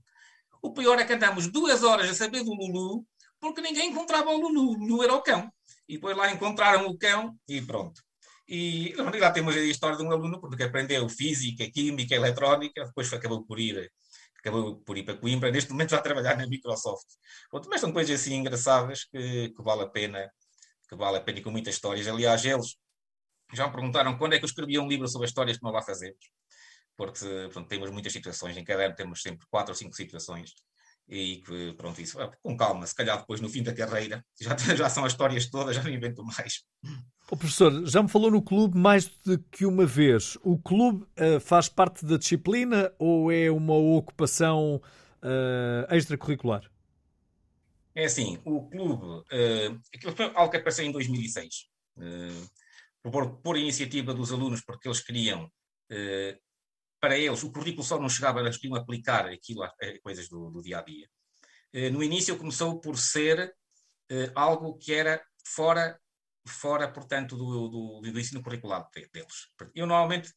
O 0.61 0.73
pior 0.73 0.99
é 0.99 1.05
que 1.05 1.13
andamos 1.13 1.47
duas 1.47 1.83
horas 1.83 2.09
a 2.09 2.13
saber 2.13 2.43
do 2.43 2.53
Lulu, 2.53 3.05
porque 3.39 3.61
ninguém 3.61 3.89
encontrava 3.89 4.29
o 4.29 4.37
Lulu, 4.37 4.73
Lulu 4.73 5.03
era 5.03 5.13
o 5.13 5.21
cão. 5.21 5.51
E 5.87 5.95
depois 5.95 6.15
lá 6.15 6.31
encontraram 6.31 6.85
o 6.87 6.97
cão 6.97 7.35
e 7.47 7.61
pronto. 7.61 8.01
E 8.47 8.93
lá 8.95 9.31
temos 9.31 9.55
a 9.55 9.59
história 9.59 9.95
de 9.95 10.03
um 10.03 10.11
aluno 10.11 10.39
porque 10.41 10.63
aprendeu 10.63 11.07
física, 11.07 11.69
química, 11.69 12.15
eletrónica, 12.15 12.83
depois 12.83 13.11
acabou 13.13 13.43
por 13.45 13.59
ir, 13.59 13.91
acabou 14.39 14.77
por 14.77 14.97
ir 14.97 15.03
para 15.03 15.17
Coimbra, 15.17 15.51
neste 15.51 15.71
momento 15.71 15.95
a 15.95 16.01
trabalhar 16.01 16.35
na 16.35 16.47
Microsoft. 16.47 17.05
Pronto, 17.49 17.69
mas 17.69 17.79
são 17.79 17.93
coisas 17.93 18.19
assim 18.19 18.33
engraçadas 18.35 19.05
que, 19.05 19.49
que 19.49 19.63
vale 19.63 19.83
a 19.83 19.87
pena, 19.87 20.27
que 20.89 20.95
vale 20.95 21.17
a 21.17 21.21
pena 21.21 21.39
e 21.39 21.43
com 21.43 21.51
muitas 21.51 21.75
histórias. 21.75 22.07
Aliás, 22.07 22.43
eles 22.43 22.75
já 23.53 23.67
me 23.67 23.73
perguntaram 23.73 24.17
quando 24.17 24.33
é 24.33 24.37
que 24.37 24.45
eu 24.45 24.47
escrevia 24.47 24.81
um 24.81 24.87
livro 24.87 25.07
sobre 25.07 25.25
as 25.25 25.31
histórias 25.31 25.57
que 25.57 25.63
nós 25.63 25.73
lá 25.73 25.81
fazemos, 25.81 26.29
porque 26.95 27.49
pronto, 27.51 27.67
temos 27.67 27.89
muitas 27.91 28.13
situações, 28.13 28.57
em 28.57 28.63
cada 28.63 28.85
ano 28.85 28.95
temos 28.95 29.21
sempre 29.21 29.45
quatro 29.49 29.71
ou 29.71 29.75
cinco 29.75 29.95
situações 29.95 30.53
e 31.09 31.37
que, 31.37 31.73
pronto, 31.73 31.99
isso, 31.99 32.17
com 32.43 32.55
calma, 32.55 32.85
se 32.85 32.93
calhar 32.93 33.17
depois 33.17 33.41
no 33.41 33.49
fim 33.49 33.63
da 33.63 33.73
carreira, 33.73 34.23
já, 34.39 34.55
já 34.75 34.89
são 34.89 35.03
as 35.03 35.13
histórias 35.13 35.47
todas, 35.47 35.75
já 35.75 35.83
não 35.83 35.89
invento 35.89 36.23
mais. 36.23 36.63
O 37.31 37.37
professor, 37.37 37.85
já 37.87 38.01
me 38.01 38.09
falou 38.09 38.31
no 38.31 38.41
clube 38.41 38.77
mais 38.77 39.07
do 39.07 39.37
que 39.37 39.65
uma 39.65 39.85
vez. 39.85 40.37
O 40.43 40.57
clube 40.57 41.03
uh, 41.03 41.39
faz 41.39 41.67
parte 41.67 42.05
da 42.05 42.17
disciplina 42.17 42.91
ou 42.97 43.31
é 43.31 43.49
uma 43.51 43.75
ocupação 43.75 44.81
uh, 45.23 45.95
extracurricular? 45.95 46.69
É 47.95 48.05
assim, 48.05 48.39
o 48.45 48.69
clube, 48.69 49.05
uh, 49.05 49.81
aquilo 49.93 50.15
foi 50.15 50.31
algo 50.33 50.49
que 50.49 50.57
apareceu 50.57 50.85
em 50.85 50.91
2006, 50.91 51.67
uh, 51.97 52.49
por, 53.01 53.41
por 53.41 53.57
iniciativa 53.57 54.13
dos 54.13 54.31
alunos, 54.31 54.61
porque 54.61 54.87
eles 54.87 55.01
queriam 55.01 55.51
para 56.99 57.17
eles, 57.17 57.43
o 57.43 57.51
currículo 57.51 57.83
só 57.83 57.99
não 57.99 58.09
chegava, 58.09 58.41
eles 58.41 58.57
queriam 58.57 58.77
aplicar 58.77 59.25
aquilo 59.27 59.63
a 59.63 59.73
coisas 60.03 60.27
do, 60.27 60.49
do, 60.49 60.61
dia 60.61 60.79
a 60.79 60.83
dia. 60.83 61.09
Eh, 61.73 61.89
no 61.89 62.03
início 62.03 62.37
começou 62.37 62.79
por 62.79 62.97
ser 62.97 63.55
eh, 64.09 64.31
algo 64.35 64.77
que 64.77 64.93
era 64.93 65.23
fora, 65.45 65.99
fora 66.45 66.91
portanto, 66.91 67.37
do, 67.37 67.69
do, 67.69 68.01
do 68.01 68.19
ensino 68.19 68.43
curricular 68.43 68.87
deles. 69.13 69.47
Eu 69.73 69.87
normalmente, 69.87 70.33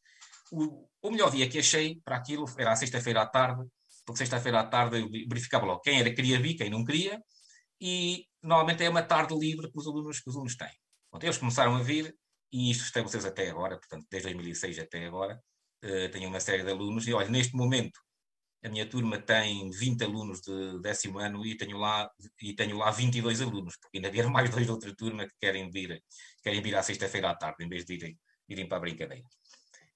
o, 0.51 0.87
o, 1.01 1.11
melhor 1.11 1.31
dia 1.31 1.49
que 1.49 1.59
achei 1.59 1.99
para 2.03 2.15
aquilo 2.15 2.45
era 2.57 2.71
a 2.71 2.75
sexta-feira 2.75 3.21
à 3.21 3.25
tarde, 3.27 3.67
porque 4.05 4.19
sexta-feira 4.19 4.61
à 4.61 4.65
tarde 4.65 5.01
eu 5.01 5.09
verificava 5.27 5.65
logo 5.65 5.81
quem 5.81 5.99
era 5.99 6.13
queria 6.13 6.39
vir, 6.39 6.55
quem 6.55 6.69
não 6.69 6.85
queria, 6.85 7.21
e 7.79 8.25
normalmente 8.41 8.83
é 8.83 8.89
uma 8.89 9.03
tarde 9.03 9.35
livre 9.37 9.69
que 9.69 9.77
os 9.77 9.87
alunos, 9.87 10.19
que 10.21 10.29
os 10.29 10.35
alunos 10.35 10.55
têm. 10.55 10.71
eles 11.21 11.37
começaram 11.37 11.75
a 11.75 11.83
vir, 11.83 12.15
e 12.53 12.69
isto 12.69 12.83
estabeleceu 12.83 13.27
até 13.27 13.49
agora, 13.49 13.77
portanto, 13.77 14.05
desde 14.09 14.29
2006 14.31 14.79
até 14.79 15.05
agora, 15.07 15.41
uh, 15.83 16.11
tenho 16.11 16.29
uma 16.29 16.39
série 16.39 16.63
de 16.63 16.69
alunos, 16.69 17.07
e 17.07 17.13
olha, 17.13 17.27
neste 17.27 17.55
momento 17.55 17.99
a 18.63 18.69
minha 18.69 18.87
turma 18.87 19.19
tem 19.19 19.69
20 19.71 20.03
alunos 20.03 20.39
de 20.39 20.79
décimo 20.79 21.19
ano 21.19 21.45
e 21.45 21.57
tenho 21.57 21.77
lá, 21.77 22.09
e 22.41 22.53
tenho 22.55 22.77
lá 22.77 22.91
22 22.91 23.41
alunos, 23.41 23.75
porque 23.81 23.97
ainda 23.97 24.11
vieram 24.11 24.29
mais 24.31 24.49
dois 24.51 24.65
de 24.65 24.71
outra 24.71 24.95
turma 24.95 25.25
que 25.25 25.33
querem 25.39 25.69
vir, 25.71 26.01
querem 26.43 26.61
vir 26.61 26.75
à 26.75 26.83
sexta-feira 26.83 27.31
à 27.31 27.35
tarde, 27.35 27.65
em 27.65 27.67
vez 27.67 27.83
de 27.85 27.95
irem, 27.95 28.19
irem 28.47 28.67
para 28.67 28.77
a 28.77 28.81
brincadeira. 28.81 29.25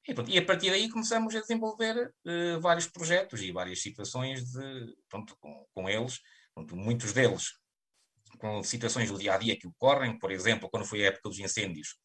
E, 0.08 0.14
pronto, 0.14 0.32
e, 0.32 0.38
a 0.38 0.46
partir 0.46 0.72
daí 0.72 0.90
começamos 0.90 1.36
a 1.36 1.42
desenvolver 1.42 2.12
uh, 2.26 2.60
vários 2.60 2.88
projetos 2.88 3.42
e 3.42 3.52
várias 3.52 3.82
situações 3.82 4.52
de, 4.52 4.96
pronto, 5.08 5.38
com, 5.40 5.66
com 5.74 5.90
eles, 5.90 6.20
pronto, 6.56 6.76
muitos 6.76 7.14
deles 7.14 7.52
com 8.38 8.64
situações 8.64 9.10
do 9.10 9.18
dia 9.18 9.34
a 9.34 9.38
dia 9.38 9.58
que 9.58 9.68
ocorrem, 9.68 10.18
por 10.18 10.32
exemplo, 10.32 10.70
quando 10.70 10.86
foi 10.86 11.04
a 11.04 11.08
época 11.08 11.30
dos 11.30 11.40
incêndios, 11.40 11.96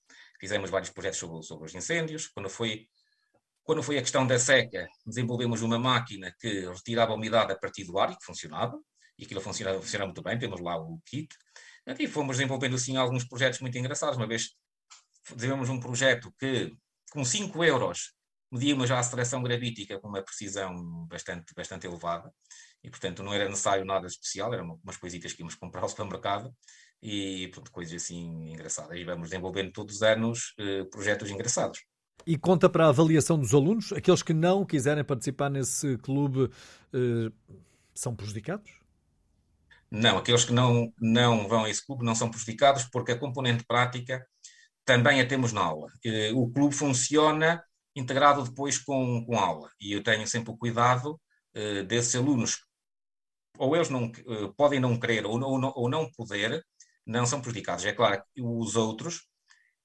fizemos 0.43 0.71
vários 0.71 0.91
projetos 0.91 1.21
sobre, 1.21 1.41
sobre 1.45 1.67
os 1.67 1.75
incêndios, 1.75 2.27
quando 2.27 2.51
foi 2.51 2.89
quando 3.63 3.81
foi 3.81 3.97
a 3.97 4.01
questão 4.01 4.27
da 4.27 4.41
seca, 4.41 4.89
desenvolvemos 5.07 5.63
uma 5.63 5.79
máquina 5.79 6.35
que 6.41 6.67
retirava 6.69 7.13
a 7.13 7.15
umidade 7.15 7.53
a 7.53 7.57
partir 7.57 7.85
do 7.85 7.97
ar 7.97 8.11
e 8.11 8.17
que 8.17 8.25
funcionava, 8.25 8.77
e 9.17 9.25
aquilo 9.25 9.41
funcionava, 9.41 9.81
funcionava 9.81 10.09
muito 10.09 10.21
bem, 10.21 10.37
temos 10.37 10.61
lá 10.61 10.77
o 10.77 11.01
kit. 11.07 11.33
E 11.97 12.09
fomos 12.09 12.39
desenvolvendo 12.39 12.75
assim 12.75 12.97
alguns 12.97 13.25
projetos 13.25 13.61
muito 13.61 13.79
engraçados. 13.79 14.17
Uma 14.17 14.27
vez 14.27 14.57
desenvolvemos 15.37 15.71
um 15.71 15.79
projeto 15.79 16.35
que, 16.37 16.77
com 17.13 17.25
5 17.25 17.63
euros, 17.63 18.13
medíamos 18.51 18.91
a 18.91 18.99
aceleração 18.99 19.41
gravítica 19.45 20.01
com 20.01 20.09
uma 20.09 20.23
precisão 20.23 21.07
bastante, 21.07 21.55
bastante 21.55 21.87
elevada, 21.87 22.35
e 22.83 22.91
portanto 22.91 23.23
não 23.23 23.33
era 23.33 23.49
necessário 23.49 23.85
nada 23.85 24.09
especial, 24.09 24.53
eram 24.53 24.81
umas 24.83 24.97
coisitas 24.97 25.33
que 25.33 25.41
íamos 25.41 25.55
comprar 25.55 25.83
ao 25.83 25.89
supermercado, 25.89 26.53
e 27.03 27.49
pronto, 27.49 27.73
coisas 27.73 28.01
assim 28.01 28.53
engraçadas. 28.53 28.97
E 28.97 29.05
vamos 29.05 29.31
desenvolvendo 29.31 29.73
todos 29.73 29.97
os 29.97 30.03
anos 30.03 30.55
eh, 30.59 30.85
projetos 30.85 31.31
engraçados. 31.31 31.81
E 32.25 32.39
conta 32.39 32.71
para 32.71 32.87
a 32.87 32.91
avaliação 32.91 33.37
dos 33.37 33.53
alunos? 33.53 33.93
Aqueles 33.93 34.23
que 34.23 34.33
não 34.33 34.65
quiserem 34.65 35.03
participar 35.03 35.51
nesse 35.51 35.99
clube 35.99 36.49
eh, 36.95 37.33
são 37.93 38.15
prejudicados? 38.15 38.71
Não, 39.91 40.17
aqueles 40.17 40.45
que 40.45 40.53
não, 40.53 40.93
não 41.01 41.49
vão 41.49 41.65
a 41.65 41.71
esse 41.71 41.85
clube 41.85 42.05
não 42.05 42.15
são 42.15 42.31
prejudicados 42.31 42.85
porque 42.85 43.13
a 43.13 43.19
componente 43.19 43.65
prática 43.65 44.25
também 44.85 45.21
a 45.21 45.27
temos 45.27 45.53
na 45.53 45.61
aula. 45.61 45.89
Eh, 46.05 46.31
o 46.33 46.49
clube 46.49 46.73
funciona 46.73 47.65
integrado 47.97 48.45
depois 48.45 48.79
com, 48.79 49.25
com 49.27 49.39
aula 49.39 49.69
e 49.81 49.93
eu 49.93 50.03
tenho 50.03 50.27
sempre 50.27 50.53
o 50.53 50.57
cuidado 50.57 51.21
desses 51.87 52.17
alunos, 52.17 52.65
ou 53.59 53.77
eles 53.77 53.91
não, 53.91 54.11
podem 54.57 54.81
não 54.81 54.99
querer 54.99 55.27
ou 55.27 55.39
não, 55.39 55.71
ou 55.77 55.87
não 55.87 56.11
poder, 56.13 56.65
não 57.07 57.27
são 57.27 57.41
prejudicados. 57.41 57.85
É 57.85 57.93
claro 57.93 58.23
que 58.35 58.43
os 58.43 58.77
outros 58.77 59.29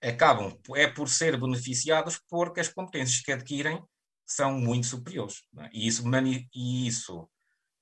acabam 0.02 0.56
é 0.76 0.88
por 0.88 1.10
ser 1.10 1.40
beneficiados 1.40 2.20
porque 2.30 2.60
as 2.60 2.70
competências 2.70 3.22
que 3.22 3.32
adquirem 3.32 3.82
são 4.26 4.54
muito 4.54 4.88
superiores. 4.88 5.44
É? 5.60 5.70
E 5.74 5.88
isso, 5.88 6.04
e 6.54 6.88
isso 6.88 7.30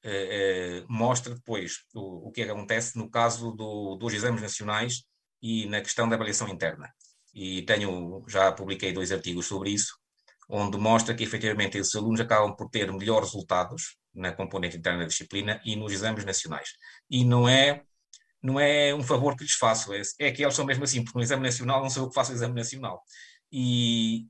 eh, 0.03 0.81
eh, 0.81 0.85
mostra 0.87 1.33
depois 1.33 1.79
o, 1.93 2.29
o 2.29 2.31
que 2.31 2.43
acontece 2.43 2.97
no 2.97 3.09
caso 3.09 3.51
do, 3.51 3.95
dos 3.95 4.13
exames 4.13 4.41
nacionais 4.41 5.03
e 5.41 5.65
na 5.67 5.81
questão 5.81 6.07
da 6.07 6.15
avaliação 6.15 6.47
interna. 6.47 6.93
E 7.33 7.63
tenho, 7.63 8.23
já 8.27 8.51
publiquei 8.51 8.93
dois 8.93 9.11
artigos 9.11 9.47
sobre 9.47 9.71
isso, 9.71 9.97
onde 10.47 10.77
mostra 10.77 11.13
que 11.15 11.23
efetivamente 11.23 11.77
esses 11.77 11.95
alunos 11.95 12.21
acabam 12.21 12.55
por 12.55 12.69
ter 12.69 12.91
melhores 12.91 13.31
resultados 13.31 13.97
na 14.13 14.31
componente 14.31 14.77
interna 14.77 14.99
da 14.99 15.07
disciplina 15.07 15.61
e 15.65 15.75
nos 15.75 15.91
exames 15.91 16.23
nacionais. 16.23 16.69
E 17.09 17.25
não 17.25 17.49
é 17.49 17.83
não 18.45 18.59
é 18.59 18.93
um 18.93 19.03
favor 19.03 19.35
que 19.35 19.43
lhes 19.43 19.53
faço, 19.53 19.93
é, 19.93 20.01
é 20.19 20.31
que 20.31 20.43
eles 20.43 20.55
são 20.55 20.65
mesmo 20.65 20.83
assim, 20.83 21.03
porque 21.03 21.17
no 21.17 21.23
exame 21.23 21.43
nacional 21.43 21.81
não 21.81 21.89
sou 21.89 22.03
eu 22.03 22.09
que 22.09 22.15
faço 22.15 22.31
o 22.31 22.35
exame 22.35 22.53
nacional. 22.53 23.03
E, 23.51 24.27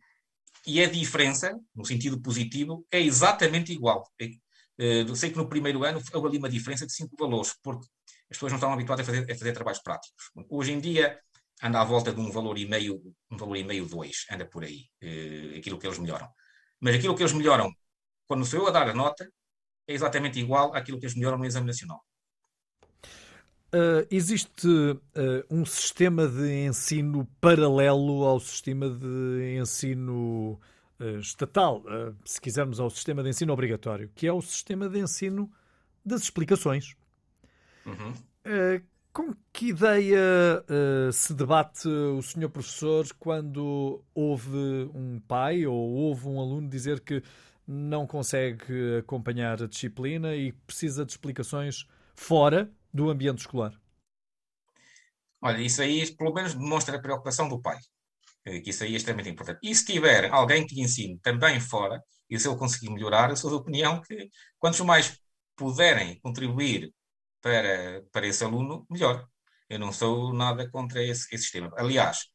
e 0.68 0.82
a 0.82 0.90
diferença, 0.90 1.58
no 1.76 1.86
sentido 1.86 2.22
positivo, 2.22 2.86
é 2.92 3.00
exatamente 3.02 3.72
igual. 3.74 4.04
É, 4.22 4.26
eh, 4.80 5.02
eu 5.02 5.16
sei 5.16 5.32
que 5.32 5.38
no 5.38 5.50
primeiro 5.50 5.84
ano 5.84 6.02
houve 6.14 6.28
ali 6.28 6.38
uma 6.38 6.50
diferença 6.50 6.86
de 6.86 6.94
cinco 6.94 7.16
valores, 7.18 7.54
porque 7.64 7.86
as 8.30 8.38
pessoas 8.38 8.52
não 8.54 8.58
estavam 8.58 8.76
habituadas 8.76 9.08
a 9.08 9.12
fazer, 9.12 9.32
a 9.32 9.36
fazer 9.36 9.54
trabalhos 9.54 9.82
práticos. 9.82 10.32
Hoje 10.50 10.72
em 10.72 10.80
dia 10.80 11.20
anda 11.62 11.82
à 11.82 11.84
volta 11.84 12.14
de 12.14 12.20
um 12.20 12.32
valor 12.32 12.58
e 12.58 12.66
meio, 12.68 13.02
um 13.32 13.38
valor 13.38 13.58
e 13.58 13.64
meio, 13.64 13.86
dois, 13.88 14.26
anda 14.32 14.46
por 14.46 14.64
aí, 14.64 14.86
eh, 15.02 15.58
aquilo 15.58 15.78
que 15.80 15.88
eles 15.88 16.00
melhoram. 16.00 16.30
Mas 16.80 16.96
aquilo 16.96 17.16
que 17.16 17.24
eles 17.24 17.34
melhoram, 17.34 17.72
quando 18.28 18.46
sou 18.46 18.60
eu 18.62 18.68
a 18.68 18.72
dar 18.72 18.90
a 18.90 18.94
nota, 18.94 19.30
é 19.88 19.94
exatamente 19.94 20.40
igual 20.40 20.74
àquilo 20.76 21.00
que 21.00 21.06
eles 21.06 21.16
melhoram 21.16 21.38
no 21.38 21.46
exame 21.46 21.68
nacional. 21.68 22.04
Uh, 23.76 24.08
existe 24.10 24.70
uh, 24.70 25.00
um 25.50 25.66
sistema 25.66 26.30
de 26.30 26.66
ensino 26.66 27.28
paralelo 27.42 28.24
ao 28.24 28.40
sistema 28.40 28.90
de 28.90 29.58
ensino 29.60 30.58
uh, 30.98 31.20
estatal, 31.20 31.84
se 32.24 32.40
quisermos 32.40 32.80
ao 32.80 32.90
sistema 32.90 33.22
de 33.22 33.28
ensino 33.28 33.52
obrigatório, 33.52 34.10
que 34.16 34.26
é 34.28 34.32
o 34.32 34.42
sistema 34.42 34.88
de 34.88 35.00
ensino 35.00 35.52
das 36.06 36.22
explicações. 36.22 36.96
Uhum. 37.86 38.14
Com 39.12 39.34
que 39.52 39.68
ideia 39.68 40.64
se 41.12 41.34
debate 41.34 41.88
o 41.88 42.22
senhor 42.22 42.50
professor 42.50 43.06
quando 43.20 44.02
houve 44.14 44.90
um 44.94 45.20
pai 45.28 45.66
ou 45.66 45.76
houve 45.76 46.28
um 46.28 46.40
aluno 46.40 46.70
dizer 46.70 47.02
que 47.02 47.22
não 47.68 48.08
consegue 48.08 49.00
acompanhar 49.00 49.62
a 49.62 49.68
disciplina 49.68 50.34
e 50.34 50.54
precisa 50.66 51.06
de 51.06 51.12
explicações 51.12 51.86
fora 52.16 52.72
do 52.96 53.10
ambiente 53.10 53.40
escolar? 53.40 53.74
Olha, 55.42 55.62
isso 55.62 55.82
aí 55.82 56.16
pelo 56.16 56.34
menos 56.34 56.54
demonstra 56.54 56.98
a 56.98 57.02
preocupação 57.02 57.50
do 57.50 57.62
pai, 57.62 57.78
que 58.64 58.70
isso 58.70 58.84
aí 58.84 58.94
é 58.94 58.98
extremamente 58.98 59.30
importante. 59.30 59.60
E 59.62 59.76
se 59.76 59.86
tiver 59.86 60.32
alguém 60.32 60.66
que 60.66 60.82
ensine 60.82 61.20
também 61.20 61.60
fora, 61.60 62.02
e 62.30 62.40
se 62.40 62.48
ele 62.48 62.58
conseguir 62.58 62.90
melhorar, 62.90 63.30
eu 63.30 63.36
sou 63.36 63.52
da 63.52 63.58
opinião 63.58 64.02
que 64.02 64.30
quantos 64.58 64.80
mais 64.80 65.20
puderem 65.56 66.20
contribuir 66.22 66.92
para, 67.42 68.04
para 68.12 68.26
esse 68.26 68.44
aluno, 68.44 68.86
melhor. 68.90 69.28
Eu 69.70 69.80
não 69.80 69.92
sou 69.92 70.34
nada 70.34 70.70
contra 70.70 71.04
esse, 71.04 71.28
esse 71.34 71.44
sistema. 71.44 71.72
Aliás, 71.78 72.28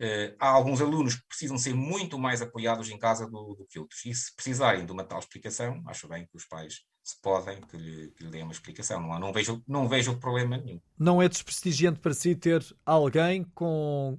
eh, 0.00 0.34
há 0.38 0.48
alguns 0.48 0.80
alunos 0.80 1.14
que 1.14 1.26
precisam 1.28 1.58
ser 1.58 1.74
muito 1.74 2.18
mais 2.18 2.42
apoiados 2.42 2.90
em 2.90 2.98
casa 2.98 3.26
do, 3.26 3.54
do, 3.54 3.66
que 3.66 3.78
outros. 3.78 4.04
E 4.04 4.14
se 4.14 4.34
precisarem 4.34 4.84
de 4.84 4.92
uma 4.92 5.04
tal 5.04 5.20
explicação, 5.20 5.82
acho 5.86 6.08
bem 6.08 6.26
que 6.26 6.36
os 6.36 6.44
pais 6.44 6.82
se 7.02 7.20
podem 7.20 7.60
que 7.62 7.76
lhe, 7.76 8.08
que 8.12 8.24
lhe 8.24 8.30
deem 8.30 8.44
uma 8.44 8.52
explicação. 8.52 9.00
Não, 9.00 9.18
não, 9.18 9.32
vejo, 9.32 9.62
não 9.66 9.88
vejo 9.88 10.18
problema 10.18 10.56
nenhum. 10.56 10.80
Não 10.98 11.20
é 11.20 11.28
desprestigiante 11.28 11.98
para 11.98 12.14
si 12.14 12.34
ter 12.34 12.64
alguém 12.86 13.44
com 13.54 14.16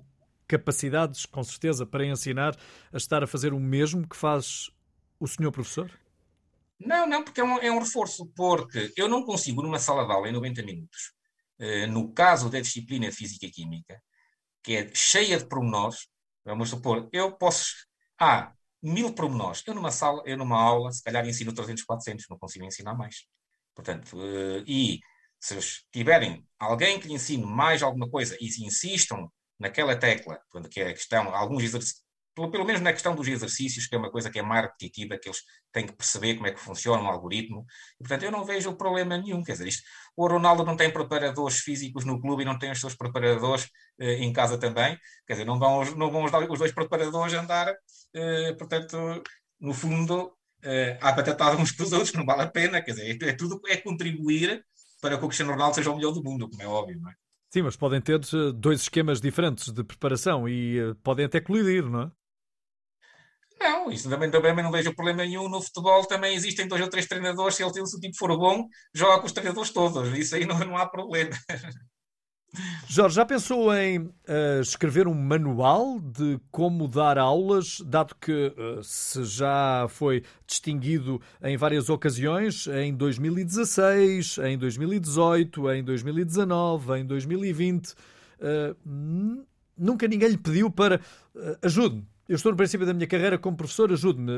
capacidades, 0.48 1.26
com 1.26 1.44
certeza, 1.44 1.86
para 1.86 2.06
ensinar 2.06 2.58
a 2.92 2.98
estar 2.98 3.24
a 3.24 3.28
fazer 3.28 3.54
o 3.54 3.60
mesmo 3.60 4.08
que 4.08 4.16
faz 4.16 4.70
o 5.20 5.28
senhor 5.28 5.52
professor? 5.52 5.90
Não, 6.80 7.08
não, 7.08 7.24
porque 7.24 7.40
é 7.40 7.44
um, 7.44 7.58
é 7.60 7.72
um 7.72 7.80
reforço, 7.80 8.26
porque 8.36 8.92
eu 8.98 9.08
não 9.08 9.24
consigo, 9.24 9.62
numa 9.62 9.80
sala 9.80 10.06
de 10.06 10.12
aula, 10.12 10.28
em 10.28 10.34
90 10.34 10.64
minutos, 10.64 11.14
eh, 11.60 11.88
no 11.88 12.12
caso 12.14 12.50
da 12.50 12.60
disciplina 12.60 13.10
de 13.10 13.16
Física 13.16 13.46
e 13.46 13.52
Química, 13.52 14.02
que 14.62 14.76
é 14.76 14.92
cheia 14.94 15.38
de 15.38 15.46
pormenores, 15.46 16.08
vamos 16.44 16.70
supor, 16.70 17.08
eu 17.14 17.32
posso. 17.38 17.74
Há 18.20 18.54
mil 18.84 19.14
pormenores. 19.14 19.64
Eu 19.66 19.74
numa 19.74 19.92
sala, 19.92 20.22
eu 20.26 20.38
numa 20.38 20.62
aula, 20.62 20.92
se 20.92 21.02
calhar 21.02 21.26
ensino 21.28 21.54
300, 21.54 21.84
400, 21.84 22.26
não 22.30 22.38
consigo 22.38 22.66
ensinar 22.66 22.94
mais. 22.96 23.26
Portanto, 23.74 24.18
eh, 24.22 24.64
e 24.68 25.00
se 25.40 25.58
tiverem 25.92 26.46
alguém 26.60 27.00
que 27.00 27.08
lhe 27.08 27.14
ensine 27.14 27.46
mais 27.46 27.82
alguma 27.82 28.10
coisa 28.10 28.38
e 28.42 28.50
se 28.50 28.64
insistam 28.66 29.32
naquela 29.60 29.96
tecla, 29.96 30.40
que 30.70 30.82
é 30.82 30.90
a 30.90 30.94
questão, 30.94 31.34
alguns 31.36 31.64
exercícios, 31.64 32.04
pelo, 32.36 32.50
pelo 32.52 32.66
menos 32.66 32.82
na 32.82 32.92
questão 32.92 33.16
dos 33.16 33.28
exercícios, 33.28 33.88
que 33.88 33.96
é 33.96 33.98
uma 33.98 34.12
coisa 34.12 34.30
que 34.30 34.40
é 34.40 34.42
mais 34.42 34.66
repetitiva, 34.66 35.18
que 35.18 35.30
eles 35.30 35.40
têm 35.72 35.86
que 35.86 35.94
perceber 35.94 36.36
como 36.36 36.48
é 36.48 36.52
que 36.52 36.60
funciona 36.60 37.04
o 37.04 37.08
algoritmo. 37.08 37.66
E, 37.96 38.00
portanto, 38.00 38.24
eu 38.24 38.32
não 38.32 38.44
vejo 38.44 38.76
problema 38.76 39.18
nenhum. 39.18 39.44
Quer 39.44 39.54
dizer, 39.54 39.68
isto, 39.68 39.84
o 40.16 40.28
Ronaldo 40.28 40.64
não 40.64 40.76
tem 40.76 40.92
preparadores 40.92 41.60
físicos 41.60 42.06
no 42.06 42.20
clube 42.20 42.44
e 42.44 42.46
não 42.46 42.58
tem 42.58 42.72
os 42.72 42.80
seus 42.80 42.96
preparadores 42.96 43.70
eh, 44.00 44.16
em 44.16 44.34
casa 44.34 44.58
também. 44.58 44.98
Quer 45.28 45.34
dizer, 45.34 45.46
não 45.46 45.60
vão, 45.60 45.86
não 45.96 46.12
vão 46.12 46.26
os 46.26 46.60
dois 46.60 46.72
preparadores 46.72 47.34
andar, 47.34 47.74
portanto, 48.58 49.24
no 49.60 49.74
fundo, 49.74 50.36
eh, 50.64 50.98
à 51.02 51.14
patatada 51.14 51.58
uns 51.58 51.72
com 51.72 51.84
os 51.84 51.92
outros, 51.92 52.14
não 52.14 52.26
vale 52.26 52.44
a 52.44 52.48
pena. 52.48 52.82
Quer 52.82 52.92
dizer, 52.92 53.24
é, 53.24 53.30
é 53.30 53.34
tudo 53.34 53.62
é 53.68 53.78
contribuir 53.78 54.64
para 55.02 55.18
que 55.18 55.26
o 55.26 55.28
Cristiano 55.28 55.52
Ronaldo 55.52 55.76
seja 55.76 55.92
o 55.92 55.96
melhor 55.96 56.12
do 56.12 56.24
mundo, 56.24 56.50
como 56.50 56.62
é 56.62 56.68
óbvio, 56.68 57.00
não 57.00 57.10
é? 57.10 57.14
Sim, 57.52 57.62
mas 57.64 57.76
podem 57.76 58.02
ter 58.02 58.20
eh, 58.20 58.52
dois 58.56 58.82
esquemas 58.82 59.22
diferentes 59.22 59.72
de 59.72 59.84
preparação 59.84 60.50
e 60.50 60.82
uh, 60.82 60.96
podem 60.96 61.26
até 61.26 61.40
colidir, 61.40 61.84
não 61.88 62.04
é? 62.04 62.12
Não, 63.60 63.92
isso 63.92 64.10
também, 64.10 64.32
também 64.32 64.56
não 64.56 64.72
vejo 64.72 64.94
problema 64.96 65.24
nenhum. 65.24 65.48
No 65.48 65.62
futebol 65.62 66.04
também 66.06 66.34
existem 66.34 66.68
dois 66.68 66.82
ou 66.82 66.90
três 66.90 67.06
treinadores. 67.06 67.56
Se 67.56 67.64
ele 67.64 67.72
se 67.72 67.96
o 67.96 68.00
tipo 68.00 68.18
for 68.18 68.36
bom, 68.38 68.68
joga 68.94 69.20
com 69.20 69.28
os 69.28 69.32
treinadores 69.32 69.70
todos. 69.70 70.18
Isso 70.18 70.36
aí 70.36 70.46
não, 70.46 70.58
não 70.60 70.76
há 70.76 70.86
problema. 70.88 71.32
Jorge, 72.88 73.16
já 73.16 73.26
pensou 73.26 73.74
em 73.76 74.00
uh, 74.00 74.62
escrever 74.62 75.08
um 75.08 75.14
manual 75.16 76.00
de 76.00 76.40
como 76.52 76.88
dar 76.88 77.18
aulas, 77.18 77.82
dado 77.82 78.14
que 78.16 78.32
uh, 78.32 78.84
se 78.84 79.24
já 79.26 79.88
foi 79.90 80.24
distinguido 80.46 81.20
em 81.42 81.58
várias 81.58 81.90
ocasiões, 81.90 82.68
em 82.68 82.94
2016, 82.94 84.38
em 84.38 84.58
2018, 84.58 85.72
em 85.72 85.84
2019, 85.84 87.00
em 87.00 87.06
2020, 87.06 87.92
uh, 87.92 87.96
nunca 89.76 90.08
ninguém 90.08 90.30
lhe 90.30 90.38
pediu 90.38 90.70
para 90.70 91.02
ajude-me, 91.64 92.06
eu 92.30 92.36
estou 92.36 92.52
no 92.52 92.58
princípio 92.58 92.86
da 92.86 92.94
minha 92.94 93.08
carreira 93.08 93.38
como 93.38 93.58
professor, 93.58 93.92
ajude-me. 93.92 94.32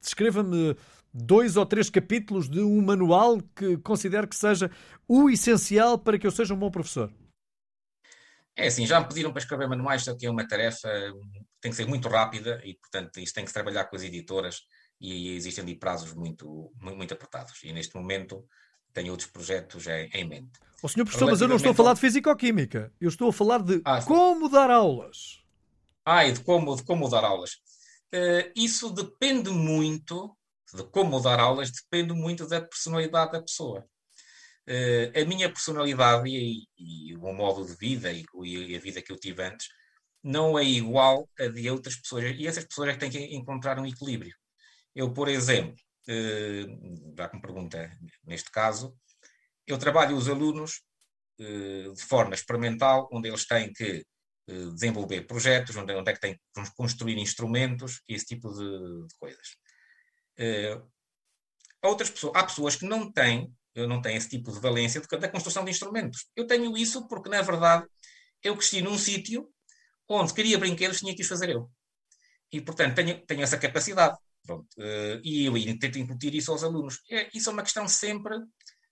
Descreva-me 0.00 0.76
dois 1.12 1.56
ou 1.56 1.66
três 1.66 1.90
capítulos 1.90 2.48
de 2.48 2.60
um 2.60 2.80
manual 2.80 3.38
que 3.54 3.76
considere 3.78 4.26
que 4.26 4.36
seja 4.36 4.70
o 5.08 5.28
essencial 5.28 5.98
para 5.98 6.18
que 6.18 6.26
eu 6.26 6.30
seja 6.30 6.54
um 6.54 6.58
bom 6.58 6.70
professor. 6.70 7.12
É 8.56 8.66
assim, 8.66 8.86
já 8.86 9.00
me 9.00 9.08
pediram 9.08 9.32
para 9.32 9.40
escrever 9.40 9.68
manuais, 9.68 10.02
só 10.02 10.14
que 10.14 10.26
é 10.26 10.30
uma 10.30 10.46
tarefa 10.46 10.88
tem 11.60 11.70
que 11.70 11.76
ser 11.76 11.86
muito 11.86 12.08
rápida 12.08 12.60
e, 12.64 12.74
portanto, 12.74 13.20
isto 13.20 13.34
tem 13.34 13.44
que 13.44 13.50
se 13.50 13.54
trabalhar 13.54 13.84
com 13.84 13.96
as 13.96 14.02
editoras 14.02 14.62
e 15.00 15.34
existem 15.34 15.62
ali 15.62 15.74
prazos 15.74 16.14
muito, 16.14 16.72
muito, 16.80 17.14
apertados. 17.14 17.62
E 17.62 17.72
neste 17.72 17.94
momento 17.94 18.44
tenho 18.92 19.10
outros 19.10 19.30
projetos 19.30 19.86
em, 19.86 20.24
mente. 20.24 20.58
O 20.82 20.88
senhor 20.88 21.04
professor, 21.04 21.30
mas 21.30 21.40
eu 21.40 21.48
não 21.48 21.56
estou 21.56 21.72
a 21.72 21.74
falar 21.74 21.94
de 21.94 22.00
físico-química. 22.00 22.92
Eu 23.00 23.08
estou 23.08 23.28
a 23.28 23.32
falar 23.32 23.62
de 23.62 23.80
ah, 23.84 24.02
como 24.02 24.48
dar 24.48 24.70
aulas. 24.70 25.42
Ah, 26.04 26.26
e 26.26 26.32
de 26.32 26.40
como, 26.40 26.74
de 26.74 26.82
como 26.82 27.08
dar 27.08 27.24
aulas. 27.24 27.52
Uh, 28.12 28.50
isso 28.56 28.90
depende 28.90 29.50
muito, 29.50 30.36
de 30.74 30.84
como 30.84 31.20
dar 31.20 31.40
aulas, 31.40 31.70
depende 31.70 32.12
muito 32.12 32.46
da 32.46 32.60
personalidade 32.60 33.32
da 33.32 33.42
pessoa. 33.42 33.86
Uh, 34.68 35.20
a 35.20 35.24
minha 35.24 35.50
personalidade 35.50 36.28
e, 36.28 36.68
e, 36.78 37.16
o 37.16 37.22
meu 37.22 37.32
modo 37.32 37.66
de 37.66 37.74
vida 37.76 38.12
e, 38.12 38.24
e, 38.44 38.76
a 38.76 38.78
vida 38.78 39.02
que 39.02 39.10
eu 39.10 39.18
tive 39.18 39.42
antes 39.42 39.68
não 40.22 40.58
é 40.58 40.64
igual 40.64 41.28
a 41.38 41.48
de 41.48 41.68
outras 41.70 41.96
pessoas. 41.96 42.24
E 42.38 42.46
essas 42.46 42.64
pessoas 42.64 42.90
é 42.90 42.92
que 42.92 42.98
têm 43.00 43.10
que 43.10 43.34
encontrar 43.34 43.78
um 43.78 43.86
equilíbrio. 43.86 44.34
Eu, 44.94 45.12
por 45.12 45.28
exemplo, 45.28 45.74
uh, 46.08 47.14
já 47.16 47.28
que 47.28 47.36
me 47.36 47.42
pergunta 47.42 47.90
neste 48.24 48.50
caso, 48.50 48.94
eu 49.66 49.78
trabalho 49.78 50.16
os 50.16 50.28
alunos 50.28 50.82
uh, 51.40 51.94
de 51.94 52.02
forma 52.04 52.34
experimental, 52.34 53.08
onde 53.12 53.28
eles 53.28 53.46
têm 53.46 53.72
que 53.72 54.04
desenvolver 54.72 55.28
projetos, 55.28 55.76
onde, 55.76 55.92
é 55.92 56.12
que 56.12 56.20
tem 56.20 56.34
que 56.34 56.40
construir 56.76 57.16
instrumentos, 57.18 58.02
esse 58.08 58.26
tipo 58.26 58.52
de, 58.52 59.06
de 59.06 59.14
coisas. 59.16 59.56
Uh, 60.40 60.82
outras 61.82 62.10
pessoas, 62.10 62.32
há 62.34 62.44
pessoas 62.44 62.76
que 62.76 62.86
não 62.86 63.12
têm, 63.12 63.52
não 63.76 64.00
tenho 64.00 64.16
esse 64.16 64.28
tipo 64.28 64.50
de 64.50 64.60
valência 64.60 65.00
da 65.00 65.28
construção 65.28 65.64
de 65.64 65.70
instrumentos. 65.70 66.26
Eu 66.34 66.46
tenho 66.46 66.76
isso 66.76 67.06
porque, 67.06 67.28
na 67.28 67.42
verdade, 67.42 67.86
eu 68.42 68.56
cresci 68.56 68.82
num 68.82 68.98
sítio 68.98 69.48
onde 70.08 70.34
queria 70.34 70.58
brinquedos, 70.58 70.98
tinha 70.98 71.14
que 71.14 71.22
os 71.22 71.28
fazer 71.28 71.50
eu. 71.50 71.70
E, 72.52 72.60
portanto, 72.60 72.96
tenho, 72.96 73.24
tenho 73.26 73.42
essa 73.42 73.58
capacidade. 73.58 74.16
Pronto. 74.44 74.66
Uh, 74.76 75.20
e 75.22 75.46
eu 75.46 75.78
tento 75.78 75.98
incutir 75.98 76.34
isso 76.34 76.50
aos 76.50 76.64
alunos. 76.64 77.00
É, 77.10 77.28
isso 77.32 77.48
é 77.50 77.52
uma 77.52 77.62
questão 77.62 77.86
sempre 77.86 78.36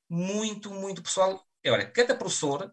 muito, 0.09 0.71
muito 0.71 1.03
pessoal. 1.03 1.45
Agora, 1.65 1.91
cada 1.91 2.15
professor 2.15 2.71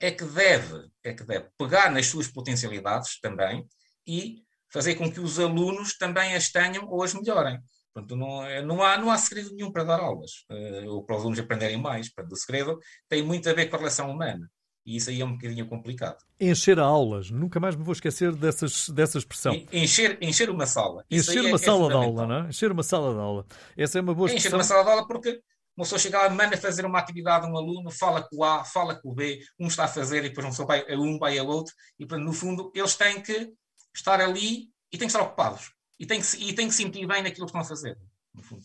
é 0.00 0.10
que 0.10 0.24
deve, 0.24 0.88
é 1.04 1.14
que 1.14 1.22
deve 1.24 1.48
pegar 1.56 1.90
nas 1.90 2.06
suas 2.06 2.26
potencialidades 2.26 3.20
também 3.20 3.66
e 4.06 4.42
fazer 4.72 4.96
com 4.96 5.10
que 5.10 5.20
os 5.20 5.38
alunos 5.38 5.96
também 5.96 6.34
as 6.34 6.50
tenham 6.50 6.88
ou 6.88 7.02
as 7.02 7.14
melhorem. 7.14 7.60
Portanto, 7.94 8.16
não, 8.16 8.44
é, 8.44 8.60
não, 8.60 8.82
há, 8.82 8.98
não 8.98 9.10
há 9.10 9.16
segredo 9.16 9.54
nenhum 9.54 9.70
para 9.70 9.84
dar 9.84 10.00
aulas, 10.00 10.44
uh, 10.50 10.90
ou 10.90 11.04
para 11.04 11.14
os 11.14 11.22
alunos 11.22 11.38
aprenderem 11.38 11.76
mais. 11.76 12.12
Portanto, 12.12 12.32
o 12.32 12.36
segredo 12.36 12.78
tem 13.08 13.22
muito 13.22 13.48
a 13.48 13.52
ver 13.52 13.66
com 13.66 13.76
a 13.76 13.78
relação 13.78 14.10
humana. 14.10 14.50
E 14.84 14.96
isso 14.96 15.08
aí 15.08 15.20
é 15.20 15.24
um 15.24 15.32
bocadinho 15.32 15.66
complicado. 15.66 16.18
Encher 16.38 16.78
aulas, 16.78 17.30
nunca 17.30 17.58
mais 17.58 17.74
me 17.74 17.84
vou 17.84 17.92
esquecer 17.92 18.34
dessas, 18.34 18.88
dessa 18.90 19.16
expressão. 19.16 19.54
Encher, 19.72 20.18
encher 20.20 20.50
uma 20.50 20.66
sala. 20.66 21.04
Encher 21.10 21.40
uma 21.40 21.54
é, 21.54 21.58
sala 21.58 21.86
é 21.86 21.88
de 21.88 21.94
aula, 21.94 22.26
não 22.26 22.36
é? 22.44 22.48
Encher 22.48 22.70
uma 22.70 22.82
sala 22.82 23.14
de 23.14 23.20
aula. 23.20 23.46
Essa 23.76 23.98
é 23.98 24.02
uma 24.02 24.14
boa 24.14 24.26
expressão. 24.26 24.48
Encher 24.48 24.56
uma 24.56 24.64
sala 24.64 24.84
de 24.84 24.90
aula 24.90 25.06
porque 25.06 25.40
uma 25.76 25.84
pessoa 25.84 25.98
chega 25.98 26.18
lá, 26.18 26.30
manda 26.30 26.56
fazer 26.56 26.84
uma 26.84 26.98
atividade 26.98 27.46
a 27.46 27.48
um 27.48 27.56
aluno, 27.56 27.90
fala 27.90 28.22
com 28.22 28.36
o 28.36 28.44
A, 28.44 28.64
fala 28.64 28.94
com 28.94 29.10
o 29.10 29.14
B, 29.14 29.40
um 29.58 29.66
está 29.66 29.84
a 29.84 29.88
fazer 29.88 30.24
e 30.24 30.28
depois 30.28 30.46
um, 30.46 30.66
vai, 30.66 30.84
um 30.94 31.18
vai 31.18 31.38
ao 31.38 31.46
outro, 31.46 31.74
e 31.98 32.04
no 32.04 32.32
fundo 32.32 32.70
eles 32.74 32.94
têm 32.94 33.20
que 33.20 33.52
estar 33.94 34.20
ali 34.20 34.68
e 34.92 34.98
têm 34.98 35.06
que 35.08 35.14
estar 35.14 35.22
ocupados. 35.22 35.73
E 35.98 36.06
têm 36.06 36.20
que, 36.20 36.36
e 36.36 36.54
têm 36.54 36.68
que 36.68 36.74
sentir 36.74 37.06
bem 37.06 37.22
naquilo 37.22 37.46
que 37.46 37.50
estão 37.50 37.60
a 37.60 37.64
fazer, 37.64 37.98
no 38.34 38.42
fundo. 38.42 38.64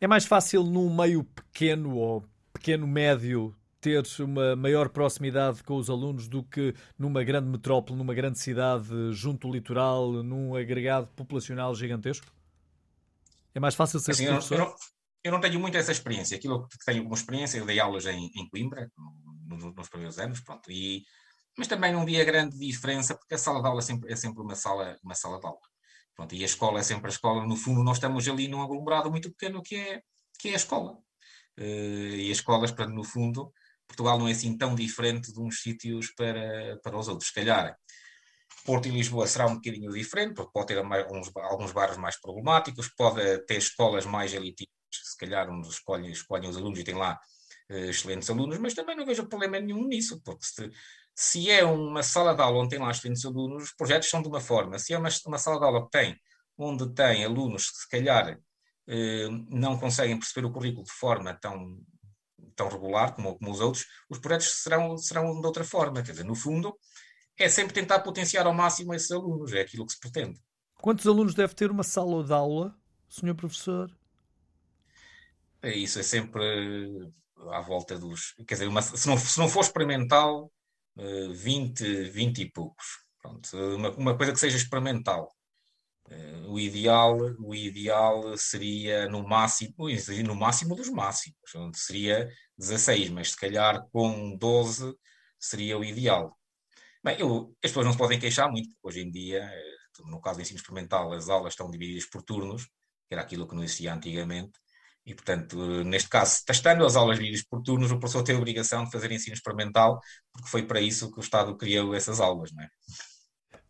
É 0.00 0.06
mais 0.06 0.24
fácil 0.24 0.64
num 0.64 0.94
meio 0.94 1.22
pequeno 1.22 1.96
ou 1.96 2.24
pequeno 2.52 2.86
médio 2.86 3.54
ter 3.80 4.02
uma 4.20 4.56
maior 4.56 4.88
proximidade 4.88 5.62
com 5.62 5.76
os 5.76 5.88
alunos 5.88 6.26
do 6.26 6.42
que 6.42 6.74
numa 6.98 7.22
grande 7.22 7.48
metrópole, 7.48 7.96
numa 7.96 8.14
grande 8.14 8.38
cidade, 8.38 8.88
junto 9.12 9.46
ao 9.46 9.52
litoral, 9.52 10.24
num 10.24 10.56
agregado 10.56 11.06
populacional 11.14 11.74
gigantesco? 11.74 12.26
É 13.54 13.60
mais 13.60 13.74
fácil 13.74 14.00
ser 14.00 14.10
assim, 14.10 14.26
professor? 14.26 14.54
Eu 14.54 14.64
não, 14.64 14.74
eu 15.24 15.32
não 15.32 15.40
tenho 15.40 15.60
muito 15.60 15.76
essa 15.76 15.92
experiência. 15.92 16.36
Aquilo 16.36 16.66
que 16.66 16.78
tenho 16.84 17.02
como 17.04 17.14
experiência, 17.14 17.58
eu 17.58 17.66
dei 17.66 17.78
aulas 17.78 18.06
em, 18.06 18.30
em 18.34 18.48
Coimbra, 18.48 18.90
nos, 19.46 19.62
nos, 19.74 19.88
primeiros 19.88 20.18
anos, 20.18 20.40
pronto, 20.40 20.70
e, 20.70 21.04
mas 21.56 21.68
também 21.68 21.92
não 21.92 22.04
via 22.04 22.24
grande 22.24 22.58
diferença, 22.58 23.14
porque 23.14 23.34
a 23.34 23.38
sala 23.38 23.60
de 23.60 23.68
aula 23.68 23.78
é 23.78 23.82
sempre, 23.82 24.12
é 24.12 24.16
sempre 24.16 24.42
uma, 24.42 24.54
sala, 24.54 24.98
uma 25.02 25.14
sala 25.14 25.38
de 25.38 25.46
aula. 25.46 25.60
Pronto, 26.16 26.34
e 26.34 26.42
a 26.42 26.46
escola 26.46 26.80
é 26.80 26.82
sempre 26.82 27.06
a 27.06 27.10
escola. 27.10 27.46
No 27.46 27.56
fundo, 27.56 27.84
nós 27.84 27.98
estamos 27.98 28.26
ali 28.26 28.48
num 28.48 28.62
aglomerado 28.62 29.10
muito 29.10 29.30
pequeno 29.30 29.62
que 29.62 29.76
é, 29.76 30.02
que 30.40 30.48
é 30.48 30.52
a 30.52 30.56
escola. 30.56 30.92
Uh, 31.58 32.16
e 32.16 32.30
as 32.30 32.38
escolas, 32.38 32.72
para 32.72 32.86
no 32.88 33.04
fundo, 33.04 33.52
Portugal 33.86 34.18
não 34.18 34.26
é 34.26 34.32
assim 34.32 34.56
tão 34.56 34.74
diferente 34.74 35.32
de 35.32 35.40
uns 35.40 35.60
sítios 35.60 36.12
para, 36.14 36.78
para 36.82 36.98
os 36.98 37.06
outros. 37.08 37.28
Se 37.28 37.34
calhar 37.34 37.76
Porto 38.64 38.88
e 38.88 38.90
Lisboa 38.90 39.26
será 39.26 39.46
um 39.46 39.56
bocadinho 39.56 39.92
diferente, 39.92 40.34
porque 40.34 40.52
pode 40.52 40.66
ter 40.66 40.78
alguns, 40.78 41.30
alguns 41.36 41.72
bairros 41.72 41.96
mais 41.98 42.18
problemáticos, 42.20 42.88
pode 42.96 43.38
ter 43.46 43.58
escolas 43.58 44.04
mais 44.06 44.32
elitistas, 44.34 44.74
se 44.90 45.16
calhar 45.16 45.48
uns 45.50 45.68
escolhem, 45.68 46.10
escolhem 46.10 46.48
os 46.48 46.56
alunos 46.56 46.78
e 46.78 46.84
tem 46.84 46.94
lá 46.94 47.18
uh, 47.70 47.74
excelentes 47.90 48.28
alunos, 48.28 48.58
mas 48.58 48.74
também 48.74 48.96
não 48.96 49.06
vejo 49.06 49.28
problema 49.28 49.60
nenhum 49.60 49.86
nisso, 49.86 50.20
porque 50.24 50.44
se, 50.44 50.70
se 51.18 51.50
é 51.50 51.64
uma 51.64 52.02
sala 52.02 52.34
de 52.34 52.42
aula 52.42 52.58
onde 52.58 52.68
tem 52.68 52.78
lá 52.78 52.90
excelentes 52.90 53.24
alunos, 53.24 53.64
os 53.64 53.72
projetos 53.72 54.10
são 54.10 54.20
de 54.20 54.28
uma 54.28 54.38
forma. 54.38 54.78
Se 54.78 54.92
é 54.92 54.98
uma, 54.98 55.08
uma 55.26 55.38
sala 55.38 55.58
de 55.58 55.64
aula 55.64 55.84
que 55.84 55.90
tem, 55.90 56.20
onde 56.58 56.92
tem 56.92 57.24
alunos 57.24 57.70
que 57.70 57.78
se 57.78 57.88
calhar 57.88 58.38
eh, 58.86 59.28
não 59.48 59.78
conseguem 59.78 60.18
perceber 60.18 60.46
o 60.46 60.52
currículo 60.52 60.84
de 60.84 60.92
forma 60.92 61.32
tão, 61.32 61.80
tão 62.54 62.68
regular 62.68 63.14
como, 63.14 63.38
como 63.38 63.50
os 63.50 63.60
outros, 63.60 63.86
os 64.10 64.18
projetos 64.18 64.62
serão, 64.62 64.98
serão 64.98 65.40
de 65.40 65.46
outra 65.46 65.64
forma. 65.64 66.02
Quer 66.02 66.12
dizer, 66.12 66.24
no 66.24 66.34
fundo, 66.34 66.76
é 67.38 67.48
sempre 67.48 67.72
tentar 67.72 68.00
potenciar 68.00 68.46
ao 68.46 68.52
máximo 68.52 68.92
esses 68.92 69.10
alunos, 69.10 69.54
é 69.54 69.62
aquilo 69.62 69.86
que 69.86 69.94
se 69.94 69.98
pretende. 69.98 70.38
Quantos 70.82 71.06
alunos 71.06 71.34
deve 71.34 71.54
ter 71.54 71.70
uma 71.70 71.82
sala 71.82 72.22
de 72.22 72.32
aula, 72.34 72.76
senhor 73.08 73.34
professor? 73.34 73.90
É 75.62 75.74
isso, 75.74 75.98
é 75.98 76.02
sempre 76.02 76.44
à 77.52 77.62
volta 77.62 77.98
dos. 77.98 78.34
Quer 78.46 78.54
dizer, 78.56 78.68
uma, 78.68 78.82
se, 78.82 79.08
não, 79.08 79.16
se 79.16 79.38
não 79.38 79.48
for 79.48 79.60
experimental, 79.60 80.52
20, 80.96 81.84
eh, 81.84 82.04
20 82.10 82.42
e 82.42 82.50
poucos. 82.50 82.86
Pronto, 83.20 83.56
uma, 83.76 83.90
uma 83.96 84.16
coisa 84.16 84.32
que 84.32 84.40
seja 84.40 84.56
experimental. 84.56 85.34
Eh, 86.08 86.44
o 86.48 86.58
ideal, 86.58 87.16
o 87.40 87.54
ideal 87.54 88.36
seria 88.36 89.08
no 89.08 89.26
máximo, 89.26 89.74
no 90.24 90.34
máximo 90.34 90.76
dos 90.76 90.88
máximos, 90.90 91.36
seria 91.74 92.28
16, 92.56 93.10
mas 93.10 93.30
se 93.32 93.36
calhar 93.36 93.86
com 93.90 94.36
12 94.36 94.94
seria 95.38 95.78
o 95.78 95.84
ideal. 95.84 96.36
Bem, 97.04 97.18
eu, 97.20 97.54
as 97.62 97.70
pessoas 97.70 97.86
não 97.86 97.92
se 97.92 97.98
podem 97.98 98.18
queixar 98.18 98.50
muito, 98.50 98.70
hoje 98.82 99.00
em 99.00 99.10
dia, 99.10 99.42
eh, 99.42 99.76
no 100.06 100.20
caso 100.20 100.38
do 100.38 100.42
ensino 100.42 100.58
experimental, 100.58 101.12
as 101.12 101.28
aulas 101.28 101.52
estão 101.52 101.70
divididas 101.70 102.06
por 102.06 102.22
turnos, 102.22 102.64
que 103.08 103.14
era 103.14 103.22
aquilo 103.22 103.46
que 103.48 103.54
não 103.54 103.64
existia 103.64 103.94
antigamente, 103.94 104.58
e, 105.06 105.14
portanto, 105.14 105.56
neste 105.84 106.08
caso, 106.08 106.42
testando 106.44 106.84
as 106.84 106.96
aulas 106.96 107.16
divididas 107.16 107.46
por 107.48 107.62
turnos, 107.62 107.92
o 107.92 107.98
professor 107.98 108.24
tem 108.24 108.34
a 108.34 108.38
obrigação 108.38 108.84
de 108.84 108.90
fazer 108.90 109.12
ensino 109.12 109.34
experimental, 109.34 110.00
porque 110.32 110.48
foi 110.48 110.64
para 110.64 110.80
isso 110.80 111.12
que 111.12 111.18
o 111.18 111.22
Estado 111.22 111.56
criou 111.56 111.94
essas 111.94 112.18
aulas, 112.18 112.50
não 112.52 112.64
é? 112.64 112.68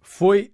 Foi 0.01 0.53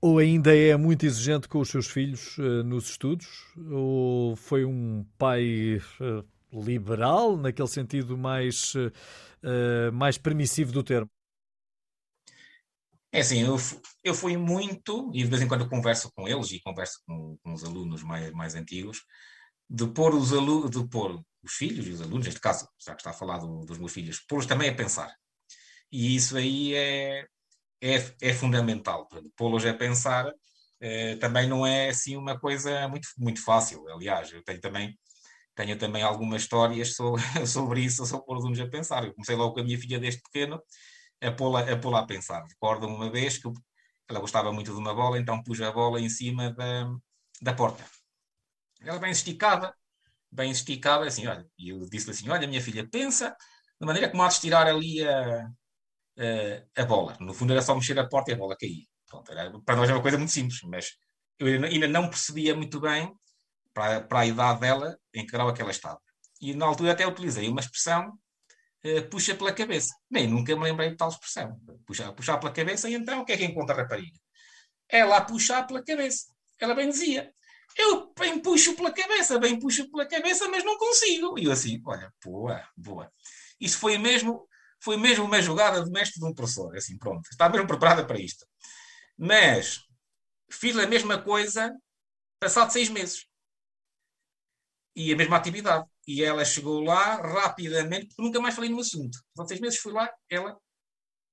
ou 0.00 0.18
ainda 0.18 0.54
é 0.54 0.76
muito 0.76 1.06
exigente 1.06 1.48
com 1.48 1.60
os 1.60 1.70
seus 1.70 1.86
filhos 1.86 2.36
uh, 2.36 2.62
nos 2.62 2.90
estudos? 2.90 3.26
Ou 3.70 4.36
foi 4.36 4.64
um 4.64 5.02
pai 5.16 5.80
uh, 6.00 6.62
liberal, 6.62 7.38
naquele 7.38 7.68
sentido 7.68 8.18
mais, 8.18 8.74
uh, 8.74 9.92
mais 9.94 10.18
permissivo 10.18 10.72
do 10.72 10.82
termo? 10.82 11.10
É 13.10 13.20
assim, 13.20 13.44
eu, 13.44 13.56
eu 14.02 14.12
fui 14.12 14.36
muito, 14.36 15.10
e 15.14 15.22
de 15.22 15.28
vez 15.30 15.40
em 15.40 15.48
quando 15.48 15.68
converso 15.68 16.12
com 16.12 16.28
eles 16.28 16.50
e 16.50 16.60
converso 16.60 17.00
com, 17.06 17.38
com 17.42 17.54
os 17.54 17.64
alunos 17.64 18.02
mais, 18.02 18.30
mais 18.32 18.54
antigos, 18.54 18.98
de 19.68 19.86
pôr 19.88 20.14
os 20.14 20.32
alunos, 20.32 20.70
de 20.70 20.86
pôr 20.88 21.20
os 21.42 21.52
filhos 21.52 21.86
e 21.86 21.90
os 21.90 22.00
alunos, 22.00 22.26
neste 22.26 22.40
caso, 22.40 22.68
já 22.78 22.94
que 22.94 23.00
está 23.00 23.10
a 23.10 23.14
falar 23.14 23.38
do, 23.38 23.64
dos 23.64 23.78
meus 23.78 23.92
filhos, 23.92 24.20
pô-los 24.20 24.46
também 24.46 24.70
a 24.70 24.74
pensar. 24.74 25.14
E 25.92 26.16
isso 26.16 26.36
aí 26.36 26.74
é, 26.74 27.26
é, 27.82 28.14
é 28.20 28.34
fundamental. 28.34 29.08
Pô-los 29.36 29.64
a 29.66 29.74
pensar 29.74 30.32
eh, 30.80 31.16
também 31.16 31.48
não 31.48 31.66
é 31.66 31.88
assim 31.90 32.16
uma 32.16 32.38
coisa 32.38 32.88
muito, 32.88 33.08
muito 33.18 33.42
fácil. 33.42 33.88
Aliás, 33.88 34.32
eu 34.32 34.42
tenho 34.44 34.60
também, 34.60 34.98
tenho 35.54 35.78
também 35.78 36.02
algumas 36.02 36.42
histórias 36.42 36.94
sobre, 36.96 37.22
sobre 37.46 37.80
isso, 37.82 38.06
sobre 38.06 38.26
pôr 38.26 38.36
os 38.38 38.44
alunos 38.44 38.60
a 38.60 38.68
pensar. 38.68 39.04
Eu 39.04 39.14
comecei 39.14 39.36
logo 39.36 39.54
com 39.54 39.60
a 39.60 39.64
minha 39.64 39.78
filha 39.78 39.98
desde 40.00 40.20
pequeno 40.22 40.62
a 41.22 41.32
pô-la 41.32 41.60
a, 41.62 42.00
a 42.02 42.06
pensar. 42.06 42.44
Recordo 42.44 42.86
uma 42.86 43.10
vez 43.10 43.38
que 43.38 43.48
ela 44.08 44.20
gostava 44.20 44.52
muito 44.52 44.72
de 44.72 44.78
uma 44.78 44.94
bola, 44.94 45.18
então 45.18 45.42
pus 45.42 45.60
a 45.60 45.72
bola 45.72 46.00
em 46.00 46.08
cima 46.08 46.52
da, 46.52 46.90
da 47.42 47.54
porta. 47.54 47.84
Ela 48.80 48.98
bem 48.98 49.10
esticada, 49.10 49.74
bem 50.30 50.50
esticada, 50.50 51.06
assim, 51.06 51.26
olha, 51.26 51.46
e 51.58 51.70
eu 51.70 51.80
disse-lhe 51.88 52.12
assim, 52.12 52.28
olha, 52.28 52.46
minha 52.46 52.60
filha, 52.60 52.88
pensa 52.88 53.34
de 53.80 53.86
maneira 53.86 54.10
como 54.10 54.22
há 54.22 54.28
de 54.28 54.34
estirar 54.34 54.66
ali 54.66 55.06
a, 55.06 55.46
a, 56.18 56.82
a, 56.82 56.84
bola. 56.84 57.16
No 57.20 57.34
fundo 57.34 57.52
era 57.52 57.62
só 57.62 57.74
mexer 57.74 57.98
a 57.98 58.08
porta 58.08 58.30
e 58.30 58.34
a 58.34 58.36
bola 58.36 58.56
caía. 58.58 58.84
Pronto, 59.06 59.32
era, 59.32 59.60
para 59.60 59.76
nós 59.76 59.88
é 59.88 59.92
uma 59.92 60.02
coisa 60.02 60.18
muito 60.18 60.32
simples, 60.32 60.60
mas 60.64 60.90
eu 61.38 61.46
ainda 61.46 61.88
não 61.88 62.08
percebia 62.08 62.54
muito 62.54 62.80
bem, 62.80 63.12
para, 63.74 64.00
para 64.00 64.20
a 64.20 64.26
idade 64.26 64.60
dela, 64.60 64.96
em 65.12 65.26
que 65.26 65.32
grau 65.32 65.50
é 65.50 65.54
ela 65.60 65.70
estava. 65.70 66.00
E 66.40 66.54
na 66.54 66.66
altura 66.66 66.92
até 66.92 67.06
utilizei 67.06 67.48
uma 67.48 67.60
expressão 67.60 68.12
eh, 68.84 69.02
puxa 69.02 69.34
pela 69.34 69.52
cabeça. 69.52 69.94
Nem 70.10 70.28
nunca 70.28 70.54
me 70.56 70.64
lembrei 70.64 70.90
de 70.90 70.96
tal 70.96 71.08
expressão. 71.08 71.58
Puxar, 71.86 72.12
puxar 72.12 72.38
pela 72.38 72.52
cabeça, 72.52 72.88
e 72.88 72.94
então 72.94 73.20
o 73.20 73.24
que 73.24 73.32
é 73.32 73.36
que 73.36 73.44
encontra 73.44 73.74
a 73.74 73.82
rapariga? 73.82 74.18
Ela 74.88 75.18
a 75.18 75.24
puxar 75.24 75.66
pela 75.66 75.82
cabeça. 75.84 76.26
Ela 76.60 76.74
bem 76.74 76.88
dizia: 76.88 77.32
Eu 77.76 78.12
bem 78.18 78.40
puxo 78.40 78.74
pela 78.76 78.92
cabeça, 78.92 79.38
bem 79.38 79.58
puxo 79.58 79.90
pela 79.90 80.06
cabeça, 80.06 80.48
mas 80.48 80.64
não 80.64 80.78
consigo. 80.78 81.38
E 81.38 81.44
eu 81.44 81.52
assim: 81.52 81.80
Olha, 81.84 82.12
boa, 82.24 82.66
boa. 82.76 83.12
Isso 83.60 83.78
foi 83.78 83.98
mesmo, 83.98 84.48
foi 84.80 84.96
mesmo 84.96 85.24
uma 85.24 85.42
jogada 85.42 85.82
de 85.82 85.90
mestre 85.90 86.20
de 86.20 86.26
um 86.26 86.34
professor. 86.34 86.76
Assim, 86.76 86.96
pronto, 86.98 87.28
está 87.30 87.48
mesmo 87.48 87.66
preparada 87.66 88.06
para 88.06 88.20
isto. 88.20 88.46
Mas 89.16 89.80
fiz 90.50 90.76
a 90.78 90.86
mesma 90.86 91.20
coisa 91.20 91.72
passado 92.40 92.70
seis 92.72 92.88
meses. 92.88 93.26
E 94.94 95.12
a 95.12 95.16
mesma 95.16 95.36
atividade. 95.36 95.86
E 96.06 96.22
ela 96.22 96.44
chegou 96.44 96.80
lá 96.80 97.16
rapidamente, 97.16 98.08
porque 98.08 98.22
nunca 98.22 98.40
mais 98.40 98.54
falei 98.54 98.70
no 98.70 98.80
assunto. 98.80 99.18
Há 99.38 99.46
seis 99.46 99.60
meses 99.60 99.78
fui 99.78 99.92
lá, 99.92 100.08
ela, 100.30 100.56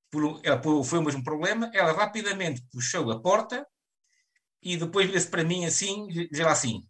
por, 0.10 0.42
ela 0.44 0.62
foi 0.84 1.00
o 1.00 1.04
mesmo 1.04 1.24
problema, 1.24 1.70
ela 1.74 1.92
rapidamente 1.92 2.64
puxou 2.72 3.12
a 3.12 3.22
porta 3.22 3.68
e 4.62 4.78
depois 4.78 5.08
vira-se 5.08 5.30
para 5.30 5.44
mim 5.44 5.66
assim, 5.66 6.08
dizer 6.08 6.48
assim, 6.48 6.86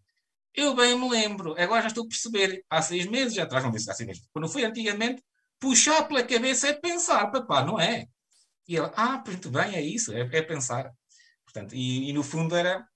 eu 0.54 0.74
bem 0.74 0.98
me 0.98 1.08
lembro, 1.08 1.54
agora 1.58 1.82
já 1.82 1.88
estou 1.88 2.04
a 2.04 2.08
perceber, 2.08 2.64
há 2.68 2.82
seis 2.82 3.06
meses 3.06 3.34
já 3.34 3.44
atrás, 3.44 3.64
não 3.64 3.70
disse 3.70 3.92
seis 3.94 4.06
meses, 4.06 4.28
quando 4.32 4.48
fui 4.48 4.64
antigamente, 4.64 5.22
puxar 5.58 6.06
pela 6.06 6.22
cabeça 6.22 6.68
é 6.68 6.72
pensar, 6.74 7.30
papá, 7.30 7.64
não 7.64 7.80
é? 7.80 8.06
E 8.68 8.76
ela, 8.76 8.92
ah, 8.96 9.22
muito 9.26 9.50
bem, 9.50 9.74
é 9.74 9.80
isso, 9.80 10.12
é, 10.12 10.20
é 10.20 10.42
pensar. 10.42 10.90
Portanto, 11.44 11.74
e, 11.74 12.08
e, 12.10 12.12
no 12.12 12.22
fundo 12.22 12.54
era, 12.56 12.86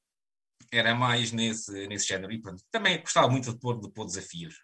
era 0.73 0.95
mais 0.95 1.33
nesse, 1.33 1.87
nesse 1.89 2.07
género. 2.07 2.33
E 2.33 2.41
pronto, 2.41 2.63
também 2.71 3.01
gostava 3.01 3.29
muito 3.29 3.53
de 3.53 3.59
pôr, 3.59 3.81
de 3.81 3.91
pôr 3.91 4.07
desafios 4.07 4.57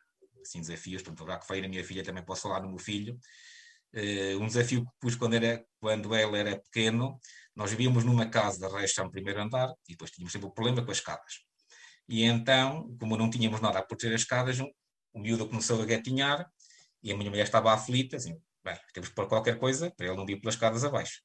assim, 0.42 0.60
desafios, 0.60 1.02
portanto, 1.02 1.26
já 1.26 1.38
que 1.38 1.46
foi 1.46 1.60
na 1.60 1.68
minha 1.68 1.84
filha, 1.84 2.04
também 2.04 2.24
posso 2.24 2.42
falar 2.42 2.60
no 2.60 2.68
meu 2.68 2.78
filho. 2.78 3.18
Uh, 3.94 4.38
um 4.40 4.46
desafio 4.46 4.84
que 4.84 4.90
pus 5.00 5.14
quando, 5.14 5.34
era, 5.34 5.64
quando 5.78 6.14
ela 6.14 6.36
era 6.36 6.58
pequeno, 6.58 7.18
nós 7.54 7.70
vivíamos 7.70 8.04
numa 8.04 8.26
casa 8.26 8.58
da 8.58 8.78
região 8.78 9.10
primeiro 9.10 9.40
andar 9.40 9.68
e 9.88 9.92
depois 9.92 10.10
tínhamos 10.10 10.32
sempre 10.32 10.48
o 10.48 10.50
problema 10.50 10.84
com 10.84 10.90
as 10.90 10.98
escadas. 10.98 11.44
E 12.08 12.24
então, 12.24 12.96
como 12.98 13.16
não 13.16 13.30
tínhamos 13.30 13.60
nada 13.60 13.78
a 13.78 13.82
proteger 13.82 14.14
as 14.14 14.22
escadas, 14.22 14.58
um, 14.60 14.70
o 15.12 15.20
miúdo 15.20 15.48
começou 15.48 15.80
a 15.80 15.84
gatinhar 15.84 16.46
e 17.02 17.12
a 17.12 17.16
minha 17.16 17.30
mulher 17.30 17.44
estava 17.44 17.72
aflita, 17.72 18.16
assim, 18.16 18.36
bem, 18.64 18.78
temos 18.92 19.08
que 19.08 19.14
pôr 19.14 19.28
qualquer 19.28 19.58
coisa 19.58 19.90
para 19.96 20.06
ele 20.06 20.16
não 20.16 20.26
vir 20.26 20.40
pelas 20.40 20.54
escadas 20.54 20.84
abaixo. 20.84 21.20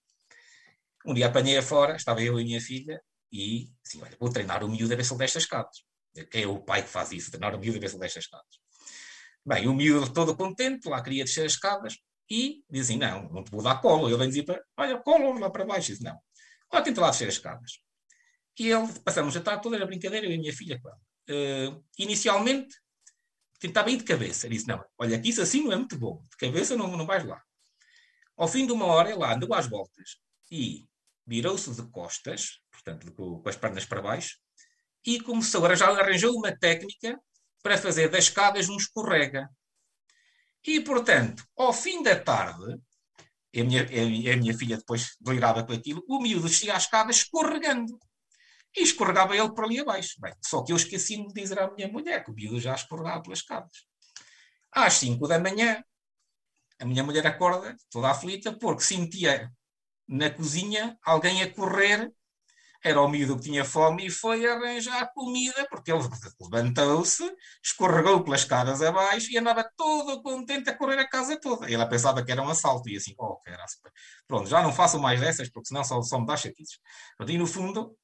Um 1.05 1.13
dia 1.13 1.27
apanhei-a 1.27 1.61
fora, 1.61 1.95
estava 1.95 2.21
eu 2.21 2.39
e 2.39 2.41
a 2.41 2.45
minha 2.45 2.61
filha, 2.61 3.01
e 3.31 3.69
assim, 3.85 4.01
olha, 4.01 4.15
vou 4.19 4.29
treinar 4.29 4.63
o 4.63 4.69
miúdo 4.69 4.93
a 4.93 4.97
ver 4.97 5.05
se 5.05 5.13
ele 5.13 5.19
desce 5.19 5.37
as 5.37 5.43
escadas. 5.43 5.85
Quem 6.31 6.43
é 6.43 6.47
o 6.47 6.59
pai 6.59 6.81
que 6.81 6.89
faz 6.89 7.11
isso, 7.11 7.31
treinar 7.31 7.55
o 7.55 7.59
miúdo 7.59 7.77
a 7.77 7.81
ver 7.81 7.89
se 7.89 7.95
ele 7.95 8.01
desce 8.01 8.19
as 8.19 8.25
escadas. 8.25 8.59
Bem, 9.45 9.67
o 9.67 9.73
miúdo 9.73 10.11
todo 10.11 10.35
contente, 10.35 10.89
lá 10.89 11.01
queria 11.01 11.23
descer 11.23 11.45
as 11.45 11.53
escadas 11.53 11.97
e 12.29 12.63
dizem, 12.69 12.97
não, 12.97 13.29
não 13.29 13.43
te 13.43 13.51
vou 13.51 13.61
dar 13.61 13.81
colo. 13.81 14.07
Ele 14.07 14.17
vem 14.17 14.29
dizer, 14.29 14.43
para, 14.43 14.61
olha, 14.77 14.97
colo 14.97 15.39
lá 15.39 15.49
para 15.49 15.65
baixo. 15.65 15.87
Diz, 15.87 15.99
não, 15.99 16.17
lá 16.71 16.81
tenta 16.81 17.01
lá 17.01 17.09
descer 17.09 17.27
as 17.27 17.35
escadas. 17.35 17.79
E 18.59 18.69
ele, 18.69 18.87
passamos 18.99 19.35
a 19.37 19.41
tarde 19.41 19.63
toda, 19.63 19.75
era 19.75 19.85
brincadeira, 19.85 20.25
eu 20.25 20.31
e 20.31 20.35
a 20.35 20.39
minha 20.39 20.53
filha, 20.53 20.79
claro. 20.81 20.97
Uh, 21.29 21.83
inicialmente, 21.97 22.75
tentava 23.59 23.91
ir 23.91 23.97
de 23.97 24.03
cabeça. 24.03 24.47
Ele 24.47 24.55
disse, 24.55 24.67
não, 24.67 24.83
olha, 24.97 25.19
que 25.19 25.29
isso 25.29 25.41
assim 25.41 25.63
não 25.63 25.71
é 25.71 25.75
muito 25.75 25.97
bom. 25.97 26.21
De 26.29 26.37
cabeça 26.37 26.75
não, 26.75 26.95
não 26.95 27.05
vais 27.05 27.23
lá. 27.23 27.41
Ao 28.35 28.47
fim 28.47 28.65
de 28.65 28.71
uma 28.71 28.85
hora, 28.85 29.15
lá 29.15 29.33
andou 29.33 29.53
às 29.53 29.67
voltas 29.67 30.17
e 30.51 30.87
virou-se 31.25 31.73
de 31.75 31.83
costas, 31.89 32.59
portanto, 32.71 33.11
com, 33.13 33.41
com 33.41 33.49
as 33.49 33.55
pernas 33.55 33.85
para 33.85 34.01
baixo, 34.01 34.37
e 35.05 35.19
começou, 35.19 35.75
já 35.75 35.89
arranjou 35.89 36.33
uma 36.33 36.55
técnica 36.57 37.19
para 37.61 37.77
fazer 37.77 38.09
das 38.09 38.25
escadas 38.25 38.69
um 38.69 38.77
escorrega. 38.77 39.49
E, 40.67 40.81
portanto, 40.81 41.45
ao 41.57 41.71
fim 41.71 42.03
da 42.03 42.19
tarde, 42.19 42.77
a 43.55 43.63
minha, 43.63 43.83
a 43.83 44.37
minha 44.37 44.57
filha 44.57 44.75
depois 44.75 45.15
delirava 45.21 45.63
com 45.63 45.71
aquilo, 45.71 46.03
o 46.09 46.21
miúdo 46.21 46.49
chega 46.49 46.73
à 46.73 46.77
escada 46.77 47.09
escorregando. 47.09 47.97
E 48.75 48.83
escorregava 48.83 49.35
ele 49.35 49.53
por 49.53 49.63
ali 49.63 49.79
abaixo. 49.79 50.19
Bem, 50.19 50.33
só 50.45 50.61
que 50.63 50.73
eu 50.73 50.75
esqueci-me 50.75 51.25
de 51.29 51.41
dizer 51.41 51.57
à 51.57 51.71
minha 51.71 51.87
mulher 51.87 52.21
que 52.21 52.31
o 52.31 52.33
miúdo 52.33 52.59
já 52.59 52.75
escorregava 52.75 53.23
pelas 53.23 53.39
escadas. 53.39 53.87
Às 54.69 54.95
5 54.95 55.25
da 55.25 55.39
manhã, 55.39 55.81
a 56.79 56.85
minha 56.85 57.01
mulher 57.01 57.25
acorda, 57.25 57.73
toda 57.89 58.11
aflita, 58.11 58.51
porque 58.51 58.83
sentia 58.83 59.49
na 60.05 60.29
cozinha 60.29 60.97
alguém 61.01 61.41
a 61.43 61.51
correr 61.51 62.11
era 62.83 63.01
o 63.01 63.07
miúdo 63.07 63.37
que 63.37 63.43
tinha 63.43 63.65
fome 63.65 64.07
e 64.07 64.11
foi 64.11 64.45
arranjar 64.45 65.11
comida, 65.13 65.67
porque 65.69 65.91
ele 65.91 66.01
levantou-se, 66.51 67.23
escorregou 67.63 68.23
pelas 68.23 68.43
caras 68.43 68.81
abaixo 68.81 69.31
e 69.31 69.37
andava 69.37 69.69
todo 69.75 70.21
contente 70.21 70.69
a 70.69 70.77
correr 70.77 70.99
a 70.99 71.07
casa 71.07 71.39
toda. 71.39 71.69
E 71.69 71.73
ela 71.73 71.87
pensava 71.87 72.23
que 72.23 72.31
era 72.31 72.41
um 72.41 72.49
assalto, 72.49 72.89
e 72.89 72.97
assim, 72.97 73.13
oh, 73.19 73.39
era 73.45 73.65
Pronto, 74.27 74.47
já 74.47 74.61
não 74.61 74.71
façam 74.71 74.99
mais 74.99 75.19
dessas, 75.19 75.49
porque 75.49 75.67
senão 75.67 75.83
só, 75.83 76.01
só 76.01 76.19
me 76.19 76.25
dá 76.25 76.37
chatices. 76.37 76.79
E 77.27 77.37
no 77.37 77.47
fundo, 77.47 77.97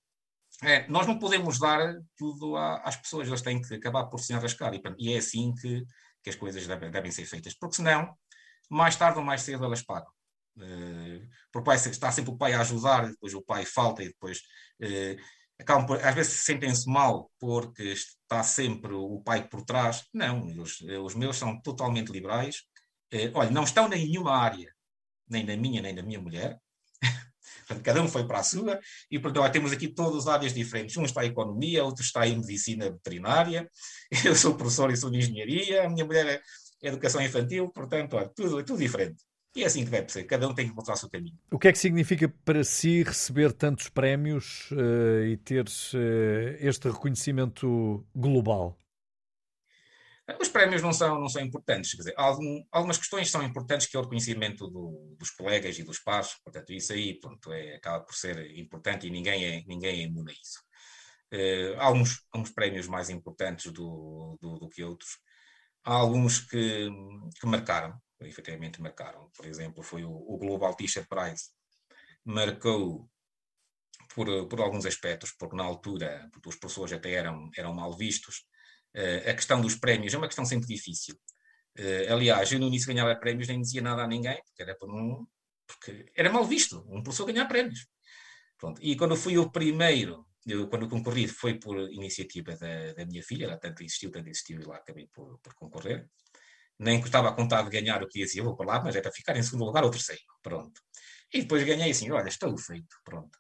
é, 0.64 0.88
nós 0.88 1.08
não 1.08 1.20
podemos 1.20 1.60
dar 1.60 1.96
tudo 2.18 2.56
às 2.58 2.96
pessoas, 2.96 3.28
elas 3.28 3.42
têm 3.42 3.62
que 3.62 3.76
acabar 3.76 4.06
por 4.06 4.20
se 4.20 4.34
enrascar. 4.34 4.74
E, 4.74 4.82
e 4.98 5.14
é 5.14 5.18
assim 5.18 5.54
que, 5.56 5.84
que 6.24 6.30
as 6.30 6.36
coisas 6.36 6.66
devem, 6.68 6.92
devem 6.92 7.12
ser 7.12 7.26
feitas, 7.26 7.54
porque 7.54 7.76
senão, 7.78 8.16
mais 8.70 8.96
tarde 8.96 9.20
ou 9.20 9.26
mais 9.26 9.42
cedo, 9.42 9.66
elas 9.66 9.82
pagam. 9.82 10.12
Uh, 10.58 11.28
porque 11.52 11.66
pai, 11.66 11.78
está 11.78 12.12
sempre 12.12 12.32
o 12.32 12.38
pai 12.38 12.54
a 12.54 12.62
ajudar, 12.62 13.10
depois 13.10 13.34
o 13.34 13.42
pai 13.42 13.66
falta 13.66 14.04
e 14.04 14.08
depois 14.08 14.40
uh, 14.82 15.22
acabam 15.60 15.86
por, 15.86 16.04
às 16.04 16.14
vezes 16.14 16.34
sentem-se 16.44 16.88
mal 16.88 17.32
porque 17.40 17.84
está 17.84 18.44
sempre 18.44 18.94
o 18.94 19.22
pai 19.22 19.48
por 19.48 19.64
trás. 19.64 20.04
Não, 20.14 20.46
os, 20.46 20.82
os 20.82 21.16
meus 21.16 21.38
são 21.38 21.60
totalmente 21.62 22.12
liberais. 22.12 22.58
Uh, 23.14 23.32
olha, 23.34 23.52
não 23.52 23.64
estão 23.64 23.88
em 23.88 24.08
nenhuma 24.08 24.36
área, 24.36 24.72
nem 25.30 25.44
na 25.46 25.56
minha, 25.58 25.82
nem 25.82 25.94
na 25.94 26.04
minha 26.04 26.20
mulher. 26.20 26.58
Cada 27.84 28.02
um 28.02 28.08
foi 28.08 28.28
para 28.28 28.40
a 28.40 28.44
sua, 28.44 28.80
e 29.10 29.20
portanto, 29.20 29.52
temos 29.52 29.72
aqui 29.72 29.88
todas 29.88 30.24
as 30.24 30.28
áreas 30.28 30.54
diferentes. 30.54 30.96
Um 30.98 31.06
está 31.06 31.26
em 31.26 31.30
economia, 31.30 31.84
outro 31.84 32.04
está 32.04 32.28
em 32.28 32.38
medicina 32.38 32.92
veterinária, 32.92 33.70
eu 34.26 34.36
sou 34.36 34.56
professor 34.56 34.92
e 34.92 34.98
sou 34.98 35.10
de 35.10 35.18
engenharia, 35.18 35.86
a 35.86 35.90
minha 35.90 36.06
mulher 36.06 36.28
é 36.28 36.42
educação 36.88 37.22
infantil, 37.22 37.70
portanto, 37.70 38.18
olha, 38.18 38.30
tudo, 38.36 38.64
tudo 38.64 38.80
diferente. 38.80 39.24
E 39.56 39.64
é 39.64 39.68
assim 39.68 39.86
que 39.86 39.92
deve 39.92 40.12
ser, 40.12 40.24
cada 40.24 40.48
um 40.48 40.54
tem 40.56 40.66
que 40.66 40.72
encontrar 40.72 40.96
o 40.96 40.98
seu 40.98 41.10
caminho. 41.10 41.38
O 41.52 41.60
que 41.60 41.68
é 41.68 41.72
que 41.72 41.78
significa 41.78 42.28
para 42.44 42.64
si 42.64 43.04
receber 43.04 43.54
tantos 43.54 43.88
prémios 43.88 44.72
uh, 44.72 45.26
e 45.26 45.38
ter 45.38 45.66
uh, 45.66 46.58
este 46.60 46.90
reconhecimento 46.90 48.04
global? 48.16 48.76
Os 50.40 50.48
prémios 50.48 50.82
não 50.82 50.94
são, 50.94 51.20
não 51.20 51.28
são 51.28 51.42
importantes, 51.42 51.92
quer 51.92 51.98
dizer, 51.98 52.14
algum, 52.16 52.64
algumas 52.72 52.98
questões 52.98 53.30
são 53.30 53.44
importantes, 53.44 53.88
que 53.88 53.98
é 53.98 54.00
o 54.00 54.04
reconhecimento 54.04 54.68
do, 54.70 55.16
dos 55.20 55.30
colegas 55.32 55.78
e 55.78 55.84
dos 55.84 56.00
pares, 56.00 56.34
portanto, 56.44 56.72
isso 56.72 56.94
aí 56.94 57.20
pronto, 57.20 57.52
é, 57.52 57.76
acaba 57.76 58.06
por 58.06 58.16
ser 58.16 58.58
importante 58.58 59.06
e 59.06 59.10
ninguém 59.10 59.46
é, 59.46 59.64
ninguém 59.68 60.00
é 60.00 60.04
imune 60.04 60.32
a 60.32 60.34
isso. 60.34 60.60
Uh, 61.34 61.80
há 61.80 61.92
uns, 61.92 62.26
uns 62.34 62.52
prémios 62.52 62.88
mais 62.88 63.10
importantes 63.10 63.72
do, 63.72 64.38
do, 64.42 64.60
do, 64.60 64.70
que 64.70 64.84
outros, 64.84 65.20
há 65.84 65.94
alguns 65.94 66.40
que, 66.40 66.90
que 67.40 67.46
marcaram, 67.46 67.94
efetivamente 68.26 68.82
marcaram, 68.82 69.30
por 69.36 69.46
exemplo, 69.46 69.84
foi 69.84 70.04
o, 70.04 70.12
o 70.12 70.38
Global 70.38 70.74
T-shirt 70.76 71.08
Prize, 71.08 71.50
marcou 72.24 73.10
por, 74.16 74.48
por 74.48 74.62
alguns 74.62 74.86
aspectos, 74.86 75.32
porque 75.38 75.56
na 75.56 75.64
altura 75.64 76.30
os 76.46 76.56
professores 76.56 76.94
até 76.94 77.12
eram, 77.12 77.50
eram 77.56 77.74
mal 77.74 77.96
vistos, 77.96 78.46
Uh, 78.96 79.28
a 79.28 79.34
questão 79.34 79.60
dos 79.60 79.76
prémios 79.76 80.14
é 80.14 80.18
uma 80.18 80.28
questão 80.28 80.46
sempre 80.46 80.68
difícil. 80.68 81.16
Uh, 81.78 82.14
aliás, 82.14 82.52
eu 82.52 82.60
no 82.60 82.68
início 82.68 82.88
ganhava 82.88 83.16
prémios, 83.16 83.48
nem 83.48 83.60
dizia 83.60 83.82
nada 83.82 84.04
a 84.04 84.08
ninguém, 84.08 84.40
porque 84.46 84.62
era, 84.62 84.76
por 84.76 84.90
um, 84.90 85.26
porque 85.66 86.06
era 86.16 86.32
mal 86.32 86.46
visto 86.46 86.86
um 86.88 87.02
professor 87.02 87.26
ganhar 87.26 87.48
prémios. 87.48 87.88
Pronto. 88.58 88.80
E 88.84 88.96
quando 88.96 89.16
fui 89.16 89.38
o 89.38 89.52
primeiro, 89.52 90.28
eu, 90.46 90.68
quando 90.68 90.88
concorri, 90.88 91.28
foi 91.28 91.56
por 91.56 91.76
iniciativa 91.92 92.56
da, 92.56 92.94
da, 92.94 93.06
minha 93.06 93.24
filha, 93.24 93.46
ela 93.46 93.58
tanto 93.58 93.84
insistiu, 93.84 94.12
tanto 94.12 94.30
insistiu, 94.30 94.62
e 94.62 94.66
lá 94.66 94.78
acabei 94.78 95.08
por, 95.12 95.40
por 95.40 95.56
concorrer. 95.56 96.08
Nem 96.80 97.00
estava 97.00 97.30
a 97.30 97.34
contar 97.34 97.64
de 97.64 97.70
ganhar 97.70 98.02
o 98.04 98.08
que 98.08 98.20
ia 98.20 98.26
dizer, 98.26 98.40
eu 98.40 98.46
vou 98.46 98.56
para 98.56 98.66
lá, 98.68 98.84
mas 98.84 98.96
é 98.96 99.02
para 99.02 99.12
ficar 99.12 99.38
em 99.38 99.44
segundo 99.44 99.66
lugar 99.66 99.84
ou 99.84 99.92
terceiro. 99.92 100.22
Pronto. 100.42 100.82
E 101.34 101.42
depois 101.42 101.64
ganhei 101.64 101.92
assim, 101.92 102.12
olha, 102.12 102.28
estou 102.28 102.58
feito, 102.58 102.96
pronto. 103.04 103.38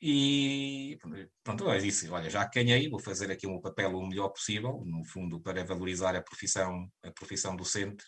E 0.00 0.98
pronto, 1.42 1.64
eu 1.70 1.80
disse, 1.80 2.08
olha, 2.10 2.28
já 2.28 2.44
ganhei, 2.46 2.90
vou 2.90 3.00
fazer 3.00 3.30
aqui 3.30 3.46
um 3.46 3.60
papel 3.60 3.96
o 3.96 4.06
melhor 4.06 4.28
possível, 4.28 4.82
no 4.84 5.04
fundo, 5.04 5.40
para 5.40 5.64
valorizar 5.64 6.14
a 6.14 6.22
profissão, 6.22 6.86
a 7.02 7.10
profissão 7.12 7.56
docente. 7.56 8.04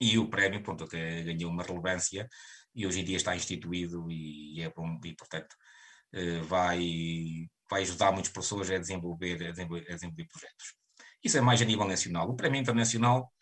E 0.00 0.18
o 0.18 0.28
prémio, 0.28 0.62
pronto, 0.62 0.86
que 0.86 1.22
ganhou 1.24 1.50
uma 1.50 1.62
relevância 1.62 2.28
e 2.74 2.86
hoje 2.86 3.00
em 3.00 3.04
dia 3.04 3.16
está 3.16 3.34
instituído 3.34 4.10
e, 4.10 4.62
é 4.62 4.70
bom, 4.70 5.00
e 5.04 5.14
portanto 5.16 5.56
eh, 6.12 6.40
vai, 6.42 7.48
vai 7.70 7.82
ajudar 7.82 8.12
muitas 8.12 8.32
pessoas 8.32 8.70
a 8.70 8.78
desenvolver, 8.78 9.48
a 9.48 9.50
desenvolver, 9.50 9.90
a 9.90 9.94
desenvolver 9.94 10.26
projetos. 10.28 10.74
Isso 11.24 11.38
é 11.38 11.40
mais 11.40 11.60
a 11.62 11.64
nível 11.64 11.86
nacional. 11.86 12.28
O 12.30 12.36
prémio 12.36 12.60
internacional 12.60 13.32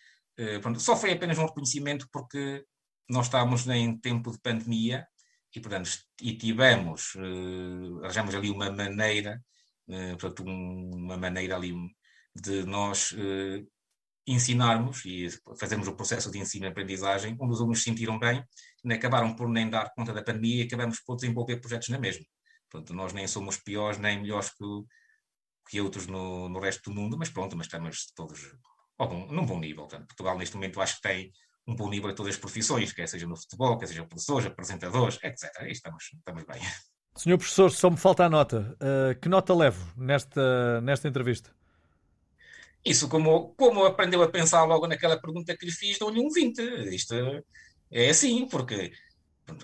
pronto, 0.60 0.80
só 0.80 0.96
foi 0.96 1.12
apenas 1.12 1.38
um 1.38 1.46
reconhecimento 1.46 2.08
porque 2.12 2.64
nós 3.08 3.26
estávamos 3.26 3.66
em 3.68 3.98
tempo 3.98 4.30
de 4.30 4.38
pandemia 4.40 5.06
e, 5.54 5.60
portanto, 5.60 5.90
e 6.20 6.36
tivemos, 6.36 7.14
uh, 7.14 8.04
arranjamos 8.04 8.34
ali 8.34 8.50
uma 8.50 8.70
maneira, 8.70 9.42
uh, 9.88 10.16
portanto, 10.18 10.44
um, 10.46 10.90
uma 10.94 11.16
maneira 11.16 11.56
ali 11.56 11.72
de 12.34 12.64
nós 12.64 13.12
uh, 13.12 13.66
ensinarmos 14.26 15.04
e 15.06 15.28
fazermos 15.58 15.88
o 15.88 15.96
processo 15.96 16.30
de 16.30 16.38
ensino-aprendizagem, 16.38 17.36
onde 17.40 17.52
os 17.54 17.60
alunos 17.60 17.78
se 17.78 17.84
sentiram 17.84 18.18
bem, 18.18 18.44
e 18.84 18.92
acabaram 18.92 19.34
por 19.34 19.48
nem 19.48 19.70
dar 19.70 19.92
conta 19.94 20.12
da 20.12 20.22
pandemia 20.22 20.62
e 20.62 20.66
acabamos 20.66 21.00
por 21.00 21.16
desenvolver 21.16 21.58
projetos 21.58 21.88
na 21.88 21.98
mesma. 21.98 22.26
Portanto, 22.70 22.92
nós 22.94 23.12
nem 23.12 23.26
somos 23.26 23.56
piores 23.56 23.98
nem 23.98 24.20
melhores 24.20 24.50
que, 24.50 24.64
que 25.70 25.80
outros 25.80 26.06
no, 26.06 26.48
no 26.48 26.60
resto 26.60 26.90
do 26.90 26.94
mundo, 27.00 27.16
mas 27.16 27.30
pronto, 27.30 27.56
mas 27.56 27.66
estamos 27.66 28.12
todos 28.14 28.40
num 28.98 29.44
bom 29.44 29.58
nível. 29.58 29.86
Portanto, 29.86 30.06
Portugal, 30.06 30.38
neste 30.38 30.54
momento, 30.54 30.80
acho 30.80 30.96
que 30.96 31.02
tem 31.02 31.32
um 31.66 31.74
bom 31.74 31.88
nível 31.88 32.10
a 32.10 32.14
todas 32.14 32.34
as 32.34 32.40
profissões, 32.40 32.92
quer 32.92 33.08
seja 33.08 33.26
no 33.26 33.36
futebol, 33.36 33.76
quer 33.76 33.86
seja 33.86 34.04
professores, 34.04 34.46
apresentadores, 34.46 35.18
etc. 35.22 35.50
Aí 35.58 35.72
estamos, 35.72 36.04
estamos 36.14 36.44
bem. 36.44 36.60
Senhor 37.16 37.38
professor, 37.38 37.70
só 37.70 37.90
me 37.90 37.96
falta 37.96 38.24
a 38.24 38.28
nota. 38.28 38.76
Uh, 38.80 39.18
que 39.20 39.28
nota 39.28 39.54
levo 39.54 39.92
nesta, 39.96 40.80
nesta 40.82 41.08
entrevista? 41.08 41.50
Isso, 42.84 43.08
como, 43.08 43.54
como 43.56 43.84
aprendeu 43.84 44.22
a 44.22 44.30
pensar 44.30 44.64
logo 44.64 44.86
naquela 44.86 45.20
pergunta 45.20 45.56
que 45.56 45.66
lhe 45.66 45.72
fiz, 45.72 45.98
dou-lhe 45.98 46.20
um 46.20 46.30
20. 46.30 46.60
Isto 46.94 47.14
é 47.90 48.10
assim, 48.10 48.46
porque 48.46 48.92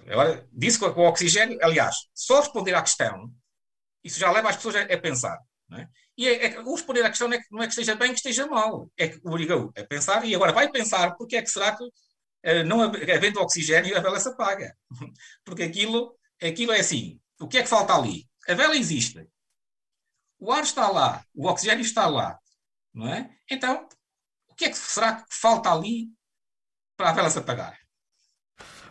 agora 0.08 0.44
disse 0.52 0.78
com 0.78 0.86
o 0.86 1.08
oxigênio, 1.08 1.58
aliás, 1.62 1.94
só 2.14 2.40
responder 2.40 2.74
à 2.74 2.82
questão, 2.82 3.30
isso 4.02 4.18
já 4.18 4.30
leva 4.32 4.48
as 4.48 4.56
pessoas 4.56 4.76
a, 4.76 4.82
a 4.82 4.98
pensar. 4.98 5.38
É? 5.72 5.86
E 6.16 6.28
é, 6.28 6.46
é, 6.46 6.60
o 6.60 6.72
responder 6.72 7.02
à 7.02 7.08
questão 7.08 7.28
não 7.28 7.36
é, 7.36 7.40
que, 7.40 7.46
não 7.50 7.62
é 7.62 7.66
que 7.66 7.72
esteja 7.72 7.94
bem, 7.94 8.10
que 8.10 8.16
esteja 8.16 8.46
mal. 8.46 8.90
É 8.96 9.08
que 9.08 9.20
obrigou 9.24 9.72
a 9.76 9.84
pensar 9.84 10.24
e 10.24 10.34
agora 10.34 10.52
vai 10.52 10.70
pensar 10.70 11.14
porque 11.16 11.36
é 11.36 11.42
que 11.42 11.50
será 11.50 11.76
que, 11.76 11.84
uh, 11.84 12.64
não 12.66 12.82
havendo 12.82 13.40
oxigênio, 13.40 13.96
a 13.96 14.00
vela 14.00 14.20
se 14.20 14.28
apaga. 14.28 14.76
Porque 15.44 15.62
aquilo, 15.62 16.14
aquilo 16.40 16.72
é 16.72 16.80
assim. 16.80 17.18
O 17.40 17.48
que 17.48 17.58
é 17.58 17.62
que 17.62 17.68
falta 17.68 17.94
ali? 17.94 18.28
A 18.48 18.54
vela 18.54 18.76
existe. 18.76 19.26
O 20.38 20.52
ar 20.52 20.62
está 20.62 20.88
lá. 20.90 21.24
O 21.34 21.48
oxigênio 21.48 21.82
está 21.82 22.06
lá. 22.06 22.38
Não 22.92 23.08
é? 23.08 23.30
Então, 23.50 23.88
o 24.48 24.54
que 24.54 24.66
é 24.66 24.70
que 24.70 24.76
será 24.76 25.22
que 25.22 25.24
falta 25.30 25.72
ali 25.72 26.08
para 26.96 27.10
a 27.10 27.12
vela 27.12 27.30
se 27.30 27.38
apagar? 27.38 27.78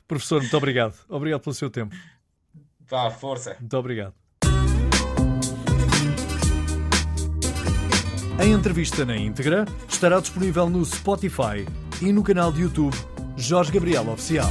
Professor, 0.07 0.41
muito 0.41 0.57
obrigado. 0.57 0.95
Obrigado 1.07 1.41
pelo 1.41 1.53
seu 1.53 1.69
tempo. 1.69 1.95
Vá, 2.79 3.09
força. 3.11 3.55
Muito 3.59 3.77
obrigado. 3.77 4.20
A 8.37 8.45
entrevista 8.45 9.05
na 9.05 9.15
íntegra 9.15 9.65
estará 9.87 10.19
disponível 10.19 10.69
no 10.69 10.81
Spotify 10.83 11.65
e 12.01 12.11
no 12.11 12.23
canal 12.23 12.51
de 12.51 12.61
YouTube 12.61 12.95
Jorge 13.37 13.71
Gabriel 13.71 14.09
Oficial. 14.09 14.49